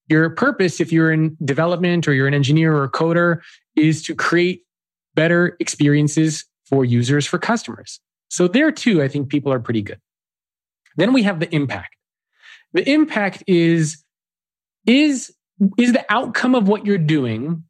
Your 0.08 0.30
purpose, 0.30 0.80
if 0.80 0.92
you're 0.92 1.12
in 1.12 1.36
development 1.44 2.06
or 2.06 2.12
you're 2.12 2.26
an 2.26 2.34
engineer 2.34 2.74
or 2.74 2.84
a 2.84 2.90
coder, 2.90 3.40
is 3.76 4.02
to 4.04 4.14
create 4.14 4.62
better 5.14 5.56
experiences 5.60 6.44
for 6.66 6.84
users, 6.84 7.26
for 7.26 7.38
customers. 7.38 8.00
So 8.28 8.48
there 8.48 8.72
too, 8.72 9.02
I 9.02 9.08
think 9.08 9.28
people 9.28 9.52
are 9.52 9.60
pretty 9.60 9.82
good. 9.82 10.00
Then 10.96 11.12
we 11.12 11.22
have 11.22 11.40
the 11.40 11.52
impact. 11.54 11.96
The 12.72 12.88
impact 12.90 13.44
is, 13.46 14.02
is, 14.86 15.32
is 15.78 15.92
the 15.92 16.04
outcome 16.10 16.54
of 16.54 16.68
what 16.68 16.84
you're 16.84 16.98
doing 16.98 17.64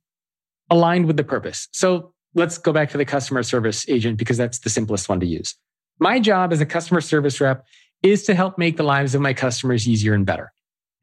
aligned 0.71 1.07
with 1.07 1.17
the 1.17 1.25
purpose. 1.25 1.69
So 1.73 2.15
let's 2.35 2.59
go 2.59 2.73
back 2.73 2.91
to 2.91 2.99
the 2.99 3.05
customer 3.05 3.43
service 3.43 3.89
agent 3.89 4.17
because 4.17 4.39
that's 4.39 4.61
the 4.61 4.71
simplest 4.71 5.09
one 5.09 5.21
to 5.21 5.27
use. 5.27 5.55
My 6.01 6.19
job 6.19 6.53
as 6.53 6.61
a 6.61 6.67
customer 6.67 7.01
service 7.01 7.41
rep 7.41 7.65
is 8.03 8.25
to 8.25 8.35
help 8.35 8.59
make 8.59 8.77
the 8.77 8.83
lives 8.83 9.15
of 9.15 9.21
my 9.21 9.35
customers 9.35 9.87
easier 9.87 10.15
and 10.15 10.27
better. 10.27 10.53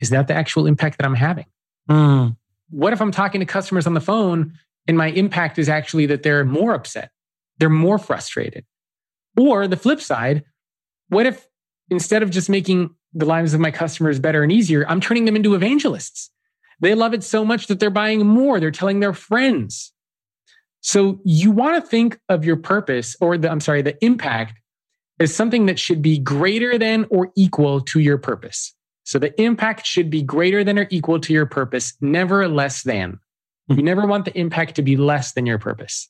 Is 0.01 0.09
that 0.09 0.27
the 0.27 0.33
actual 0.33 0.67
impact 0.67 0.97
that 0.97 1.05
I'm 1.05 1.15
having? 1.15 1.45
Mm. 1.89 2.35
What 2.69 2.93
if 2.93 3.01
I'm 3.01 3.11
talking 3.11 3.39
to 3.39 3.45
customers 3.45 3.87
on 3.87 3.93
the 3.93 4.01
phone 4.01 4.53
and 4.87 4.97
my 4.97 5.07
impact 5.07 5.59
is 5.59 5.69
actually 5.69 6.07
that 6.07 6.23
they're 6.23 6.43
more 6.43 6.73
upset, 6.73 7.11
they're 7.59 7.69
more 7.69 7.97
frustrated? 7.97 8.65
Or 9.37 9.67
the 9.67 9.77
flip 9.77 10.01
side, 10.01 10.43
what 11.09 11.25
if 11.25 11.47
instead 11.89 12.23
of 12.23 12.31
just 12.31 12.49
making 12.49 12.95
the 13.13 13.25
lives 13.25 13.53
of 13.53 13.59
my 13.59 13.71
customers 13.71 14.19
better 14.19 14.43
and 14.43 14.51
easier, 14.51 14.85
I'm 14.87 15.01
turning 15.01 15.25
them 15.25 15.35
into 15.35 15.55
evangelists? 15.55 16.29
They 16.79 16.95
love 16.95 17.13
it 17.13 17.23
so 17.23 17.45
much 17.45 17.67
that 17.67 17.79
they're 17.79 17.89
buying 17.89 18.25
more, 18.25 18.59
they're 18.59 18.71
telling 18.71 18.99
their 18.99 19.13
friends. 19.13 19.93
So 20.81 21.21
you 21.23 21.51
want 21.51 21.81
to 21.81 21.87
think 21.87 22.19
of 22.27 22.43
your 22.43 22.57
purpose 22.57 23.15
or 23.21 23.37
the, 23.37 23.51
I'm 23.51 23.59
sorry, 23.59 23.83
the 23.83 24.03
impact 24.03 24.59
as 25.19 25.33
something 25.33 25.67
that 25.67 25.77
should 25.77 26.01
be 26.01 26.17
greater 26.17 26.79
than 26.79 27.05
or 27.11 27.31
equal 27.37 27.81
to 27.81 27.99
your 27.99 28.17
purpose. 28.17 28.73
So 29.11 29.19
the 29.19 29.41
impact 29.41 29.85
should 29.85 30.09
be 30.09 30.21
greater 30.21 30.63
than 30.63 30.79
or 30.79 30.87
equal 30.89 31.19
to 31.19 31.33
your 31.33 31.45
purpose, 31.45 31.95
never 31.99 32.47
less 32.47 32.83
than. 32.83 33.19
You 33.67 33.75
hmm. 33.75 33.81
never 33.81 34.07
want 34.07 34.23
the 34.23 34.39
impact 34.39 34.75
to 34.75 34.81
be 34.81 34.95
less 34.95 35.33
than 35.33 35.45
your 35.45 35.59
purpose. 35.59 36.09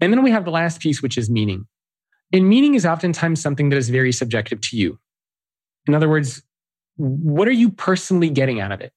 And 0.00 0.14
then 0.14 0.22
we 0.22 0.30
have 0.30 0.46
the 0.46 0.50
last 0.50 0.80
piece, 0.80 1.02
which 1.02 1.18
is 1.18 1.28
meaning. 1.28 1.66
And 2.32 2.48
meaning 2.48 2.74
is 2.74 2.86
oftentimes 2.86 3.42
something 3.42 3.68
that 3.68 3.76
is 3.76 3.90
very 3.90 4.12
subjective 4.12 4.62
to 4.62 4.78
you. 4.78 4.98
In 5.86 5.94
other 5.94 6.08
words, 6.08 6.42
what 6.96 7.48
are 7.48 7.52
you 7.52 7.68
personally 7.68 8.30
getting 8.30 8.62
out 8.62 8.72
of 8.72 8.80
it? 8.80 8.94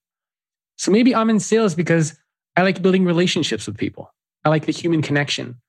So 0.78 0.90
maybe 0.90 1.14
I'm 1.14 1.30
in 1.30 1.42
sales 1.42 1.76
because 1.76 2.18
I 2.56 2.62
like 2.62 2.82
building 2.82 3.04
relationships 3.04 3.68
with 3.68 3.78
people. 3.78 4.14
I 4.46 4.50
like 4.50 4.66
the 4.66 4.72
human 4.72 5.02
connection. 5.02 5.60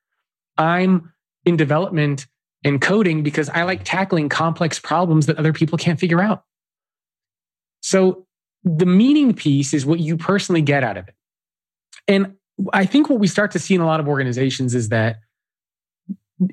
I'm 0.57 1.13
in 1.45 1.57
development 1.57 2.29
and 2.63 2.81
coding 2.81 3.25
because 3.25 3.49
I 3.49 3.65
like 3.65 3.81
tackling 3.83 4.29
complex 4.29 4.79
problems 4.79 5.27
that 5.27 5.37
other 5.37 5.53
people 5.53 5.79
can't 5.79 5.99
figure 5.99 6.21
out. 6.21 6.45
So 7.81 8.27
the 8.65 8.87
meaning 8.87 9.35
piece 9.35 9.73
is 9.73 9.87
what 9.87 10.01
you 10.01 10.17
personally 10.17 10.63
get 10.63 10.85
out 10.85 10.97
of 10.97 11.09
it. 11.09 11.15
And 12.07 12.35
I 12.73 12.85
think 12.85 13.09
what 13.09 13.19
we 13.19 13.27
start 13.27 13.51
to 13.53 13.59
see 13.59 13.75
in 13.75 13.81
a 13.81 13.87
lot 13.87 14.01
of 14.01 14.09
organizations 14.09 14.75
is 14.75 14.91
that 14.91 15.21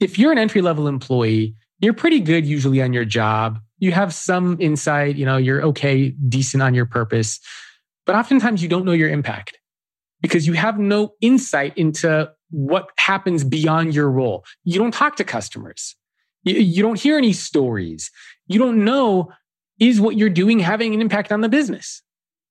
if 0.02 0.18
you're 0.18 0.32
an 0.32 0.38
entry 0.38 0.62
level 0.62 0.88
employee, 0.88 1.56
you're 1.80 1.94
pretty 1.94 2.20
good 2.20 2.46
usually 2.46 2.82
on 2.82 2.94
your 2.94 3.06
job. 3.06 3.60
You 3.80 3.92
have 3.92 4.14
some 4.14 4.58
insight, 4.60 5.16
you 5.16 5.26
know, 5.26 5.38
you're 5.38 5.62
okay, 5.64 6.10
decent 6.10 6.64
on 6.64 6.74
your 6.74 6.86
purpose. 6.86 7.40
But 8.06 8.16
oftentimes 8.16 8.64
you 8.64 8.70
don't 8.70 8.86
know 8.86 8.94
your 8.94 9.10
impact 9.10 9.60
because 10.22 10.48
you 10.48 10.54
have 10.54 10.80
no 10.80 11.14
insight 11.22 11.78
into 11.78 12.32
what 12.50 12.90
happens 12.98 13.44
beyond 13.44 13.94
your 13.94 14.10
role. 14.10 14.46
You 14.64 14.80
don't 14.80 14.94
talk 14.94 15.18
to 15.18 15.24
customers. 15.24 15.96
You, 16.44 16.56
you 16.56 16.82
don't 16.82 17.00
hear 17.00 17.18
any 17.18 17.34
stories. 17.34 18.10
You 18.48 18.60
don't 18.60 18.84
know 18.84 19.32
is 19.80 20.02
what 20.02 20.18
you're 20.18 20.30
doing 20.30 20.60
having 20.60 20.94
an 20.94 21.02
impact 21.02 21.32
on 21.32 21.42
the 21.42 21.50
business? 21.50 22.02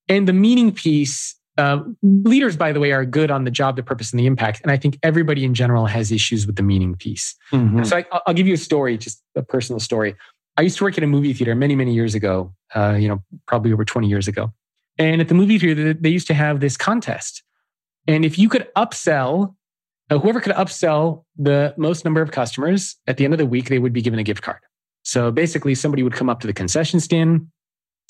And 0.09 0.29
the 0.29 0.33
meaning 0.33 0.73
piece, 0.73 1.35
uh, 1.59 1.81
leaders, 2.03 2.57
by 2.57 2.73
the 2.73 2.81
way, 2.81 2.93
are 2.93 3.05
good 3.05 3.31
on 3.31 3.45
the 3.45 3.51
job, 3.51 3.77
the 3.77 3.83
purpose, 3.83 4.13
and 4.13 4.21
the 4.21 4.27
impact. 4.27 4.61
And 4.63 4.71
I 4.71 4.77
think 4.77 4.99
everybody 5.03 5.45
in 5.45 5.55
general 5.55 5.87
has 5.87 6.13
issues 6.13 6.47
with 6.47 6.57
the 6.57 6.63
meaning 6.63 6.95
piece. 6.95 7.35
Mm-hmm. 7.53 7.85
So 7.85 7.99
I, 7.99 8.21
will 8.27 8.35
give 8.35 8.47
you 8.47 8.55
a 8.55 8.59
story, 8.59 8.97
just 8.99 9.23
a 9.35 9.43
personal 9.43 9.81
story. 9.81 10.15
I 10.57 10.63
used 10.63 10.79
to 10.79 10.85
work 10.85 10.97
at 10.97 11.05
a 11.05 11.07
movie 11.07 11.33
theater 11.33 11.55
many, 11.55 11.75
many 11.75 11.93
years 11.93 12.15
ago, 12.15 12.55
uh, 12.75 12.97
you 12.99 13.09
know, 13.09 13.23
probably 13.47 13.73
over 13.73 13.85
20 13.85 14.09
years 14.09 14.29
ago. 14.29 14.53
And 14.99 15.21
at 15.21 15.29
the 15.29 15.35
movie 15.35 15.59
theater, 15.59 15.93
they 15.93 16.09
used 16.09 16.27
to 16.29 16.35
have 16.35 16.61
this 16.61 16.77
contest. 16.77 17.43
And 18.07 18.25
if 18.25 18.39
you 18.39 18.49
could 18.49 18.69
upsell, 18.77 19.55
uh, 20.11 20.19
whoever 20.19 20.41
could 20.41 20.55
upsell 20.55 21.25
the 21.37 21.75
most 21.77 22.05
number 22.05 22.23
of 22.23 22.31
customers 22.31 22.97
at 23.07 23.17
the 23.17 23.25
end 23.25 23.35
of 23.35 23.39
the 23.39 23.47
week, 23.47 23.69
they 23.69 23.79
would 23.79 23.93
be 23.93 24.01
given 24.01 24.19
a 24.19 24.23
gift 24.23 24.43
card. 24.43 24.61
So 25.07 25.31
basically, 25.31 25.77
somebody 25.77 26.03
would 26.03 26.15
come 26.15 26.29
up 26.29 26.41
to 26.41 26.49
the 26.49 26.53
concession 26.53 26.99
stand 26.99 27.47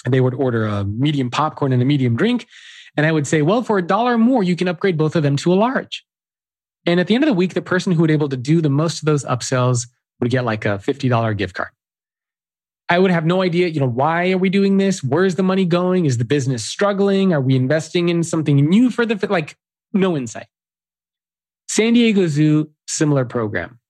and 0.06 0.14
they 0.14 0.22
would 0.22 0.32
order 0.32 0.66
a 0.66 0.82
medium 0.82 1.30
popcorn 1.30 1.74
and 1.74 1.82
a 1.82 1.84
medium 1.84 2.16
drink. 2.16 2.46
And 2.96 3.04
I 3.04 3.12
would 3.12 3.26
say, 3.26 3.42
well, 3.42 3.62
for 3.62 3.76
a 3.76 3.82
dollar 3.86 4.16
more, 4.16 4.42
you 4.42 4.56
can 4.56 4.66
upgrade 4.66 4.96
both 4.96 5.14
of 5.14 5.22
them 5.22 5.36
to 5.36 5.52
a 5.52 5.56
large. 5.56 6.06
And 6.86 6.98
at 6.98 7.06
the 7.06 7.14
end 7.14 7.22
of 7.22 7.28
the 7.28 7.34
week, 7.34 7.52
the 7.52 7.60
person 7.60 7.92
who 7.92 8.00
would 8.00 8.10
able 8.10 8.30
to 8.30 8.36
do 8.36 8.62
the 8.62 8.70
most 8.70 9.02
of 9.02 9.04
those 9.04 9.26
upsells 9.26 9.86
would 10.20 10.30
get 10.30 10.46
like 10.46 10.64
a 10.64 10.78
$50 10.78 11.36
gift 11.36 11.54
card. 11.54 11.68
I 12.88 12.98
would 12.98 13.10
have 13.10 13.26
no 13.26 13.42
idea, 13.42 13.68
you 13.68 13.80
know, 13.80 13.88
why 13.88 14.30
are 14.30 14.38
we 14.38 14.48
doing 14.48 14.78
this? 14.78 15.02
Where's 15.02 15.34
the 15.34 15.42
money 15.42 15.66
going? 15.66 16.06
Is 16.06 16.16
the 16.16 16.24
business 16.24 16.64
struggling? 16.64 17.34
Are 17.34 17.42
we 17.42 17.56
investing 17.56 18.08
in 18.08 18.22
something 18.22 18.56
new 18.56 18.88
for 18.88 19.04
the, 19.04 19.26
like, 19.26 19.58
no 19.92 20.16
insight. 20.16 20.46
San 21.68 21.92
Diego 21.92 22.26
Zoo, 22.26 22.70
similar 22.86 23.26
program. 23.26 23.80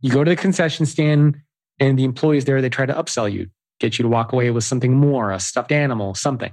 You 0.00 0.10
go 0.10 0.22
to 0.22 0.30
the 0.30 0.36
concession 0.36 0.84
stand, 0.84 1.40
and 1.80 1.98
the 1.98 2.04
employees 2.04 2.44
there, 2.44 2.60
they 2.60 2.68
try 2.68 2.86
to 2.86 2.92
upsell 2.92 3.30
you, 3.30 3.48
get 3.80 3.98
you 3.98 4.02
to 4.04 4.08
walk 4.08 4.32
away 4.32 4.50
with 4.50 4.64
something 4.64 4.94
more, 4.94 5.32
a 5.32 5.40
stuffed 5.40 5.72
animal, 5.72 6.14
something. 6.14 6.52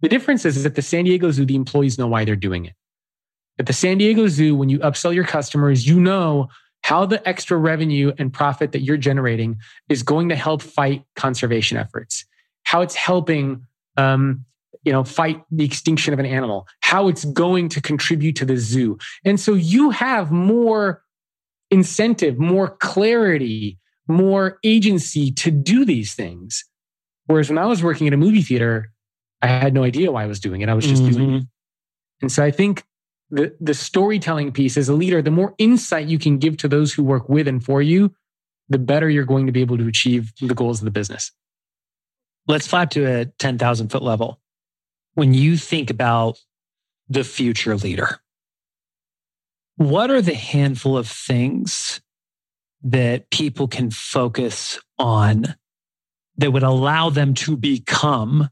The 0.00 0.08
difference 0.08 0.44
is, 0.44 0.56
is 0.56 0.66
at 0.66 0.74
the 0.74 0.82
San 0.82 1.04
Diego 1.04 1.30
Zoo, 1.30 1.46
the 1.46 1.54
employees 1.54 1.98
know 1.98 2.08
why 2.08 2.24
they're 2.24 2.36
doing 2.36 2.66
it. 2.66 2.74
At 3.58 3.66
the 3.66 3.72
San 3.72 3.98
Diego 3.98 4.26
Zoo, 4.26 4.56
when 4.56 4.68
you 4.68 4.80
upsell 4.80 5.14
your 5.14 5.24
customers, 5.24 5.86
you 5.86 6.00
know 6.00 6.48
how 6.82 7.06
the 7.06 7.26
extra 7.28 7.56
revenue 7.56 8.12
and 8.18 8.32
profit 8.32 8.72
that 8.72 8.80
you're 8.80 8.96
generating 8.96 9.58
is 9.88 10.02
going 10.02 10.30
to 10.30 10.36
help 10.36 10.62
fight 10.62 11.04
conservation 11.14 11.76
efforts, 11.76 12.24
how 12.64 12.80
it's 12.80 12.94
helping 12.94 13.66
um, 13.96 14.44
you 14.84 14.92
know 14.92 15.04
fight 15.04 15.42
the 15.50 15.64
extinction 15.64 16.14
of 16.14 16.18
an 16.18 16.26
animal, 16.26 16.66
how 16.80 17.08
it's 17.08 17.24
going 17.26 17.68
to 17.68 17.80
contribute 17.82 18.36
to 18.36 18.46
the 18.46 18.56
zoo. 18.56 18.98
And 19.24 19.38
so 19.38 19.52
you 19.52 19.90
have 19.90 20.32
more 20.32 21.02
incentive, 21.70 22.38
more 22.38 22.68
clarity, 22.68 23.78
more 24.10 24.58
agency 24.64 25.30
to 25.32 25.50
do 25.50 25.84
these 25.84 26.14
things. 26.14 26.64
Whereas 27.26 27.48
when 27.48 27.58
I 27.58 27.66
was 27.66 27.82
working 27.82 28.06
at 28.06 28.12
a 28.12 28.16
movie 28.16 28.42
theater, 28.42 28.92
I 29.42 29.46
had 29.46 29.72
no 29.72 29.84
idea 29.84 30.12
why 30.12 30.24
I 30.24 30.26
was 30.26 30.40
doing 30.40 30.60
it. 30.60 30.68
I 30.68 30.74
was 30.74 30.86
just 30.86 31.02
mm-hmm. 31.02 31.12
doing 31.12 31.34
it. 31.34 31.44
And 32.22 32.32
so 32.32 32.44
I 32.44 32.50
think 32.50 32.84
the, 33.30 33.56
the 33.60 33.74
storytelling 33.74 34.52
piece 34.52 34.76
as 34.76 34.88
a 34.88 34.94
leader, 34.94 35.22
the 35.22 35.30
more 35.30 35.54
insight 35.58 36.08
you 36.08 36.18
can 36.18 36.38
give 36.38 36.56
to 36.58 36.68
those 36.68 36.92
who 36.92 37.04
work 37.04 37.28
with 37.28 37.48
and 37.48 37.64
for 37.64 37.80
you, 37.80 38.12
the 38.68 38.78
better 38.78 39.08
you're 39.08 39.24
going 39.24 39.46
to 39.46 39.52
be 39.52 39.60
able 39.60 39.78
to 39.78 39.86
achieve 39.86 40.32
the 40.40 40.54
goals 40.54 40.80
of 40.80 40.84
the 40.84 40.90
business. 40.90 41.32
Let's 42.46 42.66
fly 42.66 42.86
to 42.86 43.04
a 43.04 43.24
10,000 43.26 43.88
foot 43.88 44.02
level. 44.02 44.40
When 45.14 45.34
you 45.34 45.56
think 45.56 45.90
about 45.90 46.38
the 47.08 47.24
future 47.24 47.76
leader, 47.76 48.20
what 49.76 50.10
are 50.10 50.22
the 50.22 50.34
handful 50.34 50.96
of 50.96 51.08
things 51.08 52.00
that 52.82 53.30
people 53.30 53.68
can 53.68 53.90
focus 53.90 54.78
on 54.98 55.54
that 56.36 56.52
would 56.52 56.62
allow 56.62 57.10
them 57.10 57.34
to 57.34 57.56
become 57.56 58.48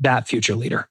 that 0.00 0.28
future 0.28 0.54
leader? 0.54 0.88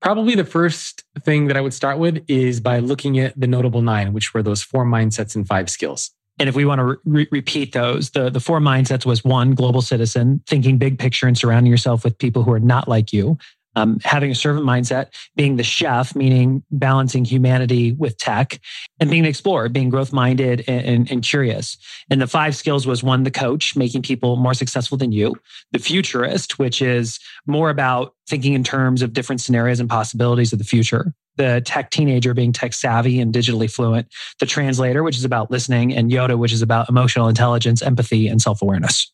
Probably 0.00 0.34
the 0.34 0.44
first 0.44 1.04
thing 1.24 1.48
that 1.48 1.56
I 1.56 1.60
would 1.60 1.74
start 1.74 1.98
with 1.98 2.24
is 2.26 2.60
by 2.60 2.78
looking 2.78 3.18
at 3.18 3.38
the 3.38 3.46
notable 3.46 3.82
nine, 3.82 4.12
which 4.12 4.32
were 4.32 4.42
those 4.42 4.62
four 4.62 4.86
mindsets 4.86 5.36
and 5.36 5.46
five 5.46 5.68
skills. 5.68 6.10
And 6.38 6.48
if 6.48 6.56
we 6.56 6.64
want 6.64 6.78
to 6.78 6.98
re- 7.04 7.28
repeat 7.30 7.74
those, 7.74 8.10
the, 8.10 8.30
the 8.30 8.40
four 8.40 8.60
mindsets 8.60 9.04
was 9.04 9.22
one, 9.22 9.54
global 9.54 9.82
citizen, 9.82 10.42
thinking 10.46 10.78
big 10.78 10.98
picture 10.98 11.26
and 11.26 11.36
surrounding 11.36 11.70
yourself 11.70 12.02
with 12.02 12.16
people 12.16 12.44
who 12.44 12.52
are 12.52 12.60
not 12.60 12.88
like 12.88 13.12
you 13.12 13.36
um, 13.76 13.98
having 14.02 14.30
a 14.30 14.34
servant 14.34 14.66
mindset, 14.66 15.08
being 15.36 15.56
the 15.56 15.62
chef, 15.62 16.14
meaning 16.16 16.62
balancing 16.70 17.24
humanity 17.24 17.92
with 17.92 18.16
tech, 18.18 18.60
and 18.98 19.10
being 19.10 19.24
an 19.24 19.28
explorer, 19.28 19.68
being 19.68 19.90
growth 19.90 20.12
minded 20.12 20.64
and, 20.66 20.86
and, 20.86 21.10
and, 21.10 21.22
curious. 21.22 21.76
And 22.10 22.20
the 22.20 22.26
five 22.26 22.56
skills 22.56 22.86
was 22.86 23.02
one, 23.02 23.22
the 23.22 23.30
coach, 23.30 23.76
making 23.76 24.02
people 24.02 24.36
more 24.36 24.54
successful 24.54 24.98
than 24.98 25.12
you, 25.12 25.36
the 25.72 25.78
futurist, 25.78 26.58
which 26.58 26.82
is 26.82 27.20
more 27.46 27.70
about 27.70 28.14
thinking 28.28 28.54
in 28.54 28.64
terms 28.64 29.02
of 29.02 29.12
different 29.12 29.40
scenarios 29.40 29.80
and 29.80 29.88
possibilities 29.88 30.52
of 30.52 30.58
the 30.58 30.64
future. 30.64 31.12
The 31.36 31.62
tech 31.64 31.90
teenager 31.90 32.34
being 32.34 32.52
tech 32.52 32.74
savvy 32.74 33.20
and 33.20 33.32
digitally 33.32 33.70
fluent, 33.70 34.08
the 34.40 34.46
translator, 34.46 35.02
which 35.02 35.16
is 35.16 35.24
about 35.24 35.50
listening, 35.50 35.94
and 35.94 36.10
Yoda, 36.10 36.36
which 36.36 36.52
is 36.52 36.60
about 36.60 36.88
emotional 36.88 37.28
intelligence, 37.28 37.82
empathy, 37.82 38.26
and 38.26 38.42
self 38.42 38.60
awareness. 38.62 39.10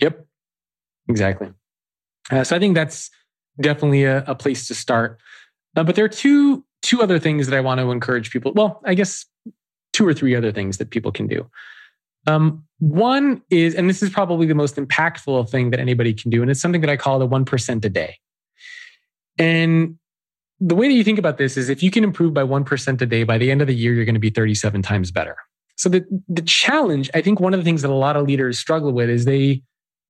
Yep, 0.00 0.24
exactly. 1.08 1.50
Uh, 2.30 2.44
so 2.44 2.56
I 2.56 2.58
think 2.58 2.74
that's 2.74 3.10
definitely 3.60 4.04
a, 4.04 4.24
a 4.26 4.34
place 4.34 4.66
to 4.68 4.74
start. 4.74 5.18
Uh, 5.76 5.84
but 5.84 5.96
there 5.96 6.04
are 6.04 6.08
two 6.08 6.64
two 6.82 7.02
other 7.02 7.18
things 7.18 7.46
that 7.46 7.56
I 7.56 7.60
want 7.60 7.80
to 7.80 7.90
encourage 7.90 8.30
people. 8.30 8.52
Well, 8.54 8.80
I 8.84 8.94
guess 8.94 9.24
two 9.92 10.06
or 10.06 10.12
three 10.12 10.34
other 10.34 10.52
things 10.52 10.76
that 10.78 10.90
people 10.90 11.12
can 11.12 11.26
do. 11.26 11.48
Um, 12.26 12.64
one 12.78 13.42
is, 13.48 13.74
and 13.74 13.88
this 13.88 14.02
is 14.02 14.10
probably 14.10 14.46
the 14.46 14.54
most 14.54 14.76
impactful 14.76 15.48
thing 15.48 15.70
that 15.70 15.80
anybody 15.80 16.12
can 16.12 16.30
do, 16.30 16.42
and 16.42 16.50
it's 16.50 16.60
something 16.60 16.82
that 16.82 16.90
I 16.90 16.96
call 16.96 17.18
the 17.18 17.26
one 17.26 17.44
percent 17.44 17.84
a 17.84 17.88
day. 17.88 18.18
And 19.38 19.98
the 20.60 20.74
way 20.74 20.88
that 20.88 20.94
you 20.94 21.04
think 21.04 21.18
about 21.18 21.38
this 21.38 21.56
is 21.56 21.68
if 21.68 21.82
you 21.82 21.90
can 21.90 22.04
improve 22.04 22.32
by 22.32 22.42
1% 22.42 23.00
a 23.00 23.06
day, 23.06 23.24
by 23.24 23.38
the 23.38 23.50
end 23.50 23.60
of 23.60 23.66
the 23.66 23.74
year, 23.74 23.92
you're 23.92 24.04
going 24.04 24.14
to 24.14 24.20
be 24.20 24.30
37 24.30 24.82
times 24.82 25.10
better. 25.10 25.36
So 25.76 25.88
the, 25.88 26.04
the 26.28 26.42
challenge, 26.42 27.10
I 27.14 27.20
think 27.20 27.40
one 27.40 27.52
of 27.52 27.60
the 27.60 27.64
things 27.64 27.82
that 27.82 27.90
a 27.90 27.94
lot 27.94 28.16
of 28.16 28.26
leaders 28.26 28.58
struggle 28.58 28.92
with 28.92 29.10
is 29.10 29.24
they 29.24 29.62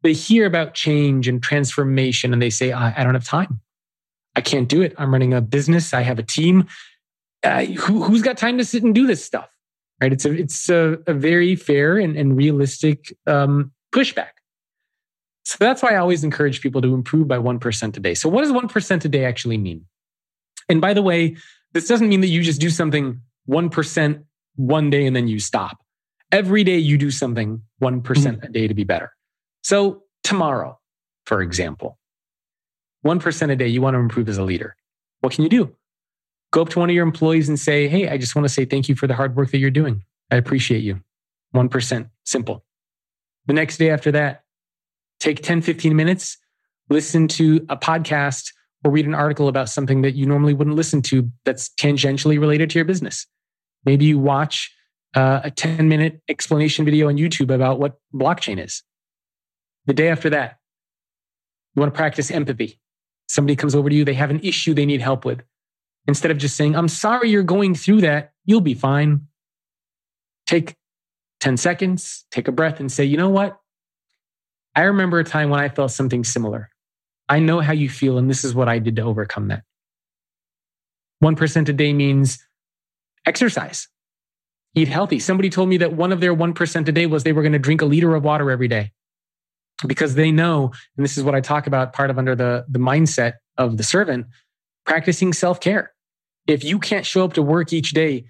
they 0.05 0.13
hear 0.13 0.45
about 0.45 0.75
change 0.75 1.27
and 1.27 1.43
transformation 1.43 2.33
and 2.35 2.41
they 2.41 2.51
say, 2.51 2.73
I, 2.73 3.01
I 3.01 3.05
don't 3.05 3.15
have 3.15 3.25
time. 3.25 3.61
I 4.37 4.43
can't 4.43 4.69
do 4.69 4.83
it. 4.83 4.95
I'm 4.99 5.11
running 5.11 5.33
a 5.33 5.41
business. 5.41 5.95
I 5.95 6.03
have 6.03 6.19
a 6.19 6.23
team. 6.23 6.67
Uh, 7.43 7.65
who, 7.65 8.05
has 8.05 8.23
got 8.23 8.37
time 8.37 8.59
to 8.59 8.65
sit 8.65 8.83
and 8.83 8.95
do 8.95 9.07
this 9.07 9.25
stuff? 9.25 9.49
Right? 10.01 10.13
It's 10.13 10.27
a 10.27 10.33
it's 10.33 10.69
a, 10.69 10.99
a 11.07 11.15
very 11.15 11.57
fair 11.57 11.99
and, 11.99 12.17
and 12.17 12.37
realistic 12.37 13.17
um, 13.27 13.73
pushback. 13.95 14.33
So 15.47 15.57
that's 15.59 15.83
why 15.83 15.91
I 15.91 15.97
always 15.97 16.23
encourage 16.23 16.61
people 16.61 16.83
to 16.83 16.95
improve 16.95 17.29
by 17.29 17.39
one 17.39 17.59
percent 17.59 17.97
a 17.97 18.01
day. 18.01 18.15
So 18.15 18.29
what 18.29 18.43
does 18.43 18.53
one 18.53 18.69
percent 18.69 19.05
a 19.05 19.09
day 19.09 19.25
actually 19.25 19.57
mean? 19.57 19.87
And 20.69 20.81
by 20.81 20.93
the 20.93 21.03
way, 21.03 21.37
this 21.73 21.89
doesn't 21.89 22.09
mean 22.09 22.21
that 22.21 22.29
you 22.29 22.43
just 22.43 22.61
do 22.61 22.71
something 22.71 23.21
one 23.47 23.71
percent 23.71 24.25
one 24.57 24.91
day 24.91 25.07
and 25.07 25.17
then 25.17 25.29
you 25.29 25.39
stop. 25.39 25.79
Every 26.31 26.65
day 26.65 26.79
you 26.79 26.99
do 26.99 27.11
something 27.11 27.63
one 27.79 28.03
mm-hmm. 28.03 28.45
a 28.45 28.49
day 28.49 28.69
to 28.69 28.75
be 28.75 28.85
better. 28.85 29.14
So, 29.65 30.03
tomorrow, 30.23 30.79
for 31.25 31.41
example, 31.41 31.99
1% 33.05 33.51
a 33.51 33.57
day, 33.57 33.67
you 33.67 33.81
want 33.81 33.95
to 33.95 33.99
improve 33.99 34.29
as 34.29 34.37
a 34.37 34.45
leader. 34.45 34.77
What 35.21 35.33
can 35.33 35.43
you 35.43 35.49
do? 35.49 35.75
Go 36.53 36.63
up 36.63 36.69
to 36.71 36.81
one 36.81 36.91
of 36.91 36.95
your 36.95 37.07
employees 37.07 37.49
and 37.49 37.59
say, 37.59 37.89
Hey, 37.89 38.09
I 38.09 38.19
just 38.19 38.37
want 38.37 38.45
to 38.45 38.53
say 38.53 38.67
thank 38.67 38.91
you 38.91 38.95
for 38.95 39.07
the 39.07 39.15
hard 39.15 39.37
work 39.37 39.51
that 39.53 39.59
you're 39.59 39.71
doing. 39.71 40.05
I 40.31 40.37
appreciate 40.37 40.83
you. 40.83 41.01
1%, 41.55 42.11
simple. 42.25 42.65
The 43.47 43.55
next 43.55 43.79
day 43.79 43.89
after 43.89 44.13
that, 44.13 44.45
take 45.19 45.43
10, 45.43 45.63
15 45.63 45.97
minutes, 45.97 46.37
listen 46.91 47.27
to 47.29 47.65
a 47.71 47.77
podcast 47.77 48.53
or 48.85 48.91
read 48.91 49.07
an 49.07 49.15
article 49.15 49.49
about 49.49 49.71
something 49.71 50.03
that 50.03 50.15
you 50.15 50.27
normally 50.27 50.53
wouldn't 50.53 50.77
listen 50.77 51.01
to 51.03 51.31
that's 51.47 51.71
tangentially 51.71 52.39
related 52.39 52.69
to 52.71 52.79
your 52.79 52.85
business. 52.85 53.27
Maybe 53.87 54.05
you 54.05 54.19
watch 54.19 54.71
uh, 55.15 55.41
a 55.43 55.51
10 55.51 55.89
minute 55.89 56.21
explanation 56.29 56.85
video 56.85 57.09
on 57.09 57.17
YouTube 57.17 57.55
about 57.55 57.79
what 57.79 57.99
blockchain 58.15 58.63
is. 58.63 58.83
The 59.87 59.95
day 59.95 60.09
after 60.09 60.31
that, 60.31 60.59
you 61.75 61.81
want 61.81 61.93
to 61.93 61.97
practice 61.97 62.31
empathy. 62.31 62.81
Somebody 63.29 63.57
comes 63.57 63.75
over 63.75 63.89
to 63.89 63.95
you, 63.95 64.05
they 64.05 64.15
have 64.15 64.31
an 64.31 64.41
issue 64.41 64.75
they 64.75 64.87
need 64.87 65.01
help 65.01 65.25
with. 65.25 65.43
Instead 66.07 66.31
of 66.31 66.39
just 66.39 66.57
saying, 66.57 66.77
I'm 66.77 66.89
sorry 66.89 67.31
you're 67.31 67.43
going 67.43 67.75
through 67.75 68.03
that, 68.03 68.33
you'll 68.45 68.61
be 68.61 68.75
fine. 68.75 69.27
Take 70.47 70.77
10 71.41 71.57
seconds, 71.57 72.27
take 72.31 72.49
a 72.49 72.53
breath, 72.53 72.81
and 72.81 72.93
say, 72.93 73.05
you 73.05 73.17
know 73.17 73.31
what? 73.31 73.59
I 74.77 74.83
remember 74.83 75.19
a 75.19 75.25
time 75.25 75.51
when 75.51 75.61
I 75.61 75.69
felt 75.69 75.91
something 75.91 76.25
similar. 76.25 76.71
I 77.29 77.39
know 77.39 77.61
how 77.61 77.73
you 77.73 77.89
feel, 77.89 78.19
and 78.19 78.29
this 78.29 78.45
is 78.45 78.55
what 78.55 78.69
I 78.69 78.79
did 78.79 78.97
to 78.97 79.03
overcome 79.03 79.49
that. 79.49 79.63
1% 81.23 81.69
a 81.69 81.73
day 81.73 81.93
means 81.95 82.39
exercise, 83.25 83.89
eat 84.75 84.89
healthy. 84.89 85.19
Somebody 85.19 85.49
told 85.49 85.71
me 85.71 85.79
that 85.79 85.95
one 85.95 86.13
of 86.13 86.21
their 86.21 86.35
1% 86.35 86.89
a 86.89 86.93
day 86.93 87.07
was 87.07 87.25
they 87.25 87.33
were 87.33 87.43
going 87.43 87.53
to 87.53 87.59
drink 87.59 87.81
a 87.81 87.87
liter 87.87 88.15
of 88.15 88.25
water 88.25 88.51
every 88.51 88.69
day 88.69 88.93
because 89.89 90.15
they 90.15 90.31
know, 90.31 90.73
and 90.97 91.05
this 91.05 91.17
is 91.17 91.25
what 91.25 91.35
I 91.35 91.41
talk 91.41 91.67
about 91.67 91.93
part 91.93 92.11
of 92.11 92.19
under 92.19 92.35
the, 92.35 92.65
the 92.69 92.79
mindset 92.79 93.35
of 93.57 93.77
the 93.77 93.83
servant, 93.83 94.27
practicing 94.85 95.33
self 95.33 95.61
care. 95.61 95.93
If 96.47 96.63
you 96.65 96.79
can't 96.79 97.07
show 97.07 97.25
up 97.25 97.33
to 97.35 97.43
work 97.43 97.73
each 97.73 97.93
day, 97.93 98.27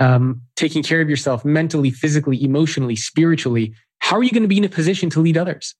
um, 0.00 0.42
taking 0.56 0.82
care 0.82 1.00
of 1.00 1.08
yourself 1.08 1.44
mentally, 1.44 1.90
physically, 1.90 2.42
emotionally, 2.42 2.96
spiritually, 2.96 3.74
how 4.00 4.16
are 4.16 4.22
you 4.22 4.32
going 4.32 4.42
to 4.42 4.48
be 4.48 4.58
in 4.58 4.64
a 4.64 4.68
position 4.68 5.08
to 5.10 5.20
lead 5.20 5.36
others? 5.36 5.74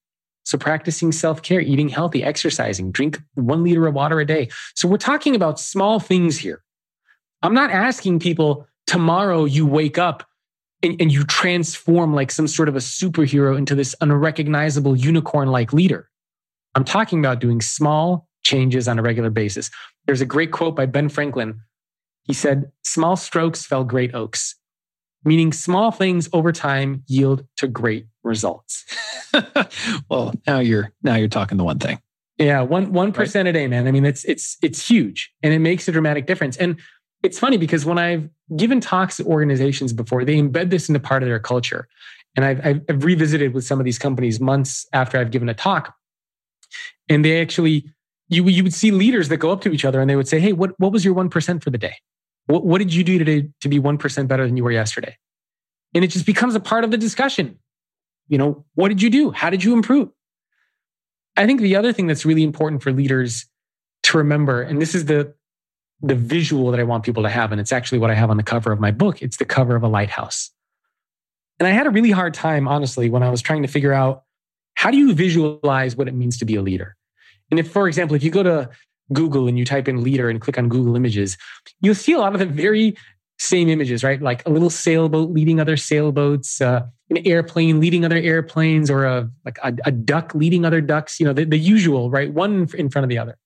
So, 0.44 0.58
practicing 0.58 1.10
self 1.10 1.42
care, 1.42 1.60
eating 1.60 1.88
healthy, 1.88 2.22
exercising, 2.22 2.92
drink 2.92 3.20
one 3.34 3.64
liter 3.64 3.86
of 3.86 3.94
water 3.94 4.20
a 4.20 4.26
day. 4.26 4.50
So, 4.74 4.86
we're 4.86 4.98
talking 4.98 5.34
about 5.34 5.58
small 5.58 5.98
things 5.98 6.38
here. 6.38 6.62
I'm 7.42 7.54
not 7.54 7.70
asking 7.70 8.20
people 8.20 8.66
tomorrow 8.86 9.44
you 9.44 9.66
wake 9.66 9.98
up 9.98 10.26
and, 10.84 11.00
and 11.00 11.10
you 11.10 11.24
transform 11.24 12.14
like 12.14 12.30
some 12.30 12.46
sort 12.46 12.68
of 12.68 12.76
a 12.76 12.80
superhero 12.80 13.56
into 13.56 13.74
this 13.74 13.94
unrecognizable 14.00 14.94
unicorn 14.94 15.48
like 15.48 15.72
leader. 15.72 16.10
I'm 16.74 16.84
talking 16.84 17.18
about 17.18 17.40
doing 17.40 17.60
small 17.60 18.28
changes 18.42 18.86
on 18.86 18.98
a 18.98 19.02
regular 19.02 19.30
basis. 19.30 19.70
There's 20.06 20.20
a 20.20 20.26
great 20.26 20.52
quote 20.52 20.76
by 20.76 20.86
Ben 20.86 21.08
Franklin. 21.08 21.60
He 22.24 22.34
said, 22.34 22.70
Small 22.82 23.16
strokes 23.16 23.64
fell 23.64 23.84
great 23.84 24.14
oaks, 24.14 24.56
meaning 25.24 25.52
small 25.52 25.90
things 25.90 26.28
over 26.32 26.52
time 26.52 27.02
yield 27.06 27.46
to 27.56 27.66
great 27.66 28.06
results. 28.22 28.84
well, 30.10 30.34
now 30.46 30.58
you're 30.58 30.92
now 31.02 31.16
you're 31.16 31.28
talking 31.28 31.58
the 31.58 31.64
one 31.64 31.78
thing. 31.78 32.00
Yeah, 32.38 32.62
one 32.62 32.92
one 32.92 33.12
percent 33.12 33.46
right. 33.46 33.50
a 33.50 33.58
day, 33.58 33.66
man. 33.68 33.86
I 33.86 33.92
mean, 33.92 34.04
it's 34.04 34.24
it's 34.24 34.56
it's 34.62 34.88
huge, 34.88 35.32
and 35.42 35.54
it 35.54 35.60
makes 35.60 35.86
a 35.86 35.92
dramatic 35.92 36.26
difference. 36.26 36.56
And 36.56 36.80
it's 37.24 37.38
funny 37.38 37.56
because 37.56 37.86
when 37.86 37.98
I've 37.98 38.28
given 38.54 38.80
talks 38.80 39.16
to 39.16 39.24
organizations 39.24 39.92
before, 39.94 40.24
they 40.24 40.36
embed 40.36 40.68
this 40.68 40.88
into 40.88 41.00
part 41.00 41.22
of 41.22 41.28
their 41.28 41.40
culture. 41.40 41.88
And 42.36 42.44
I've, 42.44 42.84
I've 42.88 43.02
revisited 43.02 43.54
with 43.54 43.64
some 43.64 43.80
of 43.80 43.84
these 43.84 43.98
companies 43.98 44.40
months 44.40 44.86
after 44.92 45.18
I've 45.18 45.30
given 45.30 45.48
a 45.48 45.54
talk. 45.54 45.94
And 47.08 47.24
they 47.24 47.40
actually, 47.40 47.86
you, 48.28 48.46
you 48.46 48.62
would 48.62 48.74
see 48.74 48.90
leaders 48.90 49.30
that 49.30 49.38
go 49.38 49.50
up 49.50 49.62
to 49.62 49.72
each 49.72 49.84
other 49.84 50.00
and 50.00 50.10
they 50.10 50.16
would 50.16 50.28
say, 50.28 50.38
Hey, 50.38 50.52
what, 50.52 50.78
what 50.78 50.92
was 50.92 51.04
your 51.04 51.14
1% 51.14 51.62
for 51.62 51.70
the 51.70 51.78
day? 51.78 51.96
What, 52.46 52.66
what 52.66 52.78
did 52.78 52.92
you 52.92 53.02
do 53.02 53.18
today 53.18 53.48
to 53.60 53.68
be 53.68 53.80
1% 53.80 54.28
better 54.28 54.46
than 54.46 54.56
you 54.56 54.64
were 54.64 54.72
yesterday? 54.72 55.16
And 55.94 56.04
it 56.04 56.08
just 56.08 56.26
becomes 56.26 56.54
a 56.54 56.60
part 56.60 56.84
of 56.84 56.90
the 56.90 56.98
discussion. 56.98 57.58
You 58.28 58.36
know, 58.36 58.66
what 58.74 58.88
did 58.88 59.00
you 59.00 59.08
do? 59.08 59.30
How 59.30 59.48
did 59.48 59.64
you 59.64 59.72
improve? 59.72 60.10
I 61.36 61.46
think 61.46 61.60
the 61.60 61.76
other 61.76 61.92
thing 61.92 62.06
that's 62.06 62.26
really 62.26 62.42
important 62.42 62.82
for 62.82 62.92
leaders 62.92 63.46
to 64.04 64.18
remember, 64.18 64.60
and 64.60 64.80
this 64.80 64.94
is 64.94 65.06
the 65.06 65.34
the 66.02 66.14
visual 66.14 66.70
that 66.70 66.80
I 66.80 66.82
want 66.82 67.04
people 67.04 67.22
to 67.22 67.28
have, 67.28 67.52
and 67.52 67.60
it's 67.60 67.72
actually 67.72 67.98
what 67.98 68.10
I 68.10 68.14
have 68.14 68.30
on 68.30 68.36
the 68.36 68.42
cover 68.42 68.72
of 68.72 68.80
my 68.80 68.90
book. 68.90 69.22
It's 69.22 69.36
the 69.36 69.44
cover 69.44 69.76
of 69.76 69.82
a 69.82 69.88
lighthouse. 69.88 70.50
And 71.58 71.68
I 71.68 71.70
had 71.70 71.86
a 71.86 71.90
really 71.90 72.10
hard 72.10 72.34
time, 72.34 72.66
honestly, 72.66 73.08
when 73.08 73.22
I 73.22 73.30
was 73.30 73.40
trying 73.40 73.62
to 73.62 73.68
figure 73.68 73.92
out 73.92 74.24
how 74.74 74.90
do 74.90 74.96
you 74.96 75.14
visualize 75.14 75.96
what 75.96 76.08
it 76.08 76.14
means 76.14 76.36
to 76.38 76.44
be 76.44 76.56
a 76.56 76.62
leader? 76.62 76.96
And 77.50 77.60
if, 77.60 77.70
for 77.70 77.86
example, 77.86 78.16
if 78.16 78.24
you 78.24 78.30
go 78.30 78.42
to 78.42 78.68
Google 79.12 79.46
and 79.46 79.58
you 79.58 79.64
type 79.64 79.86
in 79.86 80.02
leader 80.02 80.28
and 80.28 80.40
click 80.40 80.58
on 80.58 80.68
Google 80.68 80.96
images, 80.96 81.36
you'll 81.80 81.94
see 81.94 82.12
a 82.12 82.18
lot 82.18 82.32
of 82.32 82.40
the 82.40 82.46
very 82.46 82.96
same 83.38 83.68
images, 83.68 84.02
right? 84.02 84.20
Like 84.20 84.46
a 84.46 84.50
little 84.50 84.70
sailboat 84.70 85.30
leading 85.30 85.60
other 85.60 85.76
sailboats, 85.76 86.60
uh, 86.60 86.86
an 87.10 87.18
airplane 87.26 87.80
leading 87.80 88.04
other 88.04 88.16
airplanes, 88.16 88.90
or 88.90 89.04
a 89.04 89.30
like 89.44 89.58
a, 89.62 89.74
a 89.84 89.90
duck 89.90 90.34
leading 90.34 90.64
other 90.64 90.80
ducks. 90.80 91.20
You 91.20 91.26
know, 91.26 91.32
the, 91.32 91.44
the, 91.44 91.58
usual, 91.58 92.10
right? 92.10 92.32
One 92.32 92.68
in 92.74 92.90
front 92.90 93.04
of 93.04 93.08
the 93.08 93.18
other. 93.18 93.36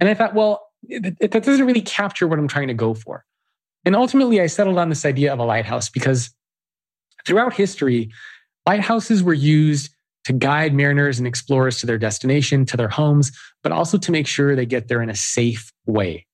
And 0.00 0.08
I 0.08 0.14
thought, 0.14 0.34
well, 0.34 0.63
it, 0.88 1.32
that 1.32 1.44
doesn't 1.44 1.66
really 1.66 1.82
capture 1.82 2.26
what 2.26 2.38
I'm 2.38 2.48
trying 2.48 2.68
to 2.68 2.74
go 2.74 2.94
for. 2.94 3.24
And 3.84 3.94
ultimately, 3.94 4.40
I 4.40 4.46
settled 4.46 4.78
on 4.78 4.88
this 4.88 5.04
idea 5.04 5.32
of 5.32 5.38
a 5.38 5.44
lighthouse 5.44 5.90
because 5.90 6.30
throughout 7.26 7.52
history, 7.52 8.10
lighthouses 8.66 9.22
were 9.22 9.34
used 9.34 9.94
to 10.24 10.32
guide 10.32 10.74
mariners 10.74 11.18
and 11.18 11.26
explorers 11.26 11.78
to 11.80 11.86
their 11.86 11.98
destination, 11.98 12.64
to 12.66 12.76
their 12.76 12.88
homes, 12.88 13.30
but 13.62 13.72
also 13.72 13.98
to 13.98 14.10
make 14.10 14.26
sure 14.26 14.56
they 14.56 14.66
get 14.66 14.88
there 14.88 15.02
in 15.02 15.10
a 15.10 15.14
safe 15.14 15.72
way. 15.86 16.26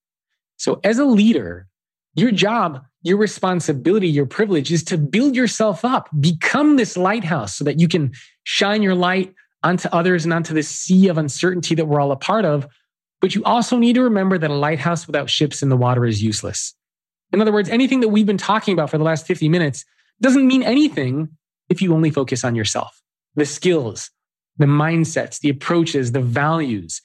So, 0.56 0.80
as 0.84 0.98
a 0.98 1.04
leader, 1.04 1.66
your 2.14 2.30
job, 2.30 2.84
your 3.02 3.16
responsibility, 3.16 4.08
your 4.08 4.26
privilege 4.26 4.70
is 4.70 4.84
to 4.84 4.98
build 4.98 5.34
yourself 5.34 5.84
up, 5.84 6.08
become 6.20 6.76
this 6.76 6.96
lighthouse 6.96 7.56
so 7.56 7.64
that 7.64 7.80
you 7.80 7.88
can 7.88 8.12
shine 8.44 8.82
your 8.82 8.94
light 8.94 9.34
onto 9.62 9.88
others 9.88 10.24
and 10.24 10.32
onto 10.32 10.54
this 10.54 10.68
sea 10.68 11.08
of 11.08 11.18
uncertainty 11.18 11.74
that 11.74 11.86
we're 11.86 12.00
all 12.00 12.12
a 12.12 12.16
part 12.16 12.44
of. 12.44 12.66
But 13.20 13.34
you 13.34 13.44
also 13.44 13.78
need 13.78 13.94
to 13.94 14.02
remember 14.02 14.38
that 14.38 14.50
a 14.50 14.54
lighthouse 14.54 15.06
without 15.06 15.28
ships 15.28 15.62
in 15.62 15.68
the 15.68 15.76
water 15.76 16.06
is 16.06 16.22
useless. 16.22 16.74
In 17.32 17.40
other 17.40 17.52
words, 17.52 17.68
anything 17.68 18.00
that 18.00 18.08
we've 18.08 18.26
been 18.26 18.38
talking 18.38 18.72
about 18.72 18.90
for 18.90 18.98
the 18.98 19.04
last 19.04 19.26
50 19.26 19.48
minutes 19.48 19.84
doesn't 20.20 20.46
mean 20.46 20.62
anything 20.62 21.28
if 21.68 21.80
you 21.80 21.94
only 21.94 22.10
focus 22.10 22.44
on 22.44 22.54
yourself 22.54 23.00
the 23.36 23.46
skills, 23.46 24.10
the 24.58 24.66
mindsets, 24.66 25.38
the 25.40 25.48
approaches, 25.48 26.12
the 26.12 26.20
values. 26.20 27.00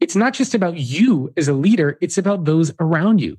It's 0.00 0.16
not 0.16 0.34
just 0.34 0.54
about 0.54 0.76
you 0.78 1.32
as 1.36 1.46
a 1.46 1.52
leader, 1.52 1.96
it's 2.00 2.18
about 2.18 2.44
those 2.44 2.72
around 2.80 3.20
you. 3.20 3.38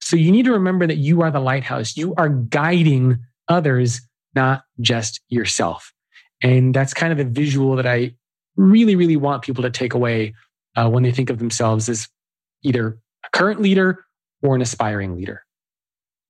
So 0.00 0.16
you 0.16 0.32
need 0.32 0.44
to 0.46 0.52
remember 0.52 0.86
that 0.86 0.96
you 0.96 1.22
are 1.22 1.30
the 1.30 1.40
lighthouse. 1.40 1.96
You 1.96 2.14
are 2.16 2.28
guiding 2.28 3.18
others, 3.46 4.00
not 4.34 4.62
just 4.80 5.20
yourself. 5.28 5.92
And 6.42 6.74
that's 6.74 6.94
kind 6.94 7.12
of 7.12 7.18
the 7.18 7.24
visual 7.24 7.76
that 7.76 7.86
I 7.86 8.14
really, 8.56 8.96
really 8.96 9.16
want 9.16 9.42
people 9.42 9.62
to 9.62 9.70
take 9.70 9.94
away 9.94 10.34
uh, 10.78 10.88
when 10.88 11.02
they 11.02 11.10
think 11.10 11.30
of 11.30 11.38
themselves 11.38 11.88
as 11.88 12.08
either 12.62 12.98
a 13.24 13.36
current 13.36 13.60
leader 13.60 14.04
or 14.42 14.54
an 14.54 14.62
aspiring 14.62 15.16
leader. 15.16 15.44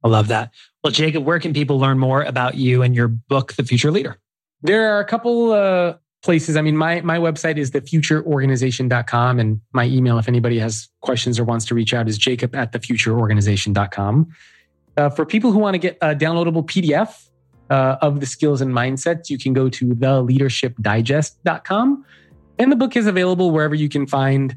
I 0.02 0.08
love 0.08 0.28
that. 0.28 0.54
Well, 0.82 0.92
Jacob, 0.92 1.24
where 1.24 1.38
can 1.40 1.52
people 1.52 1.78
learn 1.78 1.98
more 1.98 2.22
about 2.22 2.54
you 2.54 2.82
and 2.82 2.94
your 2.94 3.08
book, 3.08 3.52
The 3.54 3.64
Future 3.64 3.90
Leader? 3.90 4.16
There 4.62 4.94
are 4.94 5.00
a 5.00 5.04
couple 5.04 5.52
uh, 5.52 5.96
places. 6.22 6.56
I 6.56 6.62
mean, 6.62 6.76
my 6.76 7.00
my 7.02 7.18
website 7.18 7.58
is 7.58 7.72
thefutureorganization.com, 7.72 9.38
and 9.38 9.60
my 9.72 9.84
email, 9.84 10.18
if 10.18 10.28
anybody 10.28 10.58
has 10.60 10.88
questions 11.02 11.38
or 11.38 11.44
wants 11.44 11.66
to 11.66 11.74
reach 11.74 11.92
out, 11.92 12.08
is 12.08 12.16
jacob 12.16 12.54
at 12.54 12.72
thefutureorganization.com. 12.72 14.28
Uh, 14.96 15.10
for 15.10 15.26
people 15.26 15.52
who 15.52 15.58
want 15.58 15.74
to 15.74 15.78
get 15.78 15.98
a 16.00 16.14
downloadable 16.14 16.64
PDF 16.64 17.28
uh, 17.70 17.96
of 18.00 18.20
the 18.20 18.26
skills 18.26 18.60
and 18.60 18.72
mindsets, 18.72 19.30
you 19.30 19.38
can 19.38 19.52
go 19.52 19.68
to 19.68 19.86
theleadershipdigest.com. 19.86 22.04
And 22.58 22.72
the 22.72 22.76
book 22.76 22.96
is 22.96 23.06
available 23.06 23.50
wherever 23.50 23.74
you 23.74 23.88
can 23.88 24.06
find 24.06 24.56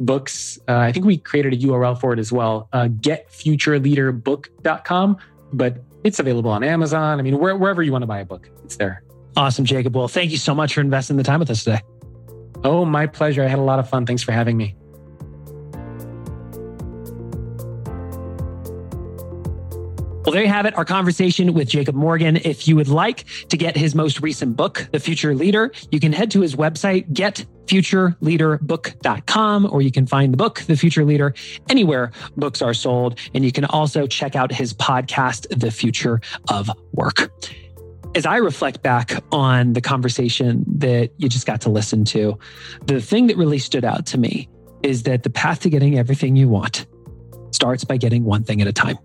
books. 0.00 0.58
Uh, 0.68 0.78
I 0.78 0.90
think 0.92 1.04
we 1.06 1.18
created 1.18 1.54
a 1.54 1.56
URL 1.56 1.98
for 2.00 2.12
it 2.12 2.18
as 2.18 2.32
well, 2.32 2.68
uh, 2.72 2.88
getfutureleaderbook.com, 2.88 5.16
but 5.52 5.76
it's 6.04 6.18
available 6.18 6.50
on 6.50 6.64
Amazon. 6.64 7.18
I 7.18 7.22
mean, 7.22 7.38
where, 7.38 7.56
wherever 7.56 7.82
you 7.82 7.92
want 7.92 8.02
to 8.02 8.06
buy 8.06 8.20
a 8.20 8.24
book, 8.24 8.50
it's 8.64 8.76
there. 8.76 9.02
Awesome, 9.36 9.64
Jacob. 9.64 9.96
Well, 9.96 10.08
thank 10.08 10.30
you 10.30 10.36
so 10.36 10.54
much 10.54 10.74
for 10.74 10.80
investing 10.80 11.16
the 11.16 11.22
time 11.22 11.40
with 11.40 11.50
us 11.50 11.64
today. 11.64 11.80
Oh, 12.64 12.84
my 12.84 13.06
pleasure. 13.06 13.42
I 13.42 13.48
had 13.48 13.58
a 13.58 13.62
lot 13.62 13.78
of 13.78 13.88
fun. 13.88 14.06
Thanks 14.06 14.22
for 14.22 14.32
having 14.32 14.56
me. 14.56 14.76
Well, 20.32 20.38
there 20.38 20.44
you 20.44 20.50
have 20.50 20.64
it, 20.64 20.74
our 20.78 20.86
conversation 20.86 21.52
with 21.52 21.68
Jacob 21.68 21.94
Morgan. 21.94 22.36
If 22.36 22.66
you 22.66 22.74
would 22.76 22.88
like 22.88 23.26
to 23.50 23.58
get 23.58 23.76
his 23.76 23.94
most 23.94 24.22
recent 24.22 24.56
book, 24.56 24.88
The 24.90 24.98
Future 24.98 25.34
Leader, 25.34 25.70
you 25.90 26.00
can 26.00 26.10
head 26.10 26.30
to 26.30 26.40
his 26.40 26.56
website, 26.56 27.12
getfutureleaderbook.com, 27.12 29.68
or 29.70 29.82
you 29.82 29.92
can 29.92 30.06
find 30.06 30.32
the 30.32 30.38
book, 30.38 30.60
The 30.60 30.74
Future 30.74 31.04
Leader, 31.04 31.34
anywhere 31.68 32.12
books 32.34 32.62
are 32.62 32.72
sold. 32.72 33.18
And 33.34 33.44
you 33.44 33.52
can 33.52 33.66
also 33.66 34.06
check 34.06 34.34
out 34.34 34.50
his 34.50 34.72
podcast, 34.72 35.46
The 35.50 35.70
Future 35.70 36.22
of 36.48 36.70
Work 36.94 37.30
as 38.14 38.24
I 38.24 38.38
reflect 38.38 38.82
back 38.82 39.22
on 39.32 39.74
the 39.74 39.82
conversation 39.82 40.64
that 40.78 41.10
you 41.18 41.28
just 41.28 41.46
got 41.46 41.60
to 41.62 41.68
listen 41.68 42.04
to, 42.06 42.38
the 42.86 43.02
thing 43.02 43.26
that 43.26 43.36
really 43.36 43.58
stood 43.58 43.84
out 43.84 44.06
to 44.06 44.18
me 44.18 44.48
is 44.82 45.02
that 45.02 45.24
the 45.24 45.30
path 45.30 45.60
to 45.60 45.70
getting 45.70 45.98
everything 45.98 46.36
you 46.36 46.48
want 46.48 46.86
starts 47.50 47.84
by 47.84 47.98
getting 47.98 48.24
one 48.24 48.44
thing 48.44 48.62
at 48.62 48.66
a 48.66 48.72
time. 48.72 48.96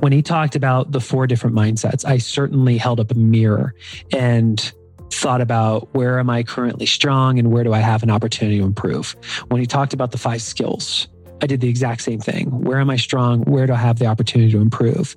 When 0.00 0.12
he 0.12 0.22
talked 0.22 0.54
about 0.54 0.92
the 0.92 1.00
four 1.00 1.26
different 1.26 1.56
mindsets, 1.56 2.04
I 2.04 2.18
certainly 2.18 2.78
held 2.78 3.00
up 3.00 3.10
a 3.10 3.14
mirror 3.14 3.74
and 4.12 4.72
thought 5.12 5.40
about 5.40 5.92
where 5.92 6.20
am 6.20 6.30
I 6.30 6.44
currently 6.44 6.86
strong 6.86 7.38
and 7.38 7.50
where 7.50 7.64
do 7.64 7.72
I 7.72 7.80
have 7.80 8.02
an 8.02 8.10
opportunity 8.10 8.58
to 8.58 8.64
improve. 8.64 9.16
When 9.48 9.60
he 9.60 9.66
talked 9.66 9.92
about 9.92 10.12
the 10.12 10.18
five 10.18 10.40
skills, 10.40 11.08
I 11.42 11.46
did 11.46 11.60
the 11.60 11.68
exact 11.68 12.02
same 12.02 12.20
thing. 12.20 12.50
Where 12.50 12.78
am 12.78 12.90
I 12.90 12.96
strong? 12.96 13.42
Where 13.42 13.66
do 13.66 13.72
I 13.72 13.76
have 13.76 13.98
the 13.98 14.06
opportunity 14.06 14.52
to 14.52 14.60
improve? 14.60 15.16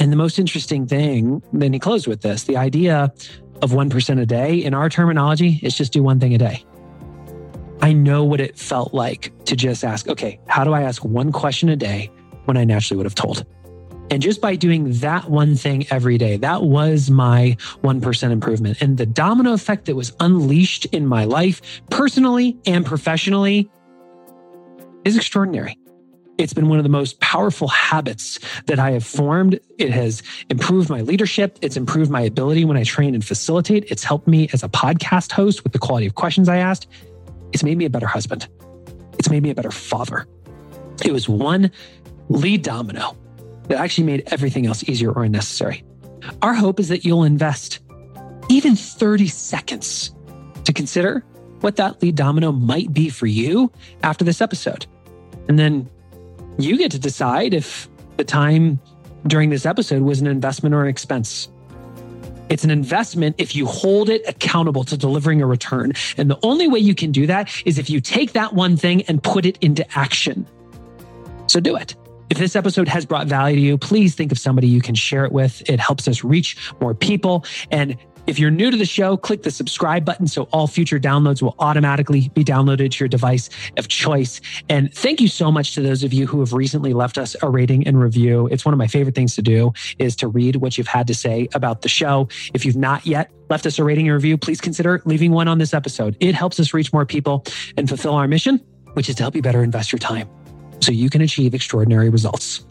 And 0.00 0.10
the 0.12 0.16
most 0.16 0.38
interesting 0.38 0.86
thing, 0.86 1.42
then 1.52 1.72
he 1.72 1.78
closed 1.78 2.06
with 2.06 2.22
this 2.22 2.44
the 2.44 2.56
idea 2.56 3.12
of 3.62 3.70
1% 3.70 4.20
a 4.20 4.26
day 4.26 4.56
in 4.56 4.74
our 4.74 4.88
terminology 4.88 5.60
is 5.62 5.76
just 5.76 5.92
do 5.92 6.02
one 6.02 6.18
thing 6.18 6.34
a 6.34 6.38
day. 6.38 6.64
I 7.80 7.92
know 7.92 8.24
what 8.24 8.40
it 8.40 8.58
felt 8.58 8.92
like 8.92 9.32
to 9.44 9.54
just 9.54 9.84
ask, 9.84 10.08
okay, 10.08 10.40
how 10.48 10.64
do 10.64 10.72
I 10.72 10.82
ask 10.82 11.04
one 11.04 11.30
question 11.30 11.68
a 11.68 11.76
day 11.76 12.10
when 12.46 12.56
I 12.56 12.64
naturally 12.64 12.96
would 12.96 13.06
have 13.06 13.14
told? 13.14 13.44
And 14.10 14.22
just 14.22 14.40
by 14.40 14.56
doing 14.56 14.92
that 15.00 15.28
one 15.28 15.54
thing 15.54 15.86
every 15.90 16.16
day, 16.16 16.38
that 16.38 16.62
was 16.62 17.10
my 17.10 17.56
1% 17.82 18.30
improvement. 18.30 18.80
And 18.80 18.96
the 18.96 19.04
domino 19.04 19.52
effect 19.52 19.84
that 19.84 19.96
was 19.96 20.12
unleashed 20.18 20.86
in 20.86 21.06
my 21.06 21.24
life, 21.24 21.60
personally 21.90 22.56
and 22.66 22.86
professionally, 22.86 23.70
is 25.04 25.16
extraordinary. 25.16 25.78
It's 26.38 26.52
been 26.52 26.68
one 26.68 26.78
of 26.78 26.84
the 26.84 26.88
most 26.88 27.20
powerful 27.20 27.68
habits 27.68 28.38
that 28.66 28.78
I 28.78 28.92
have 28.92 29.04
formed. 29.04 29.58
It 29.76 29.90
has 29.90 30.22
improved 30.48 30.88
my 30.88 31.00
leadership. 31.00 31.58
It's 31.60 31.76
improved 31.76 32.10
my 32.10 32.22
ability 32.22 32.64
when 32.64 32.76
I 32.76 32.84
train 32.84 33.14
and 33.14 33.24
facilitate. 33.24 33.90
It's 33.90 34.04
helped 34.04 34.28
me 34.28 34.48
as 34.52 34.62
a 34.62 34.68
podcast 34.68 35.32
host 35.32 35.64
with 35.64 35.72
the 35.72 35.80
quality 35.80 36.06
of 36.06 36.14
questions 36.14 36.48
I 36.48 36.58
asked. 36.58 36.86
It's 37.52 37.64
made 37.64 37.76
me 37.76 37.84
a 37.84 37.90
better 37.90 38.06
husband. 38.06 38.48
It's 39.18 39.28
made 39.28 39.42
me 39.42 39.50
a 39.50 39.54
better 39.54 39.72
father. 39.72 40.26
It 41.04 41.12
was 41.12 41.28
one 41.28 41.72
lead 42.28 42.62
domino 42.62 43.16
that 43.68 43.78
actually 43.78 44.04
made 44.04 44.24
everything 44.26 44.66
else 44.66 44.86
easier 44.88 45.12
or 45.12 45.24
unnecessary. 45.24 45.84
Our 46.42 46.54
hope 46.54 46.80
is 46.80 46.88
that 46.88 47.04
you'll 47.04 47.24
invest 47.24 47.80
even 48.48 48.76
30 48.76 49.28
seconds 49.28 50.14
to 50.64 50.72
consider 50.72 51.24
what 51.60 51.76
that 51.76 52.02
lead 52.02 52.14
domino 52.14 52.52
might 52.52 52.92
be 52.92 53.08
for 53.08 53.26
you 53.26 53.70
after 54.02 54.24
this 54.24 54.40
episode. 54.40 54.86
And 55.48 55.58
then 55.58 55.88
you 56.58 56.76
get 56.76 56.90
to 56.92 56.98
decide 56.98 57.54
if 57.54 57.88
the 58.16 58.24
time 58.24 58.80
during 59.26 59.50
this 59.50 59.66
episode 59.66 60.02
was 60.02 60.20
an 60.20 60.26
investment 60.26 60.74
or 60.74 60.82
an 60.82 60.88
expense. 60.88 61.48
It's 62.48 62.64
an 62.64 62.70
investment 62.70 63.36
if 63.38 63.54
you 63.54 63.66
hold 63.66 64.08
it 64.08 64.22
accountable 64.26 64.84
to 64.84 64.96
delivering 64.96 65.42
a 65.42 65.46
return. 65.46 65.92
And 66.16 66.30
the 66.30 66.38
only 66.42 66.66
way 66.66 66.78
you 66.78 66.94
can 66.94 67.12
do 67.12 67.26
that 67.26 67.50
is 67.66 67.78
if 67.78 67.90
you 67.90 68.00
take 68.00 68.32
that 68.32 68.54
one 68.54 68.76
thing 68.76 69.02
and 69.02 69.22
put 69.22 69.44
it 69.44 69.58
into 69.60 69.86
action. 69.98 70.46
So 71.46 71.60
do 71.60 71.76
it. 71.76 71.94
If 72.30 72.36
this 72.36 72.56
episode 72.56 72.88
has 72.88 73.06
brought 73.06 73.26
value 73.26 73.56
to 73.56 73.62
you, 73.62 73.78
please 73.78 74.14
think 74.14 74.32
of 74.32 74.38
somebody 74.38 74.68
you 74.68 74.82
can 74.82 74.94
share 74.94 75.24
it 75.24 75.32
with. 75.32 75.62
It 75.68 75.80
helps 75.80 76.06
us 76.06 76.22
reach 76.22 76.56
more 76.80 76.94
people. 76.94 77.44
And 77.70 77.96
if 78.26 78.38
you're 78.38 78.50
new 78.50 78.70
to 78.70 78.76
the 78.76 78.84
show, 78.84 79.16
click 79.16 79.42
the 79.42 79.50
subscribe 79.50 80.04
button 80.04 80.26
so 80.26 80.42
all 80.52 80.66
future 80.66 81.00
downloads 81.00 81.40
will 81.40 81.54
automatically 81.58 82.28
be 82.34 82.44
downloaded 82.44 82.90
to 82.90 82.98
your 83.00 83.08
device 83.08 83.48
of 83.78 83.88
choice. 83.88 84.42
And 84.68 84.92
thank 84.92 85.22
you 85.22 85.28
so 85.28 85.50
much 85.50 85.74
to 85.76 85.80
those 85.80 86.04
of 86.04 86.12
you 86.12 86.26
who 86.26 86.40
have 86.40 86.52
recently 86.52 86.92
left 86.92 87.16
us 87.16 87.34
a 87.40 87.48
rating 87.48 87.86
and 87.86 87.98
review. 87.98 88.46
It's 88.48 88.66
one 88.66 88.74
of 88.74 88.78
my 88.78 88.86
favorite 88.86 89.14
things 89.14 89.34
to 89.36 89.42
do 89.42 89.72
is 89.98 90.14
to 90.16 90.28
read 90.28 90.56
what 90.56 90.76
you've 90.76 90.86
had 90.86 91.06
to 91.06 91.14
say 91.14 91.48
about 91.54 91.80
the 91.80 91.88
show. 91.88 92.28
If 92.52 92.66
you've 92.66 92.76
not 92.76 93.06
yet 93.06 93.30
left 93.48 93.64
us 93.64 93.78
a 93.78 93.84
rating 93.84 94.06
and 94.06 94.14
review, 94.14 94.36
please 94.36 94.60
consider 94.60 95.00
leaving 95.06 95.32
one 95.32 95.48
on 95.48 95.56
this 95.56 95.72
episode. 95.72 96.14
It 96.20 96.34
helps 96.34 96.60
us 96.60 96.74
reach 96.74 96.92
more 96.92 97.06
people 97.06 97.46
and 97.78 97.88
fulfill 97.88 98.12
our 98.12 98.28
mission, 98.28 98.58
which 98.92 99.08
is 99.08 99.14
to 99.14 99.22
help 99.22 99.34
you 99.34 99.40
better 99.40 99.62
invest 99.62 99.90
your 99.90 100.00
time 100.00 100.28
so 100.80 100.92
you 100.92 101.10
can 101.10 101.20
achieve 101.20 101.54
extraordinary 101.54 102.08
results. 102.08 102.64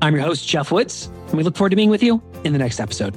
I'm 0.00 0.14
your 0.14 0.24
host, 0.24 0.46
Geoff 0.48 0.70
Woods, 0.72 1.06
and 1.28 1.34
we 1.34 1.42
look 1.42 1.56
forward 1.56 1.70
to 1.70 1.76
being 1.76 1.90
with 1.90 2.02
you 2.02 2.22
in 2.44 2.52
the 2.52 2.58
next 2.58 2.80
episode. 2.80 3.16